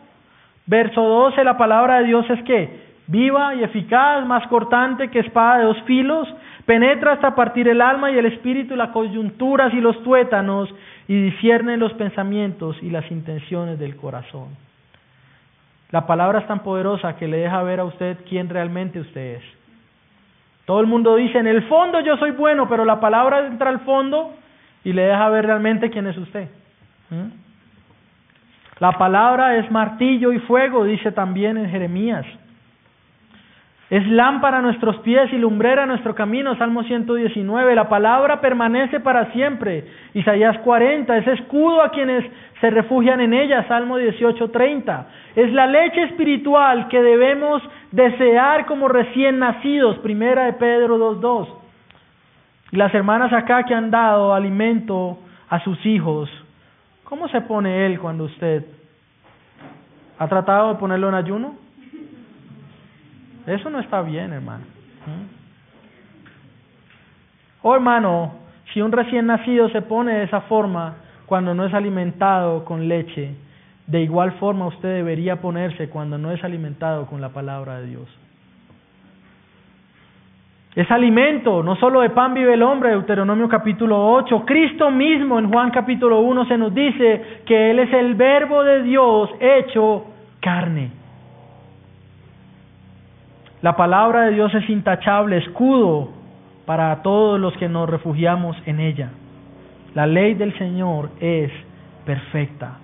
verso 0.67 1.01
12, 1.01 1.45
la 1.45 1.57
palabra 1.57 2.01
de 2.01 2.07
Dios 2.07 2.29
es 2.31 2.43
que 2.43 2.87
viva 3.07 3.55
y 3.55 3.63
eficaz, 3.63 4.27
más 4.27 4.47
cortante 4.49 5.09
que 5.11 5.21
espada 5.21 5.59
de 5.59 5.65
dos 5.65 5.83
filos, 5.83 6.29
penetra 6.65 7.13
hasta 7.13 7.35
partir 7.35 7.69
el 7.69 7.81
alma 7.81 8.11
y 8.11 8.19
el 8.19 8.27
espíritu 8.27 8.75
las 8.75 8.91
coyunturas 8.91 9.73
y 9.73 9.81
los 9.81 10.03
tuétanos 10.03 10.69
y 11.07 11.15
discierne 11.23 11.77
los 11.77 11.93
pensamientos 11.95 12.77
y 12.83 12.91
las 12.91 13.09
intenciones 13.11 13.79
del 13.79 13.97
corazón. 13.97 14.49
La 15.93 16.07
palabra 16.07 16.41
es 16.41 16.47
tan 16.49 16.61
poderosa 16.61 17.17
que 17.17 17.29
le 17.29 17.39
deja 17.39 17.63
ver 17.63 17.79
a 17.79 17.85
usted 17.85 18.19
quién 18.29 18.49
realmente 18.49 18.99
usted 18.99 19.37
es. 19.37 19.43
Todo 20.65 20.81
el 20.81 20.89
mundo 20.89 21.15
dice, 21.15 21.39
en 21.39 21.47
el 21.47 21.63
fondo 21.69 22.01
yo 22.01 22.17
soy 22.17 22.33
bueno, 22.33 22.69
pero 22.69 22.85
la 22.85 22.99
palabra 22.99 23.47
entra 23.47 23.71
al 23.71 23.81
fondo 23.81 24.35
y 24.83 24.93
le 24.93 25.03
deja 25.03 25.29
ver 25.29 25.47
realmente 25.47 25.91
quién 25.91 26.09
es 26.09 26.19
usted. 26.19 26.49
¿Mm? 27.11 27.46
La 28.79 28.93
palabra 28.93 29.57
es 29.57 29.71
martillo 29.71 30.33
y 30.33 30.39
fuego, 30.41 30.85
dice 30.85 31.11
también 31.13 31.57
en 31.57 31.71
Jeremías. 31.71 32.27
Es 33.89 34.05
lámpara 34.09 34.59
a 34.59 34.63
nuestros 34.63 34.97
pies 34.99 35.33
y 35.33 35.39
lumbrera 35.39 35.85
a 35.85 35.87
nuestro 35.87 36.15
camino, 36.15 36.57
Salmo 36.57 36.83
119. 36.83 37.75
La 37.75 37.89
palabra 37.89 38.41
permanece 38.41 38.99
para 38.99 39.33
siempre, 39.33 39.85
Isaías 40.13 40.59
40. 40.59 41.17
Es 41.19 41.27
escudo 41.29 41.83
a 41.83 41.91
quienes 41.91 42.25
se 42.61 42.69
refugian 42.71 43.21
en 43.21 43.33
ella, 43.33 43.67
Salmo 43.69 43.97
18:30. 43.97 45.07
Es 45.37 45.53
la 45.53 45.69
leche 45.69 46.03
espiritual 46.03 46.89
que 46.89 47.01
debemos 47.01 47.63
desear 47.93 48.67
como 48.67 48.89
recién 48.89 49.39
nacidos, 49.39 49.99
Primera 49.99 50.47
de 50.47 50.55
Pedro 50.55 50.99
2:2. 50.99 51.49
Y 52.73 52.77
las 52.77 52.93
hermanas 52.93 53.33
acá 53.33 53.63
que 53.63 53.75
han 53.75 53.93
dado 53.93 54.35
alimento 54.35 55.19
a 55.49 55.61
sus 55.61 55.87
hijos, 55.87 56.29
¿cómo 57.09 57.29
se 57.29 57.41
pone 57.41 57.87
él 57.87 57.99
cuando 57.99 58.25
usted 58.25 58.65
ha 60.19 60.29
tratado 60.29 60.69
de 60.71 60.75
ponerlo 60.79 61.09
en 61.09 61.15
ayuno? 61.15 61.55
Eso 63.47 63.71
no 63.71 63.81
está 63.81 64.03
bien, 64.03 64.33
hermano. 64.33 64.65
O 67.63 67.71
oh, 67.71 67.75
hermano, 67.75 68.35
si 68.73 68.81
un 68.81 68.93
recién 68.93 69.27
nacido 69.27 69.69
se 69.71 69.83
pone 69.83 70.19
de 70.19 70.25
esa 70.25 70.43
forma 70.43 70.97
cuando 71.27 71.55
no 71.55 71.65
es 71.65 71.75
alimentado 71.75 72.65
con 72.65 72.89
leche, 72.89 73.35
de 73.87 74.03
igual 74.03 74.33
forma 74.33 74.67
usted 74.67 74.89
debería 74.89 75.41
ponerse 75.41 75.89
cuando 75.89 76.19
no 76.19 76.33
es 76.33 76.43
alimentado 76.43 77.07
con 77.07 77.21
la 77.21 77.31
palabra 77.31 77.81
de 77.81 77.87
Dios. 77.87 78.09
Es 80.77 80.91
alimento, 80.91 81.63
no 81.63 81.75
solo 81.77 82.03
de 82.03 82.11
pan 82.11 82.35
vive 82.35 82.53
el 82.53 82.63
hombre, 82.63 82.91
Deuteronomio 82.91 83.49
capítulo 83.49 84.13
8. 84.13 84.45
Cristo 84.45 84.91
mismo 84.91 85.39
en 85.39 85.51
Juan 85.51 85.71
capítulo 85.71 86.21
1 86.21 86.45
se 86.45 86.59
nos 86.59 86.75
dice 86.75 87.41
que 87.47 87.71
Él 87.71 87.79
es 87.79 87.91
el 87.95 88.15
verbo 88.15 88.63
de 88.63 88.83
Dios 88.83 89.31
hecho 89.41 90.05
carne. 90.39 90.91
La 93.63 93.75
palabra 93.75 94.25
de 94.25 94.33
Dios 94.33 94.55
es 94.55 94.69
intachable, 94.69 95.39
escudo 95.39 96.11
para 96.67 97.03
todos 97.03 97.41
los 97.41 97.57
que 97.57 97.71
nos 97.71 97.89
refugiamos 97.89 98.55
en 98.67 98.79
ella. 98.79 99.09
La 99.95 100.07
ley 100.07 100.35
del 100.35 100.53
Señor 100.59 101.09
es 101.21 101.51
perfecta. 102.05 102.81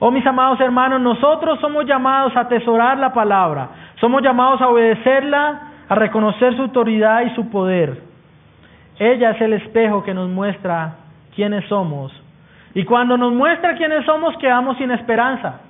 Oh 0.00 0.10
mis 0.10 0.26
amados 0.26 0.58
hermanos, 0.60 1.00
nosotros 1.00 1.60
somos 1.60 1.86
llamados 1.86 2.36
a 2.36 2.40
atesorar 2.40 2.98
la 2.98 3.12
palabra, 3.12 3.68
somos 4.00 4.20
llamados 4.20 4.60
a 4.60 4.68
obedecerla 4.68 5.65
a 5.88 5.94
reconocer 5.94 6.54
su 6.56 6.62
autoridad 6.62 7.22
y 7.22 7.34
su 7.34 7.48
poder. 7.50 8.02
Ella 8.98 9.30
es 9.30 9.40
el 9.40 9.52
espejo 9.52 10.02
que 10.02 10.14
nos 10.14 10.28
muestra 10.28 10.96
quiénes 11.34 11.64
somos. 11.68 12.12
Y 12.74 12.84
cuando 12.84 13.16
nos 13.16 13.32
muestra 13.32 13.76
quiénes 13.76 14.04
somos, 14.04 14.36
quedamos 14.38 14.76
sin 14.78 14.90
esperanza. 14.90 15.60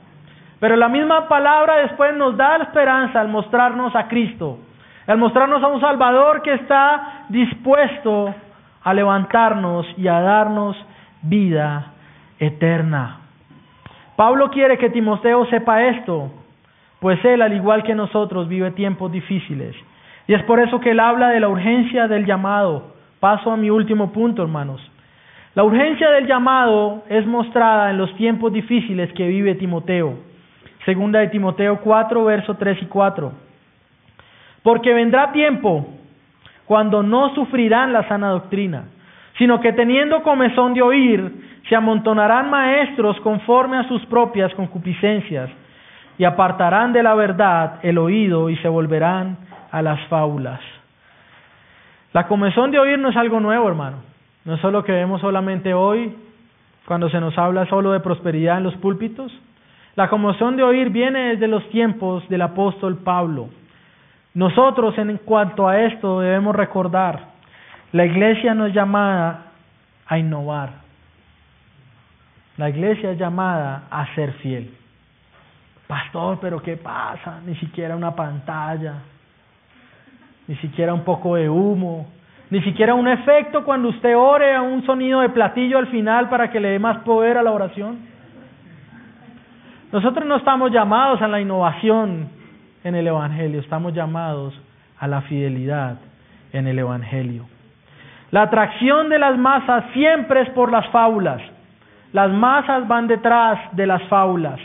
Pero 0.59 0.77
la 0.77 0.89
misma 0.89 1.29
palabra 1.29 1.77
después 1.83 2.17
nos 2.17 2.37
da 2.37 2.57
esperanza 2.57 3.21
al 3.21 3.29
mostrarnos 3.29 3.95
a 3.95 4.09
Cristo, 4.09 4.59
al 5.07 5.19
mostrarnos 5.19 5.63
a 5.63 5.69
un 5.69 5.81
Salvador 5.81 6.43
que 6.43 6.55
está 6.55 7.27
dispuesto 7.29 8.35
a 8.83 8.95
levantarnos 8.95 9.87
y 9.99 10.09
a 10.09 10.21
darnos 10.21 10.77
vida 11.23 11.93
eterna. 12.39 13.19
Pablo 14.17 14.51
quiere 14.51 14.79
que 14.79 14.89
Timoteo 14.89 15.45
sepa 15.47 15.83
esto, 15.83 16.31
pues 17.01 17.23
él, 17.25 17.43
al 17.43 17.53
igual 17.53 17.83
que 17.83 17.95
nosotros, 17.95 18.49
vive 18.49 18.71
tiempos 18.71 19.13
difíciles 19.13 19.77
y 20.27 20.35
es 20.35 20.43
por 20.45 20.61
eso 20.61 20.81
que 20.81 20.91
él 20.91 21.01
habla 21.01 21.29
de 21.29 21.41
la 21.41 21.49
urgencia 21.49 22.09
del 22.09 22.27
llamado. 22.27 22.95
Paso 23.21 23.51
a 23.51 23.57
mi 23.57 23.71
último 23.71 24.13
punto, 24.13 24.43
hermanos. 24.43 24.81
La 25.55 25.65
urgencia 25.65 26.11
del 26.11 26.27
llamado 26.27 27.05
es 27.09 27.27
mostrada 27.27 27.91
en 27.91 27.99
los 27.99 28.15
tiempos 28.17 28.53
difíciles 28.53 29.13
que 29.13 29.27
vive 29.27 29.55
Timoteo. 29.55 30.19
Segunda 30.85 31.21
de 31.21 31.29
Timoteo 31.29 31.81
4, 31.81 32.25
verso 32.25 32.55
3 32.55 32.83
y 32.83 32.87
4. 32.87 33.33
Porque 34.63 34.93
vendrá 34.93 35.33
tiempo 35.33 35.87
cuando 36.67 37.03
no 37.03 37.35
sufrirán 37.35 37.93
la 37.93 38.07
sana 38.09 38.31
doctrina, 38.31 38.85
sino 39.39 39.61
que 39.61 39.73
teniendo 39.73 40.23
comezón 40.23 40.75
de 40.75 40.83
oír, 40.83 41.33
se 41.69 41.77
amontonarán 41.77 42.51
maestros 42.51 43.19
conforme 43.21 43.79
a 43.79 43.89
sus 43.89 44.05
propias 44.07 44.53
concupiscencias, 44.55 45.51
y 46.19 46.25
apartarán 46.25 46.93
de 46.93 47.03
la 47.03 47.15
verdad 47.15 47.79
el 47.83 47.99
oído 47.99 48.51
y 48.51 48.57
se 48.57 48.69
volverán 48.69 49.39
a 49.77 49.83
las 49.83 50.01
fábulas. 50.09 50.61
La 52.15 52.27
comezón 52.27 52.71
de 52.71 52.79
oír 52.79 52.99
no 52.99 53.11
es 53.11 53.17
algo 53.17 53.41
nuevo, 53.41 53.69
hermano. 53.69 53.99
No 54.47 54.55
es 54.55 54.61
solo 54.63 54.83
que 54.83 54.93
vemos 54.93 55.21
solamente 55.21 55.75
hoy, 55.75 56.17
cuando 56.87 57.11
se 57.11 57.21
nos 57.21 57.37
habla 57.37 57.67
solo 57.67 57.93
de 57.93 58.01
prosperidad 58.01 58.57
en 58.57 58.65
los 58.65 58.75
púlpitos. 58.77 59.31
La 59.95 60.09
comezón 60.09 60.57
de 60.57 60.63
oír 60.63 60.89
viene 60.89 61.33
desde 61.33 61.47
los 61.47 61.69
tiempos 61.69 62.27
del 62.31 62.41
apóstol 62.41 62.97
Pablo. 63.05 63.51
Nosotros 64.33 64.97
en 64.97 65.19
cuanto 65.19 65.69
a 65.69 65.79
esto 65.83 66.21
debemos 66.21 66.57
recordar, 66.57 67.21
la 67.93 68.07
iglesia 68.07 68.55
no 68.55 68.65
es 68.65 68.73
llamada 68.73 69.53
a 70.07 70.17
innovar. 70.17 70.71
La 72.57 72.71
iglesia 72.71 73.11
es 73.11 73.19
llamada 73.19 73.89
a 73.91 74.07
ser 74.15 74.33
fiel. 74.41 74.75
Pastor, 75.87 76.39
pero 76.41 76.63
¿qué 76.63 76.79
pasa? 76.79 77.41
Ni 77.45 77.55
siquiera 77.57 77.95
una 77.95 78.15
pantalla, 78.15 78.95
ni 80.49 80.57
siquiera 80.57 80.95
un 80.95 81.03
poco 81.03 81.37
de 81.37 81.49
humo, 81.49 82.07
ni 82.51 82.63
siquiera 82.63 82.95
un 82.95 83.09
efecto 83.09 83.65
cuando 83.65 83.89
usted 83.89 84.17
ore 84.17 84.55
a 84.55 84.63
un 84.63 84.85
sonido 84.87 85.21
de 85.21 85.31
platillo 85.31 85.79
al 85.79 85.89
final 85.89 86.29
para 86.29 86.51
que 86.51 86.61
le 86.61 86.71
dé 86.71 86.79
más 86.79 86.99
poder 86.99 87.37
a 87.39 87.43
la 87.43 87.51
oración. 87.51 87.99
Nosotros 89.93 90.27
no 90.27 90.37
estamos 90.37 90.71
llamados 90.71 91.21
a 91.23 91.29
la 91.29 91.41
innovación 91.41 92.29
en 92.85 92.95
el 92.95 93.07
Evangelio, 93.07 93.61
estamos 93.61 93.93
llamados 93.95 94.55
a 94.99 95.09
la 95.09 95.23
fidelidad 95.23 95.99
en 96.53 96.67
el 96.67 96.79
Evangelio. 96.79 97.47
La 98.31 98.43
atracción 98.43 99.09
de 99.09 99.19
las 99.19 99.39
masas 99.39 99.85
siempre 99.93 100.43
es 100.43 100.51
por 100.51 100.71
las 100.71 100.87
fábulas. 100.89 101.41
Las 102.13 102.31
masas 102.33 102.87
van 102.87 103.07
detrás 103.07 103.59
de 103.73 103.87
las 103.87 104.03
fábulas. 104.05 104.61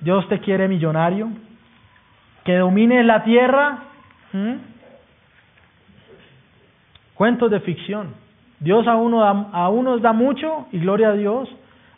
Dios 0.00 0.28
te 0.28 0.40
quiere 0.40 0.68
millonario, 0.68 1.30
que 2.44 2.56
domine 2.56 3.02
la 3.04 3.24
tierra 3.24 3.78
¿Mm? 4.34 4.54
Cuentos 7.14 7.50
de 7.50 7.60
ficción. 7.60 8.08
Dios 8.58 8.86
a, 8.88 8.96
uno 8.96 9.22
a 9.22 9.68
unos 9.68 10.02
da 10.02 10.12
mucho 10.12 10.66
y 10.72 10.80
gloria 10.80 11.10
a 11.10 11.12
Dios, 11.12 11.48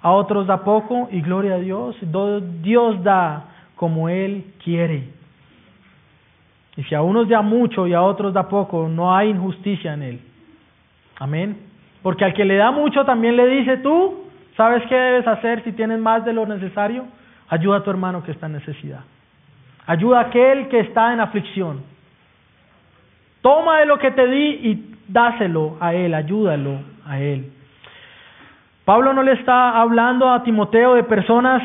a 0.03 0.13
otros 0.13 0.47
da 0.47 0.63
poco 0.63 1.09
y 1.11 1.23
gloria 1.23 1.55
a 1.55 1.59
Dios. 1.59 1.97
Dios 2.63 3.03
da 3.03 3.45
como 3.75 4.11
Él 4.11 4.53
quiere. 4.63 5.09
Y 6.77 6.85
si 6.85 6.95
a 6.95 7.01
unos 7.01 7.27
da 7.29 7.41
mucho 7.41 7.87
y 7.87 7.95
a 7.95 8.03
otros 8.03 8.35
da 8.35 8.49
poco, 8.49 8.87
no 8.87 9.17
hay 9.17 9.31
injusticia 9.31 9.95
en 9.95 10.03
Él. 10.03 10.21
Amén. 11.19 11.57
Porque 12.03 12.27
al 12.27 12.35
que 12.35 12.45
le 12.45 12.57
da 12.57 12.71
mucho 12.71 13.07
también 13.07 13.37
le 13.37 13.47
dice, 13.47 13.79
tú, 13.79 14.27
¿sabes 14.59 14.83
qué 14.89 14.95
debes 14.95 15.27
hacer 15.27 15.65
si 15.65 15.73
tienes 15.73 15.99
más 16.01 16.23
de 16.27 16.35
lo 16.35 16.45
necesario? 16.45 17.07
Ayuda 17.49 17.79
a 17.79 17.83
tu 17.83 17.89
hermano 17.89 18.23
que 18.23 18.33
está 18.33 18.47
en 18.47 18.53
necesidad. 18.53 19.01
Ayuda 19.87 20.19
a 20.19 20.23
aquel 20.25 20.69
que 20.69 20.81
está 20.81 21.15
en 21.15 21.21
aflicción. 21.21 21.96
Toma 23.47 23.79
de 23.79 23.87
lo 23.87 24.01
que 24.01 24.11
te 24.11 24.27
di 24.27 24.45
y 24.61 24.97
dáselo 25.07 25.77
a 25.79 25.95
él, 25.95 26.15
ayúdalo 26.15 26.81
a 27.07 27.21
él. 27.21 27.53
Pablo 28.85 29.13
no 29.13 29.23
le 29.23 29.35
está 29.35 29.81
hablando 29.81 30.29
a 30.29 30.43
Timoteo 30.43 30.95
de 30.95 31.05
personas 31.05 31.63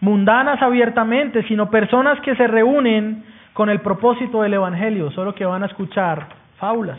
mundanas 0.00 0.62
abiertamente, 0.62 1.42
sino 1.42 1.68
personas 1.68 2.18
que 2.20 2.34
se 2.34 2.46
reúnen 2.46 3.26
con 3.52 3.68
el 3.68 3.82
propósito 3.82 4.40
del 4.40 4.54
Evangelio, 4.54 5.10
solo 5.10 5.34
que 5.34 5.44
van 5.44 5.62
a 5.62 5.66
escuchar 5.66 6.28
fábulas. 6.56 6.98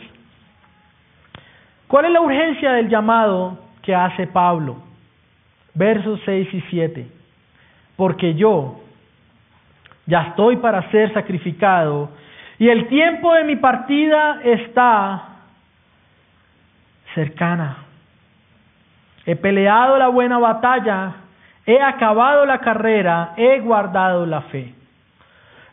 ¿Cuál 1.88 2.04
es 2.04 2.12
la 2.12 2.20
urgencia 2.20 2.70
del 2.70 2.88
llamado 2.88 3.58
que 3.82 3.96
hace 3.96 4.28
Pablo? 4.28 4.76
Versos 5.74 6.20
6 6.24 6.54
y 6.54 6.60
7. 6.70 7.06
Porque 7.96 8.34
yo 8.34 8.76
ya 10.06 10.28
estoy 10.28 10.58
para 10.58 10.88
ser 10.92 11.12
sacrificado 11.12 12.10
y 12.64 12.70
el 12.70 12.88
tiempo 12.88 13.34
de 13.34 13.44
mi 13.44 13.56
partida 13.56 14.40
está 14.42 15.22
cercana. 17.14 17.76
He 19.26 19.36
peleado 19.36 19.98
la 19.98 20.08
buena 20.08 20.38
batalla, 20.38 21.12
he 21.66 21.78
acabado 21.78 22.46
la 22.46 22.60
carrera, 22.60 23.34
he 23.36 23.60
guardado 23.60 24.24
la 24.24 24.40
fe. 24.40 24.72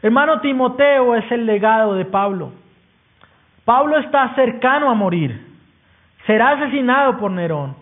Hermano 0.02 0.42
Timoteo 0.42 1.16
es 1.16 1.32
el 1.32 1.46
legado 1.46 1.96
de 1.96 2.04
Pablo. 2.04 2.52
Pablo 3.64 3.98
está 4.00 4.36
cercano 4.36 4.90
a 4.90 4.94
morir. 4.94 5.48
Será 6.28 6.50
asesinado 6.50 7.18
por 7.20 7.32
Nerón. 7.32 7.74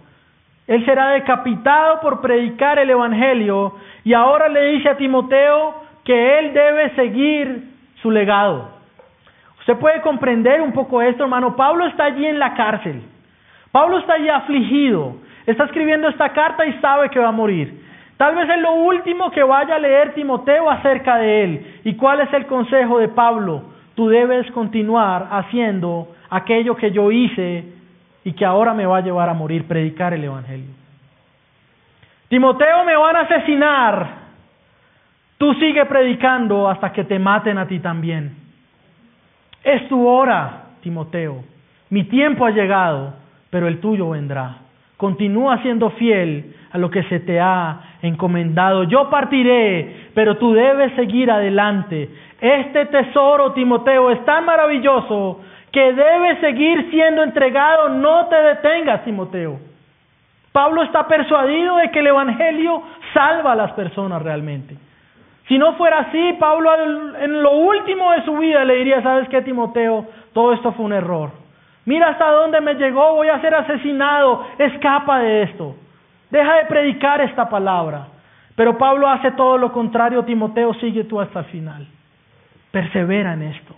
Él 0.67 0.85
será 0.85 1.13
decapitado 1.13 1.99
por 2.01 2.21
predicar 2.21 2.77
el 2.77 2.91
Evangelio 2.91 3.75
y 4.03 4.13
ahora 4.13 4.49
le 4.49 4.65
dice 4.73 4.87
a 4.87 4.97
Timoteo 4.97 5.81
que 6.03 6.37
él 6.37 6.53
debe 6.53 6.93
seguir 6.93 7.71
su 8.03 8.11
legado. 8.11 8.77
Usted 9.59 9.77
puede 9.77 10.01
comprender 10.01 10.61
un 10.61 10.71
poco 10.71 11.01
esto, 11.01 11.23
hermano. 11.23 11.55
Pablo 11.55 11.85
está 11.87 12.05
allí 12.05 12.25
en 12.25 12.39
la 12.39 12.53
cárcel. 12.53 13.01
Pablo 13.71 13.99
está 13.99 14.13
allí 14.13 14.29
afligido. 14.29 15.15
Está 15.45 15.65
escribiendo 15.65 16.07
esta 16.07 16.29
carta 16.29 16.65
y 16.65 16.73
sabe 16.79 17.09
que 17.09 17.19
va 17.19 17.29
a 17.29 17.31
morir. 17.31 17.83
Tal 18.17 18.35
vez 18.35 18.49
es 18.49 18.61
lo 18.61 18.73
último 18.73 19.31
que 19.31 19.43
vaya 19.43 19.75
a 19.75 19.79
leer 19.79 20.13
Timoteo 20.13 20.69
acerca 20.69 21.17
de 21.17 21.43
él. 21.43 21.79
¿Y 21.85 21.95
cuál 21.95 22.19
es 22.19 22.33
el 22.33 22.45
consejo 22.47 22.99
de 22.99 23.07
Pablo? 23.07 23.63
Tú 23.95 24.09
debes 24.09 24.49
continuar 24.51 25.27
haciendo 25.31 26.09
aquello 26.29 26.75
que 26.75 26.91
yo 26.91 27.11
hice 27.11 27.63
y 28.23 28.33
que 28.33 28.45
ahora 28.45 28.73
me 28.73 28.85
va 28.85 28.97
a 28.97 29.01
llevar 29.01 29.29
a 29.29 29.33
morir, 29.33 29.65
predicar 29.67 30.13
el 30.13 30.23
Evangelio. 30.23 30.67
Timoteo, 32.27 32.83
me 32.85 32.95
van 32.95 33.15
a 33.15 33.21
asesinar. 33.21 34.07
Tú 35.37 35.53
sigue 35.55 35.85
predicando 35.85 36.69
hasta 36.69 36.91
que 36.91 37.05
te 37.05 37.17
maten 37.17 37.57
a 37.57 37.67
ti 37.67 37.79
también. 37.79 38.35
Es 39.63 39.87
tu 39.87 40.07
hora, 40.07 40.63
Timoteo. 40.81 41.43
Mi 41.89 42.03
tiempo 42.05 42.45
ha 42.45 42.51
llegado, 42.51 43.13
pero 43.49 43.67
el 43.67 43.79
tuyo 43.79 44.09
vendrá. 44.09 44.57
Continúa 44.97 45.61
siendo 45.61 45.89
fiel 45.91 46.55
a 46.71 46.77
lo 46.77 46.89
que 46.89 47.03
se 47.03 47.19
te 47.21 47.39
ha 47.39 47.81
encomendado. 48.01 48.83
Yo 48.83 49.09
partiré, 49.09 50.09
pero 50.13 50.37
tú 50.37 50.53
debes 50.53 50.93
seguir 50.95 51.31
adelante. 51.31 52.09
Este 52.39 52.85
tesoro, 52.85 53.53
Timoteo, 53.53 54.11
es 54.11 54.23
tan 54.25 54.45
maravilloso 54.45 55.41
que 55.71 55.93
debe 55.93 56.39
seguir 56.39 56.89
siendo 56.91 57.23
entregado. 57.23 57.89
No 57.89 58.27
te 58.27 58.35
detengas, 58.35 59.03
Timoteo. 59.03 59.59
Pablo 60.51 60.83
está 60.83 61.07
persuadido 61.07 61.77
de 61.77 61.91
que 61.91 61.99
el 61.99 62.07
Evangelio 62.07 62.81
salva 63.13 63.53
a 63.53 63.55
las 63.55 63.71
personas 63.73 64.21
realmente. 64.21 64.75
Si 65.49 65.57
no 65.57 65.73
fuera 65.73 66.01
así, 66.01 66.33
Pablo 66.39 66.71
en 67.19 67.41
lo 67.41 67.51
último 67.53 68.11
de 68.11 68.23
su 68.23 68.37
vida 68.37 68.63
le 68.63 68.75
diría, 68.75 69.01
¿sabes 69.01 69.27
qué, 69.29 69.41
Timoteo? 69.41 70.05
Todo 70.31 70.53
esto 70.53 70.71
fue 70.73 70.85
un 70.85 70.93
error. 70.93 71.31
Mira 71.85 72.09
hasta 72.09 72.31
dónde 72.31 72.61
me 72.61 72.75
llegó, 72.75 73.15
voy 73.15 73.29
a 73.29 73.41
ser 73.41 73.55
asesinado, 73.55 74.45
escapa 74.59 75.17
de 75.19 75.41
esto. 75.41 75.75
Deja 76.29 76.53
de 76.57 76.65
predicar 76.65 77.19
esta 77.21 77.49
palabra. 77.49 78.09
Pero 78.55 78.77
Pablo 78.77 79.07
hace 79.07 79.31
todo 79.31 79.57
lo 79.57 79.71
contrario, 79.71 80.23
Timoteo 80.23 80.75
sigue 80.75 81.05
tú 81.05 81.19
hasta 81.19 81.39
el 81.39 81.45
final. 81.45 81.87
Persevera 82.69 83.33
en 83.33 83.41
esto. 83.41 83.73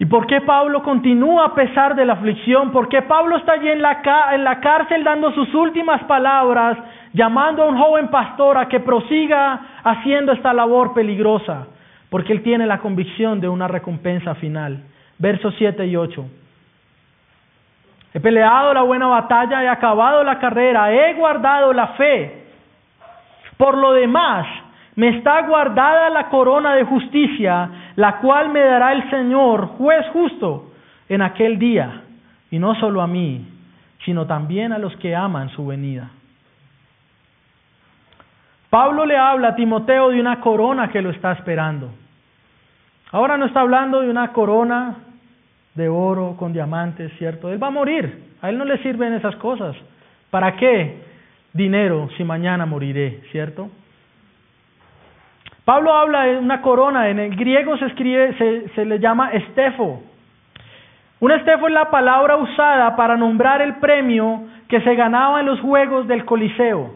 ¿Y 0.00 0.06
por 0.06 0.26
qué 0.26 0.40
Pablo 0.40 0.82
continúa 0.82 1.44
a 1.44 1.54
pesar 1.54 1.94
de 1.94 2.06
la 2.06 2.14
aflicción? 2.14 2.72
¿Por 2.72 2.88
qué 2.88 3.02
Pablo 3.02 3.36
está 3.36 3.52
allí 3.52 3.68
en 3.68 3.82
la, 3.82 4.00
en 4.32 4.44
la 4.44 4.58
cárcel 4.58 5.04
dando 5.04 5.30
sus 5.32 5.54
últimas 5.54 6.02
palabras, 6.04 6.78
llamando 7.12 7.62
a 7.62 7.66
un 7.66 7.76
joven 7.76 8.08
pastor 8.08 8.56
a 8.56 8.66
que 8.66 8.80
prosiga 8.80 9.60
haciendo 9.84 10.32
esta 10.32 10.54
labor 10.54 10.94
peligrosa? 10.94 11.66
Porque 12.08 12.32
él 12.32 12.42
tiene 12.42 12.66
la 12.66 12.78
convicción 12.78 13.42
de 13.42 13.50
una 13.50 13.68
recompensa 13.68 14.34
final. 14.36 14.84
Versos 15.18 15.54
7 15.58 15.86
y 15.86 15.94
8. 15.94 16.24
He 18.14 18.20
peleado 18.20 18.72
la 18.72 18.80
buena 18.80 19.06
batalla, 19.06 19.62
he 19.62 19.68
acabado 19.68 20.24
la 20.24 20.38
carrera, 20.38 20.90
he 20.94 21.12
guardado 21.12 21.74
la 21.74 21.88
fe. 21.88 22.46
Por 23.58 23.76
lo 23.76 23.92
demás, 23.92 24.46
me 25.00 25.16
está 25.16 25.40
guardada 25.46 26.10
la 26.10 26.28
corona 26.28 26.74
de 26.74 26.84
justicia, 26.84 27.70
la 27.96 28.18
cual 28.18 28.50
me 28.50 28.60
dará 28.60 28.92
el 28.92 29.08
Señor, 29.08 29.68
juez 29.78 30.06
justo, 30.12 30.72
en 31.08 31.22
aquel 31.22 31.58
día, 31.58 32.02
y 32.50 32.58
no 32.58 32.74
solo 32.74 33.00
a 33.00 33.06
mí, 33.06 33.48
sino 34.04 34.26
también 34.26 34.74
a 34.74 34.78
los 34.78 34.94
que 34.96 35.16
aman 35.16 35.48
su 35.56 35.66
venida. 35.66 36.10
Pablo 38.68 39.06
le 39.06 39.16
habla 39.16 39.48
a 39.48 39.54
Timoteo 39.54 40.10
de 40.10 40.20
una 40.20 40.38
corona 40.40 40.90
que 40.90 41.00
lo 41.00 41.08
está 41.08 41.32
esperando. 41.32 41.88
Ahora 43.10 43.38
no 43.38 43.46
está 43.46 43.62
hablando 43.62 44.02
de 44.02 44.10
una 44.10 44.34
corona 44.34 44.96
de 45.76 45.88
oro 45.88 46.36
con 46.38 46.52
diamantes, 46.52 47.10
¿cierto? 47.16 47.50
Él 47.50 47.62
va 47.62 47.68
a 47.68 47.70
morir, 47.70 48.34
a 48.42 48.50
él 48.50 48.58
no 48.58 48.66
le 48.66 48.76
sirven 48.82 49.14
esas 49.14 49.36
cosas. 49.36 49.74
¿Para 50.30 50.56
qué 50.56 51.04
dinero 51.54 52.10
si 52.18 52.22
mañana 52.22 52.66
moriré, 52.66 53.22
¿cierto? 53.32 53.70
Pablo 55.64 55.92
habla 55.92 56.22
de 56.24 56.38
una 56.38 56.62
corona, 56.62 57.08
en 57.08 57.18
el 57.18 57.36
griego 57.36 57.76
se 57.76 58.84
le 58.84 58.98
llama 58.98 59.30
estefo. 59.32 60.02
Un 61.20 61.32
estefo 61.32 61.68
es 61.68 61.74
la 61.74 61.90
palabra 61.90 62.36
usada 62.36 62.96
para 62.96 63.16
nombrar 63.16 63.60
el 63.60 63.74
premio 63.76 64.42
que 64.68 64.80
se 64.80 64.94
ganaba 64.94 65.40
en 65.40 65.46
los 65.46 65.60
juegos 65.60 66.08
del 66.08 66.24
Coliseo. 66.24 66.94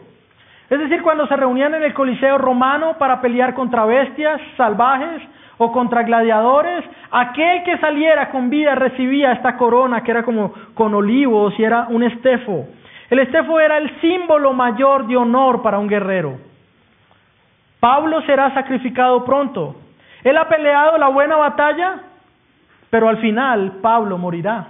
Es 0.67 0.79
decir, 0.79 1.03
cuando 1.03 1.27
se 1.27 1.35
reunían 1.35 1.75
en 1.75 1.83
el 1.83 1.93
Coliseo 1.93 2.39
romano 2.39 2.97
para 2.97 3.21
pelear 3.21 3.53
contra 3.53 3.85
bestias 3.85 4.41
salvajes 4.57 5.21
o 5.57 5.71
contra 5.71 6.01
gladiadores, 6.01 6.83
aquel 7.11 7.63
que 7.63 7.77
saliera 7.77 8.31
con 8.31 8.49
vida 8.49 8.73
recibía 8.73 9.33
esta 9.33 9.57
corona 9.57 10.01
que 10.01 10.09
era 10.09 10.23
como 10.23 10.53
con 10.73 10.95
olivos 10.95 11.53
y 11.59 11.63
era 11.63 11.85
un 11.89 12.01
estefo. 12.01 12.65
El 13.11 13.19
estefo 13.19 13.59
era 13.59 13.77
el 13.77 14.01
símbolo 14.01 14.53
mayor 14.53 15.05
de 15.05 15.15
honor 15.15 15.61
para 15.61 15.77
un 15.77 15.87
guerrero. 15.87 16.54
Pablo 17.85 18.19
será 18.23 18.51
sacrificado 18.55 19.23
pronto. 19.25 19.75
Él 20.23 20.35
ha 20.37 20.49
peleado 20.49 20.97
la 20.97 21.07
buena 21.09 21.35
batalla, 21.35 21.99
pero 22.89 23.07
al 23.07 23.17
final 23.17 23.73
Pablo 23.79 24.17
morirá. 24.17 24.65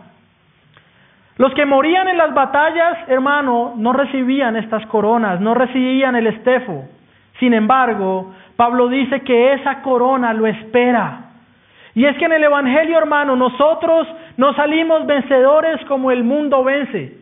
Los 1.37 1.53
que 1.53 1.65
morían 1.65 2.09
en 2.09 2.17
las 2.17 2.33
batallas, 2.33 3.07
hermano, 3.07 3.71
no 3.77 3.93
recibían 3.93 4.57
estas 4.57 4.85
coronas, 4.87 5.39
no 5.39 5.53
recibían 5.53 6.17
el 6.17 6.27
estefo. 6.27 6.89
Sin 7.39 7.53
embargo, 7.53 8.33
Pablo 8.57 8.89
dice 8.89 9.21
que 9.21 9.53
esa 9.53 9.81
corona 9.81 10.33
lo 10.33 10.45
espera. 10.45 11.21
Y 11.93 12.03
es 12.03 12.17
que 12.17 12.25
en 12.25 12.33
el 12.33 12.43
Evangelio, 12.43 12.97
hermano, 12.97 13.37
nosotros 13.37 14.09
no 14.35 14.53
salimos 14.55 15.05
vencedores 15.05 15.79
como 15.85 16.11
el 16.11 16.25
mundo 16.25 16.65
vence. 16.65 17.17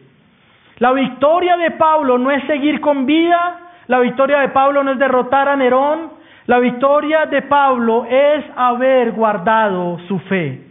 La 0.79 0.91
victoria 0.91 1.55
de 1.55 1.69
Pablo 1.69 2.17
no 2.17 2.31
es 2.31 2.43
seguir 2.47 2.81
con 2.81 3.05
vida, 3.05 3.59
la 3.87 3.99
victoria 3.99 4.39
de 4.39 4.49
Pablo 4.49 4.83
no 4.83 4.91
es 4.91 4.99
derrotar 4.99 5.49
a 5.49 5.55
Nerón, 5.55 6.11
la 6.45 6.59
victoria 6.59 7.25
de 7.25 7.41
Pablo 7.43 8.05
es 8.05 8.45
haber 8.55 9.11
guardado 9.11 9.99
su 10.07 10.19
fe. 10.19 10.61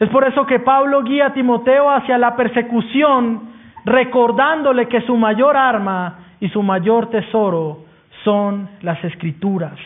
Es 0.00 0.08
por 0.08 0.26
eso 0.26 0.44
que 0.46 0.58
Pablo 0.58 1.02
guía 1.02 1.26
a 1.26 1.32
Timoteo 1.32 1.88
hacia 1.90 2.18
la 2.18 2.34
persecución, 2.34 3.52
recordándole 3.84 4.88
que 4.88 5.00
su 5.02 5.16
mayor 5.16 5.56
arma 5.56 6.18
y 6.40 6.48
su 6.48 6.62
mayor 6.62 7.10
tesoro 7.10 7.84
son 8.24 8.68
las 8.82 9.02
escrituras. 9.04 9.78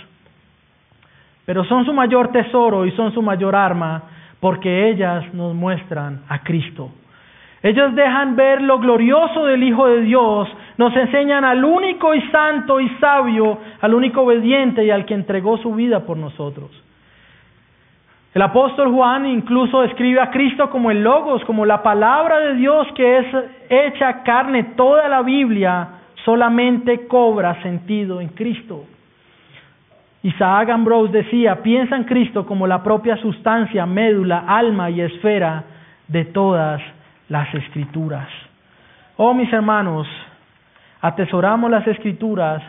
Pero 1.44 1.64
son 1.64 1.84
su 1.84 1.92
mayor 1.92 2.28
tesoro 2.32 2.86
y 2.86 2.92
son 2.92 3.12
su 3.12 3.22
mayor 3.22 3.54
arma 3.54 4.02
porque 4.40 4.88
ellas 4.88 5.32
nos 5.34 5.54
muestran 5.54 6.22
a 6.28 6.40
Cristo. 6.40 6.90
Ellos 7.66 7.96
dejan 7.96 8.36
ver 8.36 8.62
lo 8.62 8.78
glorioso 8.78 9.46
del 9.46 9.64
Hijo 9.64 9.88
de 9.88 10.02
Dios, 10.02 10.48
nos 10.78 10.94
enseñan 10.94 11.44
al 11.44 11.64
único 11.64 12.14
y 12.14 12.20
santo 12.30 12.78
y 12.78 12.88
sabio, 13.00 13.58
al 13.80 13.92
único 13.92 14.22
obediente 14.22 14.84
y 14.84 14.90
al 14.92 15.04
que 15.04 15.14
entregó 15.14 15.58
su 15.58 15.74
vida 15.74 16.06
por 16.06 16.16
nosotros. 16.16 16.70
El 18.32 18.42
apóstol 18.42 18.92
Juan 18.92 19.26
incluso 19.26 19.80
describe 19.80 20.20
a 20.20 20.30
Cristo 20.30 20.70
como 20.70 20.92
el 20.92 21.02
Logos, 21.02 21.44
como 21.44 21.66
la 21.66 21.82
palabra 21.82 22.38
de 22.38 22.54
Dios 22.54 22.86
que 22.94 23.18
es 23.18 23.26
hecha 23.68 24.22
carne. 24.22 24.74
Toda 24.76 25.08
la 25.08 25.22
Biblia 25.22 25.88
solamente 26.24 27.08
cobra 27.08 27.60
sentido 27.62 28.20
en 28.20 28.28
Cristo. 28.28 28.84
Isaac 30.22 30.70
Ambrose 30.70 31.12
decía, 31.12 31.60
piensa 31.64 31.96
en 31.96 32.04
Cristo 32.04 32.46
como 32.46 32.68
la 32.68 32.84
propia 32.84 33.16
sustancia, 33.16 33.86
médula, 33.86 34.44
alma 34.46 34.88
y 34.88 35.00
esfera 35.00 35.64
de 36.06 36.26
todas 36.26 36.80
las 37.28 37.52
escrituras. 37.54 38.28
Oh 39.16 39.34
mis 39.34 39.52
hermanos, 39.52 40.06
atesoramos 41.00 41.70
las 41.70 41.86
escrituras 41.86 42.62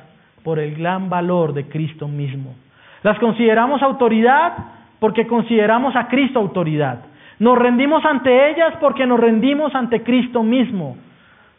por 0.43 0.59
el 0.59 0.75
gran 0.75 1.09
valor 1.09 1.53
de 1.53 1.67
Cristo 1.67 2.07
mismo. 2.07 2.55
Las 3.03 3.19
consideramos 3.19 3.81
autoridad 3.81 4.53
porque 4.99 5.27
consideramos 5.27 5.95
a 5.95 6.07
Cristo 6.07 6.39
autoridad. 6.39 6.99
Nos 7.39 7.57
rendimos 7.57 8.03
ante 8.05 8.49
ellas 8.49 8.73
porque 8.79 9.05
nos 9.05 9.19
rendimos 9.19 9.73
ante 9.75 10.01
Cristo 10.01 10.41
mismo. 10.41 10.97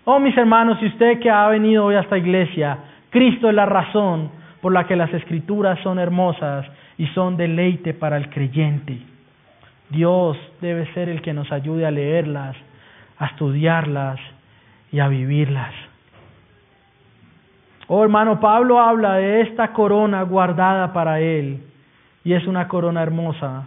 Oh 0.05 0.19
mis 0.19 0.37
hermanos, 0.37 0.79
y 0.81 0.87
usted 0.87 1.21
que 1.21 1.31
ha 1.31 1.47
venido 1.49 1.85
hoy 1.85 1.95
a 1.95 2.01
esta 2.01 2.19
iglesia, 2.19 2.79
Cristo 3.11 3.49
es 3.49 3.55
la 3.55 3.67
razón 3.67 4.31
por 4.61 4.73
la 4.73 4.87
que 4.87 4.97
las 4.97 5.13
escrituras 5.13 5.79
son 5.81 5.99
hermosas 5.99 6.67
y 6.97 7.07
son 7.09 7.37
deleite 7.37 7.95
para 7.95 8.17
el 8.17 8.29
creyente. 8.29 8.99
Dios 9.91 10.37
debe 10.61 10.93
ser 10.95 11.09
el 11.09 11.23
que 11.23 11.33
nos 11.33 11.53
ayude 11.53 11.87
a 11.87 11.91
leerlas 11.91 12.57
a 13.19 13.27
estudiarlas 13.27 14.19
y 14.93 15.01
a 15.01 15.09
vivirlas. 15.09 15.75
Oh 17.89 18.03
hermano, 18.03 18.39
Pablo 18.39 18.81
habla 18.81 19.15
de 19.15 19.41
esta 19.41 19.73
corona 19.73 20.23
guardada 20.23 20.93
para 20.93 21.21
él 21.21 21.63
y 22.23 22.35
es 22.35 22.47
una 22.47 22.69
corona 22.69 23.03
hermosa 23.03 23.67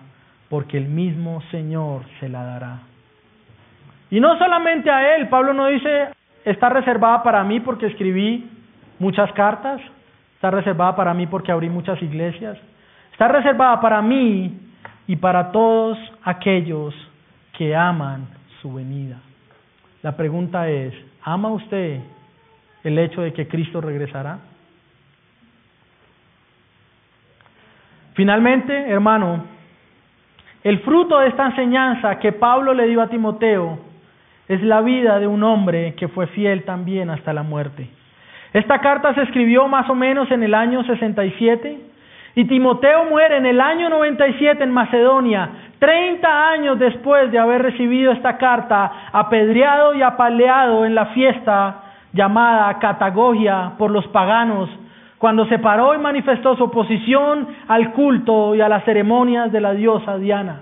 porque 0.50 0.78
el 0.78 0.86
mismo 0.86 1.42
Señor 1.50 2.04
se 2.20 2.30
la 2.30 2.44
dará. 2.44 2.80
Y 4.12 4.20
no 4.20 4.38
solamente 4.38 4.92
a 4.92 5.16
él, 5.16 5.28
Pablo 5.30 5.54
no 5.54 5.68
dice, 5.68 6.10
está 6.46 6.70
reservada 6.70 7.24
para 7.24 7.44
mí 7.44 7.62
porque 7.62 7.88
escribí 7.88 8.48
muchas 9.00 9.32
cartas, 9.32 9.82
está 10.36 10.52
reservada 10.52 10.96
para 10.96 11.14
mí 11.14 11.26
porque 11.26 11.52
abrí 11.52 11.70
muchas 11.70 12.00
iglesias, 12.04 12.58
está 13.12 13.28
reservada 13.28 13.80
para 13.82 14.02
mí 14.02 14.60
y 15.08 15.16
para 15.16 15.52
todos 15.52 15.98
aquellos 16.24 16.94
que 17.58 17.76
aman 17.76 18.28
su 18.62 18.74
venida. 18.74 19.18
La 20.04 20.18
pregunta 20.18 20.68
es, 20.70 20.94
¿ama 21.24 21.50
usted 21.50 22.00
el 22.84 22.98
hecho 22.98 23.22
de 23.22 23.34
que 23.34 23.48
Cristo 23.48 23.82
regresará? 23.82 24.40
Finalmente, 28.14 28.90
hermano, 28.90 29.44
el 30.64 30.80
fruto 30.80 31.20
de 31.20 31.30
esta 31.30 31.48
enseñanza 31.48 32.20
que 32.20 32.32
Pablo 32.32 32.74
le 32.74 32.88
dio 32.88 33.02
a 33.02 33.08
Timoteo 33.08 33.80
es 34.48 34.62
la 34.64 34.82
vida 34.82 35.20
de 35.20 35.28
un 35.28 35.44
hombre 35.44 35.96
que 35.96 36.08
fue 36.08 36.28
fiel 36.28 36.64
también 36.64 37.10
hasta 37.10 37.32
la 37.32 37.44
muerte. 37.44 37.88
Esta 38.54 38.80
carta 38.80 39.14
se 39.14 39.22
escribió 39.22 39.68
más 39.68 39.90
o 39.90 39.96
menos 39.96 40.30
en 40.32 40.44
el 40.44 40.54
año 40.54 40.84
67 40.84 41.91
y 42.36 42.46
Timoteo 42.46 43.06
muere 43.06 43.38
en 43.38 43.46
el 43.46 43.60
año 43.60 43.90
97 43.90 44.64
en 44.64 44.72
Macedonia, 44.72 45.50
Treinta 45.82 46.52
años 46.52 46.78
después 46.78 47.32
de 47.32 47.40
haber 47.40 47.64
recibido 47.64 48.12
esta 48.12 48.38
carta, 48.38 49.10
apedreado 49.12 49.96
y 49.96 50.04
apaleado 50.04 50.86
en 50.86 50.94
la 50.94 51.08
fiesta 51.08 51.78
llamada 52.14 52.78
Catagogia 52.78 53.72
por 53.80 53.90
los 53.90 54.06
paganos, 54.10 54.70
cuando 55.18 55.48
se 55.48 55.58
paró 55.58 55.96
y 55.96 55.98
manifestó 55.98 56.56
su 56.56 56.66
oposición 56.66 57.48
al 57.68 57.94
culto 57.94 58.54
y 58.54 58.62
a 58.62 58.70
las 58.70 58.84
ceremonias 58.84 59.52
de 59.52 59.60
la 59.60 59.74
diosa 59.74 60.20
Diana. 60.20 60.60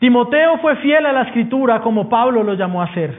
Timoteo 0.00 0.58
fue 0.58 0.76
fiel 0.76 1.06
a 1.06 1.12
la 1.12 1.22
escritura 1.22 1.80
como 1.80 2.10
Pablo 2.10 2.42
lo 2.42 2.52
llamó 2.52 2.82
a 2.82 2.92
ser. 2.92 3.14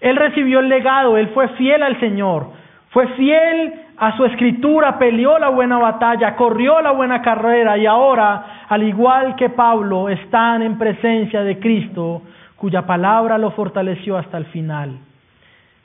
Él 0.00 0.14
recibió 0.14 0.60
el 0.60 0.68
legado, 0.68 1.16
él 1.16 1.30
fue 1.34 1.48
fiel 1.48 1.82
al 1.82 1.98
Señor, 1.98 2.50
fue 2.90 3.08
fiel 3.08 3.72
a 3.98 4.16
su 4.16 4.24
escritura, 4.24 4.98
peleó 4.98 5.38
la 5.38 5.48
buena 5.48 5.78
batalla, 5.78 6.36
corrió 6.36 6.80
la 6.80 6.90
buena 6.90 7.22
carrera 7.22 7.78
y 7.78 7.86
ahora, 7.86 8.64
al 8.68 8.82
igual 8.82 9.36
que 9.36 9.50
Pablo, 9.50 10.08
están 10.08 10.62
en 10.62 10.76
presencia 10.76 11.42
de 11.42 11.58
Cristo, 11.58 12.22
cuya 12.56 12.86
palabra 12.86 13.38
lo 13.38 13.50
fortaleció 13.52 14.18
hasta 14.18 14.36
el 14.36 14.46
final. 14.46 14.98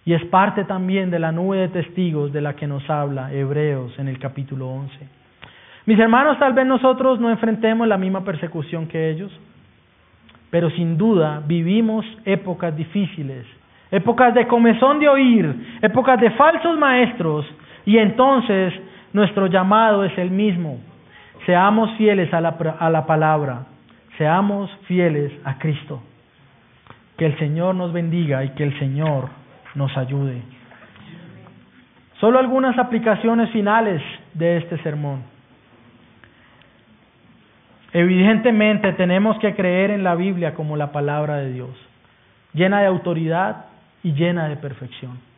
Y 0.04 0.14
es 0.14 0.26
parte 0.26 0.66
también 0.66 1.12
de 1.12 1.20
la 1.20 1.32
nube 1.32 1.58
de 1.58 1.68
testigos 1.70 2.34
de 2.34 2.42
la 2.42 2.56
que 2.56 2.68
nos 2.68 2.90
habla 2.90 3.32
Hebreos 3.32 3.98
en 4.00 4.08
el 4.08 4.20
capítulo 4.20 4.68
11. 4.68 5.08
Mis 5.86 6.00
hermanos, 6.00 6.38
tal 6.38 6.54
vez 6.54 6.66
nosotros 6.66 7.20
no 7.20 7.30
enfrentemos 7.30 7.88
la 7.88 7.98
misma 7.98 8.24
persecución 8.24 8.88
que 8.88 9.10
ellos, 9.10 9.32
pero 10.50 10.70
sin 10.72 10.98
duda 10.98 11.42
vivimos 11.46 12.06
épocas 12.26 12.76
difíciles, 12.76 13.46
épocas 13.90 14.34
de 14.34 14.48
comezón 14.48 15.00
de 15.00 15.08
oír, 15.08 15.80
épocas 15.82 16.20
de 16.20 16.32
falsos 16.32 16.78
maestros, 16.78 17.46
y 17.86 17.98
entonces 17.98 18.74
nuestro 19.14 19.48
llamado 19.48 20.04
es 20.04 20.18
el 20.18 20.32
mismo. 20.32 20.80
Seamos 21.46 21.92
fieles 21.98 22.34
a 22.34 22.42
la, 22.42 22.50
a 22.80 22.90
la 22.90 23.06
palabra, 23.06 23.66
seamos 24.18 24.70
fieles 24.86 25.32
a 25.44 25.58
Cristo. 25.58 26.02
Que 27.18 27.26
el 27.26 27.38
Señor 27.38 27.76
nos 27.76 27.94
bendiga 27.94 28.44
y 28.44 28.50
que 28.50 28.64
el 28.64 28.78
Señor 28.80 29.30
nos 29.76 29.96
ayude. 29.98 30.42
Solo 32.20 32.40
algunas 32.40 32.78
aplicaciones 32.78 33.50
finales 33.50 34.02
de 34.34 34.58
este 34.58 34.78
sermón. 34.84 35.24
Evidentemente 37.94 38.94
tenemos 38.94 39.38
que 39.40 39.54
creer 39.54 39.92
en 39.92 40.04
la 40.04 40.16
Biblia 40.16 40.54
como 40.54 40.78
la 40.78 40.92
palabra 40.92 41.38
de 41.38 41.52
Dios, 41.52 41.72
llena 42.54 42.80
de 42.80 42.88
autoridad 42.88 43.66
y 44.02 44.14
llena 44.14 44.48
de 44.48 44.56
perfección. 44.56 45.31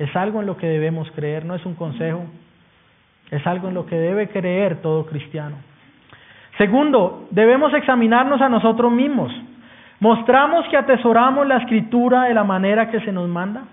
Es 0.00 0.16
algo 0.16 0.40
en 0.40 0.46
lo 0.46 0.56
que 0.56 0.66
debemos 0.66 1.10
creer, 1.10 1.44
no 1.44 1.54
es 1.54 1.66
un 1.66 1.74
consejo, 1.74 2.24
es 3.30 3.46
algo 3.46 3.68
en 3.68 3.74
lo 3.74 3.84
que 3.84 3.96
debe 3.96 4.30
creer 4.30 4.80
todo 4.80 5.04
cristiano. 5.04 5.56
Segundo, 6.56 7.28
debemos 7.30 7.74
examinarnos 7.74 8.40
a 8.40 8.48
nosotros 8.48 8.90
mismos. 8.90 9.30
¿Mostramos 10.00 10.66
que 10.68 10.78
atesoramos 10.78 11.46
la 11.46 11.58
escritura 11.58 12.22
de 12.24 12.32
la 12.32 12.44
manera 12.44 12.90
que 12.90 13.00
se 13.00 13.12
nos 13.12 13.28
manda? 13.28 13.64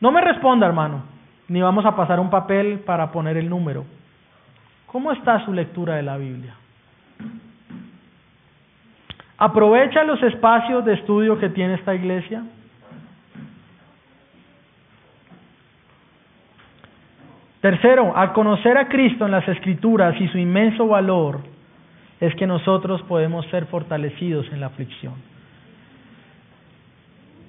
No 0.00 0.10
me 0.10 0.22
responda, 0.22 0.66
hermano, 0.66 1.02
ni 1.48 1.60
vamos 1.60 1.84
a 1.84 1.94
pasar 1.94 2.18
un 2.18 2.30
papel 2.30 2.78
para 2.78 3.12
poner 3.12 3.36
el 3.36 3.50
número. 3.50 3.84
¿Cómo 4.86 5.12
está 5.12 5.44
su 5.44 5.52
lectura 5.52 5.96
de 5.96 6.02
la 6.02 6.16
Biblia? 6.16 6.54
¿Aprovecha 9.36 10.02
los 10.04 10.22
espacios 10.22 10.82
de 10.86 10.94
estudio 10.94 11.38
que 11.38 11.50
tiene 11.50 11.74
esta 11.74 11.94
iglesia? 11.94 12.42
Tercero, 17.60 18.16
al 18.16 18.32
conocer 18.32 18.78
a 18.78 18.88
Cristo 18.88 19.26
en 19.26 19.32
las 19.32 19.46
Escrituras 19.48 20.14
y 20.20 20.28
su 20.28 20.38
inmenso 20.38 20.86
valor, 20.86 21.40
es 22.20 22.34
que 22.36 22.46
nosotros 22.46 23.02
podemos 23.02 23.46
ser 23.46 23.66
fortalecidos 23.66 24.46
en 24.52 24.60
la 24.60 24.66
aflicción. 24.66 25.14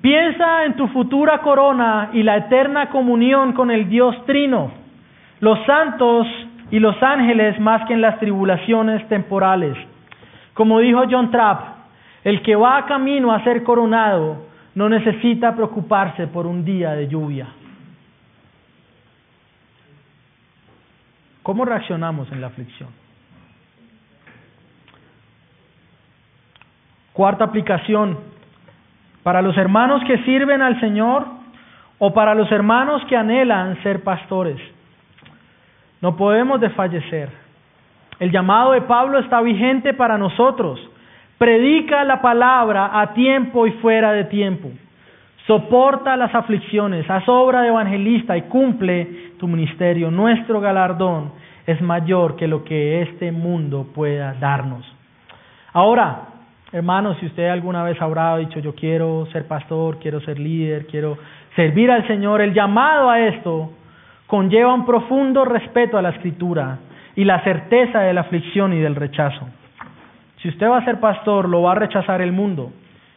Piensa 0.01 0.65
en 0.65 0.75
tu 0.75 0.87
futura 0.87 1.39
corona 1.39 2.09
y 2.13 2.23
la 2.23 2.37
eterna 2.37 2.89
comunión 2.89 3.53
con 3.53 3.69
el 3.69 3.89
Dios 3.89 4.15
Trino, 4.25 4.71
los 5.41 5.59
santos 5.65 6.25
y 6.71 6.79
los 6.79 7.01
ángeles 7.03 7.59
más 7.59 7.85
que 7.87 7.93
en 7.93 8.01
las 8.01 8.17
tribulaciones 8.19 9.07
temporales. 9.09 9.77
Como 10.53 10.79
dijo 10.79 11.03
John 11.09 11.31
Trapp, 11.31 11.61
el 12.23 12.41
que 12.41 12.55
va 12.55 12.85
camino 12.85 13.31
a 13.31 13.43
ser 13.43 13.63
coronado 13.63 14.45
no 14.75 14.87
necesita 14.87 15.55
preocuparse 15.55 16.27
por 16.27 16.47
un 16.47 16.63
día 16.63 16.91
de 16.93 17.07
lluvia. 17.07 17.47
¿Cómo 21.49 21.65
reaccionamos 21.65 22.31
en 22.31 22.41
la 22.41 22.45
aflicción? 22.45 22.89
Cuarta 27.11 27.45
aplicación, 27.45 28.19
para 29.23 29.41
los 29.41 29.57
hermanos 29.57 30.03
que 30.05 30.19
sirven 30.25 30.61
al 30.61 30.79
Señor 30.79 31.25
o 31.97 32.13
para 32.13 32.35
los 32.35 32.51
hermanos 32.51 33.01
que 33.09 33.17
anhelan 33.17 33.81
ser 33.81 34.03
pastores. 34.03 34.61
No 36.01 36.15
podemos 36.15 36.61
desfallecer. 36.61 37.31
El 38.19 38.31
llamado 38.31 38.73
de 38.73 38.81
Pablo 38.81 39.17
está 39.17 39.41
vigente 39.41 39.95
para 39.95 40.19
nosotros. 40.19 40.79
Predica 41.39 42.03
la 42.03 42.21
palabra 42.21 42.91
a 43.01 43.15
tiempo 43.15 43.65
y 43.65 43.71
fuera 43.81 44.11
de 44.11 44.25
tiempo. 44.25 44.69
Soporta 45.49 46.15
las 46.15 46.35
aflicciones, 46.35 47.09
haz 47.09 47.27
obra 47.27 47.63
de 47.63 47.69
evangelista 47.69 48.37
y 48.37 48.43
cumple 48.43 49.31
tu 49.39 49.47
ministerio. 49.47 50.11
Nuestro 50.11 50.61
galardón 50.61 51.31
es 51.65 51.81
mayor 51.81 52.35
que 52.35 52.47
lo 52.47 52.63
que 52.63 53.01
este 53.01 53.31
mundo 53.31 53.87
pueda 53.95 54.35
darnos. 54.35 54.85
Ahora, 55.73 56.19
hermanos, 56.71 57.17
si 57.19 57.25
usted 57.25 57.49
alguna 57.49 57.81
vez 57.81 57.99
habrá 57.99 58.37
dicho 58.37 58.59
yo 58.59 58.75
quiero 58.75 59.25
ser 59.31 59.47
pastor, 59.47 59.97
quiero 59.97 60.21
ser 60.21 60.37
líder, 60.37 60.85
quiero 60.85 61.17
servir 61.55 61.89
al 61.89 62.05
Señor, 62.05 62.41
el 62.41 62.53
llamado 62.53 63.09
a 63.09 63.19
esto 63.19 63.71
conlleva 64.27 64.71
un 64.71 64.85
profundo 64.85 65.45
respeto 65.45 65.97
a 65.97 66.03
la 66.03 66.09
escritura 66.09 66.77
y 67.15 67.23
la 67.23 67.43
certeza 67.43 68.01
de 68.01 68.13
la 68.13 68.21
aflicción 68.21 68.71
y 68.73 68.81
del 68.81 68.93
rechazo. 68.93 69.47
Si 70.43 70.49
usted 70.49 70.69
va 70.69 70.77
a 70.77 70.85
ser 70.85 70.99
pastor, 70.99 71.49
lo 71.49 71.63
va 71.63 71.71
a 71.71 71.75
rechazar 71.75 72.21
el 72.21 72.33
mundo. 72.33 72.71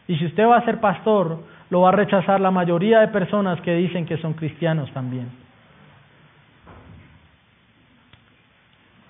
Y 0.07 0.15
si 0.15 0.25
usted 0.25 0.47
va 0.47 0.57
a 0.57 0.65
ser 0.65 0.79
pastor, 0.79 1.52
lo 1.73 1.81
va 1.81 1.89
a 1.89 1.93
rechazar 1.93 2.39
la 2.39 2.51
mayoría 2.51 2.99
de 2.99 3.07
personas 3.07 3.59
que 3.61 3.73
dicen 3.73 4.05
que 4.05 4.17
son 4.17 4.33
cristianos 4.33 4.91
también. 4.91 5.27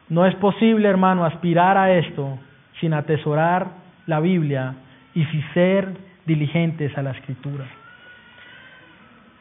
No 0.07 0.26
es 0.26 0.34
posible, 0.36 0.88
hermano, 0.88 1.26
aspirar 1.26 1.78
a 1.78 1.91
esto 1.91 2.39
sin 2.80 2.93
atesorar 2.93 3.68
la 4.07 4.22
Biblia 4.22 4.76
y 5.14 5.26
sin 5.26 5.43
ser 5.53 5.89
diligentes 6.26 6.97
a 6.97 7.01
la 7.01 7.11
escritura. 7.11 7.66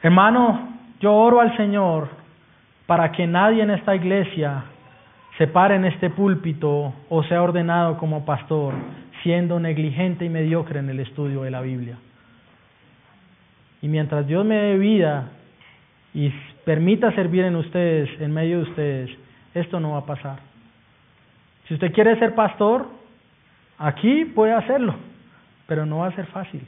Hermano, 0.03 0.71
yo 0.99 1.15
oro 1.15 1.41
al 1.41 1.57
Señor 1.57 2.09
para 2.87 3.13
que 3.13 3.29
nadie 3.29 3.63
en 3.63 3.71
esta 3.71 3.95
iglesia 3.95 4.65
se 5.39 5.47
pare 5.47 5.77
en 5.77 5.85
este 5.85 6.11
púlpito 6.11 6.93
o 7.09 7.23
sea 7.23 7.41
ordenado 7.41 7.99
como 7.99 8.25
pastor 8.25 8.75
siendo 9.23 9.61
negligente 9.61 10.25
y 10.25 10.29
mediocre 10.29 10.81
en 10.81 10.91
el 10.91 10.99
estudio 10.99 11.43
de 11.45 11.53
la 11.53 11.61
Biblia. 11.61 11.99
Y 13.83 13.89
mientras 13.89 14.27
Dios 14.27 14.45
me 14.45 14.55
dé 14.55 14.79
vida 14.79 15.29
y 16.15 16.33
permita 16.65 17.13
servir 17.13 17.45
en 17.45 17.57
ustedes, 17.57 18.09
en 18.21 18.33
medio 18.33 18.59
de 18.59 18.63
ustedes, 18.63 19.11
esto 19.55 19.81
no 19.81 19.93
va 19.93 19.99
a 19.99 20.07
pasar. 20.07 20.39
Si 21.67 21.75
usted 21.75 21.93
quiere 21.93 22.19
ser 22.19 22.35
pastor, 22.35 22.87
aquí 23.79 24.25
puede 24.25 24.53
hacerlo, 24.53 24.95
pero 25.67 25.85
no 25.85 25.99
va 25.99 26.07
a 26.07 26.15
ser 26.15 26.27
fácil. 26.27 26.63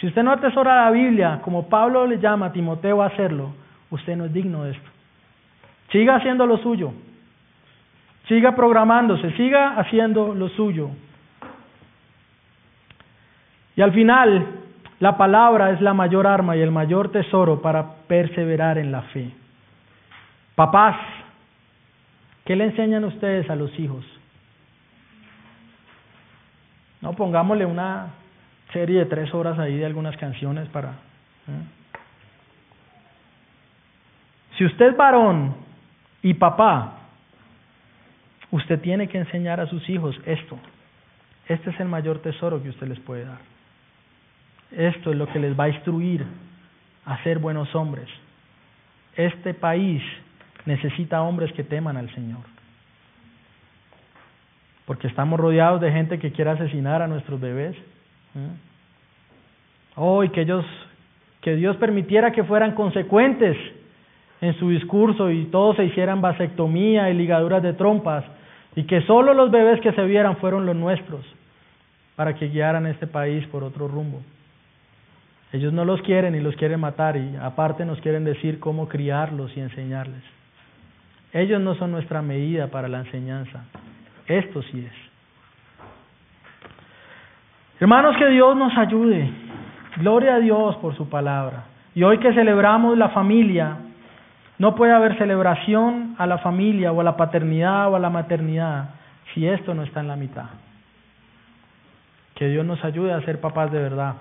Si 0.00 0.06
usted 0.06 0.22
no 0.22 0.32
atesora 0.32 0.86
la 0.86 0.90
Biblia, 0.90 1.40
como 1.42 1.68
Pablo 1.68 2.06
le 2.06 2.18
llama 2.18 2.46
a 2.46 2.52
Timoteo 2.52 3.02
a 3.02 3.06
hacerlo, 3.06 3.54
usted 3.90 4.16
no 4.16 4.24
es 4.24 4.32
digno 4.32 4.64
de 4.64 4.72
esto. 4.72 4.90
Siga 5.90 6.16
haciendo 6.16 6.46
lo 6.46 6.56
suyo. 6.58 6.92
Siga 8.26 8.56
programándose, 8.56 9.30
siga 9.36 9.76
haciendo 9.78 10.34
lo 10.34 10.48
suyo. 10.48 10.90
Y 13.76 13.82
al 13.82 13.92
final, 13.92 14.61
la 15.02 15.16
palabra 15.16 15.72
es 15.72 15.80
la 15.80 15.94
mayor 15.94 16.28
arma 16.28 16.56
y 16.56 16.60
el 16.60 16.70
mayor 16.70 17.10
tesoro 17.10 17.60
para 17.60 17.94
perseverar 18.06 18.78
en 18.78 18.92
la 18.92 19.02
fe. 19.02 19.32
Papás, 20.54 20.94
¿qué 22.44 22.54
le 22.54 22.66
enseñan 22.66 23.02
ustedes 23.02 23.50
a 23.50 23.56
los 23.56 23.76
hijos? 23.80 24.04
No, 27.00 27.14
pongámosle 27.14 27.66
una 27.66 28.10
serie 28.72 29.00
de 29.00 29.06
tres 29.06 29.34
horas 29.34 29.58
ahí 29.58 29.76
de 29.76 29.86
algunas 29.86 30.16
canciones 30.18 30.68
para... 30.68 30.90
¿eh? 30.90 31.64
Si 34.56 34.64
usted 34.64 34.90
es 34.90 34.96
varón 34.96 35.56
y 36.22 36.34
papá, 36.34 36.92
usted 38.52 38.80
tiene 38.80 39.08
que 39.08 39.18
enseñar 39.18 39.58
a 39.58 39.66
sus 39.66 39.88
hijos 39.90 40.14
esto. 40.26 40.60
Este 41.48 41.70
es 41.70 41.80
el 41.80 41.88
mayor 41.88 42.20
tesoro 42.20 42.62
que 42.62 42.68
usted 42.68 42.86
les 42.86 43.00
puede 43.00 43.24
dar. 43.24 43.51
Esto 44.76 45.10
es 45.10 45.16
lo 45.16 45.26
que 45.26 45.38
les 45.38 45.58
va 45.58 45.64
a 45.64 45.68
instruir 45.68 46.24
a 47.04 47.22
ser 47.22 47.38
buenos 47.38 47.74
hombres. 47.74 48.08
Este 49.16 49.54
país 49.54 50.02
necesita 50.64 51.22
hombres 51.22 51.52
que 51.52 51.64
teman 51.64 51.96
al 51.96 52.12
Señor. 52.14 52.40
Porque 54.86 55.08
estamos 55.08 55.38
rodeados 55.38 55.80
de 55.80 55.92
gente 55.92 56.18
que 56.18 56.32
quiere 56.32 56.50
asesinar 56.50 57.02
a 57.02 57.06
nuestros 57.06 57.40
bebés. 57.40 57.76
Oh, 59.96 60.24
y 60.24 60.30
que 60.30 60.42
ellos, 60.42 60.64
que 61.40 61.54
Dios 61.56 61.76
permitiera 61.76 62.32
que 62.32 62.44
fueran 62.44 62.74
consecuentes 62.74 63.56
en 64.40 64.58
su 64.58 64.70
discurso 64.70 65.30
y 65.30 65.44
todos 65.46 65.76
se 65.76 65.84
hicieran 65.84 66.20
vasectomía 66.20 67.10
y 67.10 67.14
ligaduras 67.14 67.62
de 67.62 67.74
trompas 67.74 68.24
y 68.74 68.84
que 68.84 69.02
solo 69.02 69.34
los 69.34 69.50
bebés 69.50 69.80
que 69.80 69.92
se 69.92 70.04
vieran 70.04 70.36
fueron 70.38 70.66
los 70.66 70.74
nuestros 70.74 71.24
para 72.16 72.34
que 72.34 72.48
guiaran 72.48 72.86
este 72.86 73.06
país 73.06 73.46
por 73.48 73.62
otro 73.62 73.86
rumbo. 73.86 74.20
Ellos 75.52 75.72
no 75.72 75.84
los 75.84 76.00
quieren 76.00 76.34
y 76.34 76.40
los 76.40 76.56
quieren 76.56 76.80
matar 76.80 77.16
y 77.16 77.36
aparte 77.36 77.84
nos 77.84 78.00
quieren 78.00 78.24
decir 78.24 78.58
cómo 78.58 78.88
criarlos 78.88 79.54
y 79.54 79.60
enseñarles. 79.60 80.22
Ellos 81.32 81.60
no 81.60 81.74
son 81.74 81.92
nuestra 81.92 82.22
medida 82.22 82.68
para 82.68 82.88
la 82.88 83.00
enseñanza. 83.00 83.64
Esto 84.26 84.62
sí 84.62 84.86
es. 84.86 84.92
Hermanos, 87.80 88.16
que 88.16 88.28
Dios 88.28 88.56
nos 88.56 88.76
ayude. 88.78 89.30
Gloria 89.96 90.36
a 90.36 90.38
Dios 90.38 90.76
por 90.76 90.96
su 90.96 91.10
palabra. 91.10 91.64
Y 91.94 92.02
hoy 92.02 92.18
que 92.18 92.32
celebramos 92.32 92.96
la 92.96 93.10
familia, 93.10 93.76
no 94.58 94.74
puede 94.74 94.92
haber 94.92 95.18
celebración 95.18 96.14
a 96.16 96.26
la 96.26 96.38
familia 96.38 96.92
o 96.92 97.00
a 97.02 97.04
la 97.04 97.16
paternidad 97.16 97.90
o 97.90 97.96
a 97.96 97.98
la 97.98 98.08
maternidad 98.08 98.90
si 99.34 99.46
esto 99.46 99.74
no 99.74 99.82
está 99.82 100.00
en 100.00 100.08
la 100.08 100.16
mitad. 100.16 100.46
Que 102.36 102.48
Dios 102.48 102.64
nos 102.64 102.82
ayude 102.84 103.12
a 103.12 103.20
ser 103.22 103.40
papás 103.40 103.70
de 103.70 103.78
verdad 103.78 104.14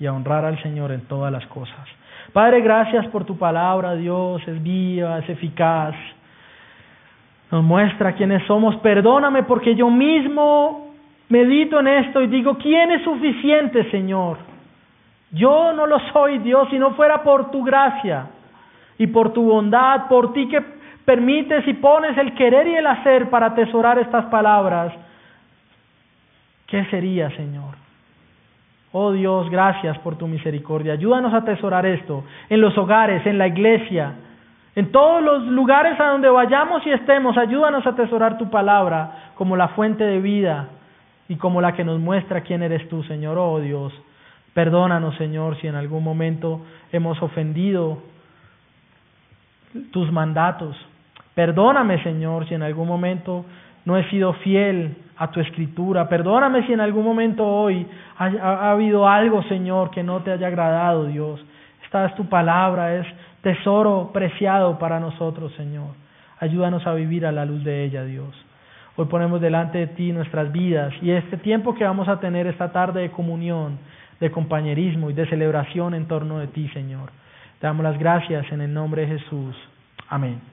y 0.00 0.06
a 0.06 0.12
honrar 0.12 0.44
al 0.46 0.60
Señor 0.62 0.90
en 0.90 1.02
todas 1.02 1.30
las 1.30 1.46
cosas. 1.46 1.86
Padre, 2.32 2.62
gracias 2.62 3.06
por 3.08 3.24
tu 3.24 3.36
palabra, 3.36 3.94
Dios, 3.94 4.42
es 4.48 4.62
viva, 4.62 5.18
es 5.18 5.28
eficaz. 5.28 5.94
Nos 7.50 7.62
muestra 7.62 8.14
quiénes 8.14 8.44
somos. 8.46 8.76
Perdóname 8.76 9.42
porque 9.42 9.74
yo 9.74 9.90
mismo 9.90 10.94
medito 11.28 11.80
en 11.80 11.88
esto 11.88 12.22
y 12.22 12.28
digo, 12.28 12.56
¿quién 12.56 12.92
es 12.92 13.02
suficiente, 13.02 13.90
Señor? 13.90 14.38
Yo 15.32 15.72
no 15.74 15.86
lo 15.86 15.98
soy, 16.12 16.38
Dios, 16.38 16.68
si 16.70 16.78
no 16.78 16.94
fuera 16.94 17.22
por 17.22 17.50
tu 17.50 17.62
gracia 17.62 18.26
y 18.98 19.06
por 19.08 19.32
tu 19.32 19.42
bondad, 19.42 20.08
por 20.08 20.32
ti 20.32 20.48
que 20.48 20.60
permites 21.04 21.66
y 21.68 21.74
pones 21.74 22.16
el 22.16 22.34
querer 22.34 22.66
y 22.68 22.76
el 22.76 22.86
hacer 22.86 23.28
para 23.28 23.46
atesorar 23.46 23.98
estas 23.98 24.26
palabras. 24.26 24.92
¿Qué 26.66 26.84
sería, 26.86 27.30
Señor? 27.36 27.89
Oh 28.92 29.12
Dios, 29.12 29.48
gracias 29.50 29.96
por 29.98 30.16
tu 30.16 30.26
misericordia. 30.26 30.94
Ayúdanos 30.94 31.32
a 31.32 31.38
atesorar 31.38 31.86
esto 31.86 32.24
en 32.48 32.60
los 32.60 32.76
hogares, 32.76 33.24
en 33.24 33.38
la 33.38 33.46
iglesia, 33.46 34.14
en 34.74 34.90
todos 34.90 35.22
los 35.22 35.44
lugares 35.46 35.98
a 36.00 36.06
donde 36.06 36.28
vayamos 36.28 36.84
y 36.86 36.90
estemos. 36.90 37.38
Ayúdanos 37.38 37.86
a 37.86 37.90
atesorar 37.90 38.36
tu 38.36 38.50
palabra 38.50 39.32
como 39.36 39.56
la 39.56 39.68
fuente 39.68 40.04
de 40.04 40.20
vida 40.20 40.68
y 41.28 41.36
como 41.36 41.60
la 41.60 41.72
que 41.72 41.84
nos 41.84 42.00
muestra 42.00 42.40
quién 42.40 42.62
eres 42.62 42.88
tú, 42.88 43.04
Señor. 43.04 43.38
Oh 43.38 43.60
Dios, 43.60 43.92
perdónanos, 44.54 45.16
Señor, 45.16 45.56
si 45.60 45.68
en 45.68 45.76
algún 45.76 46.02
momento 46.02 46.62
hemos 46.90 47.22
ofendido 47.22 48.02
tus 49.92 50.10
mandatos. 50.10 50.76
Perdóname, 51.34 52.02
Señor, 52.02 52.48
si 52.48 52.54
en 52.54 52.62
algún 52.64 52.88
momento 52.88 53.44
no 53.84 53.96
he 53.96 54.08
sido 54.10 54.32
fiel 54.34 54.96
a 55.16 55.30
tu 55.30 55.40
escritura. 55.40 56.08
Perdóname 56.08 56.66
si 56.66 56.72
en 56.72 56.80
algún 56.80 57.04
momento 57.04 57.46
hoy 57.46 57.86
ha, 58.18 58.70
habido 58.70 59.08
algo, 59.08 59.42
Señor, 59.44 59.90
que 59.90 60.02
no 60.02 60.20
te 60.20 60.32
haya 60.32 60.46
agradado, 60.46 61.06
Dios. 61.06 61.44
Esta 61.84 62.06
es 62.06 62.14
tu 62.14 62.28
palabra, 62.28 62.96
es 62.96 63.06
tesoro 63.42 64.10
preciado 64.12 64.78
para 64.78 65.00
nosotros, 65.00 65.52
Señor. 65.54 65.88
Ayúdanos 66.38 66.86
a 66.86 66.94
vivir 66.94 67.26
a 67.26 67.32
la 67.32 67.44
luz 67.44 67.64
de 67.64 67.84
ella, 67.84 68.04
Dios. 68.04 68.34
Hoy 68.96 69.06
ponemos 69.06 69.40
delante 69.40 69.78
de 69.78 69.86
ti 69.88 70.12
nuestras 70.12 70.52
vidas 70.52 70.92
y 71.02 71.10
este 71.10 71.36
tiempo 71.36 71.74
que 71.74 71.84
vamos 71.84 72.08
a 72.08 72.18
tener 72.18 72.46
esta 72.46 72.72
tarde 72.72 73.02
de 73.02 73.10
comunión, 73.10 73.78
de 74.20 74.30
compañerismo 74.30 75.10
y 75.10 75.14
de 75.14 75.26
celebración 75.26 75.94
en 75.94 76.06
torno 76.06 76.38
de 76.38 76.48
ti, 76.48 76.68
Señor. 76.68 77.10
Te 77.60 77.66
damos 77.66 77.84
las 77.84 77.98
gracias 77.98 78.50
en 78.52 78.62
el 78.62 78.72
nombre 78.72 79.02
de 79.02 79.18
Jesús. 79.18 79.54
Amén. 80.08 80.40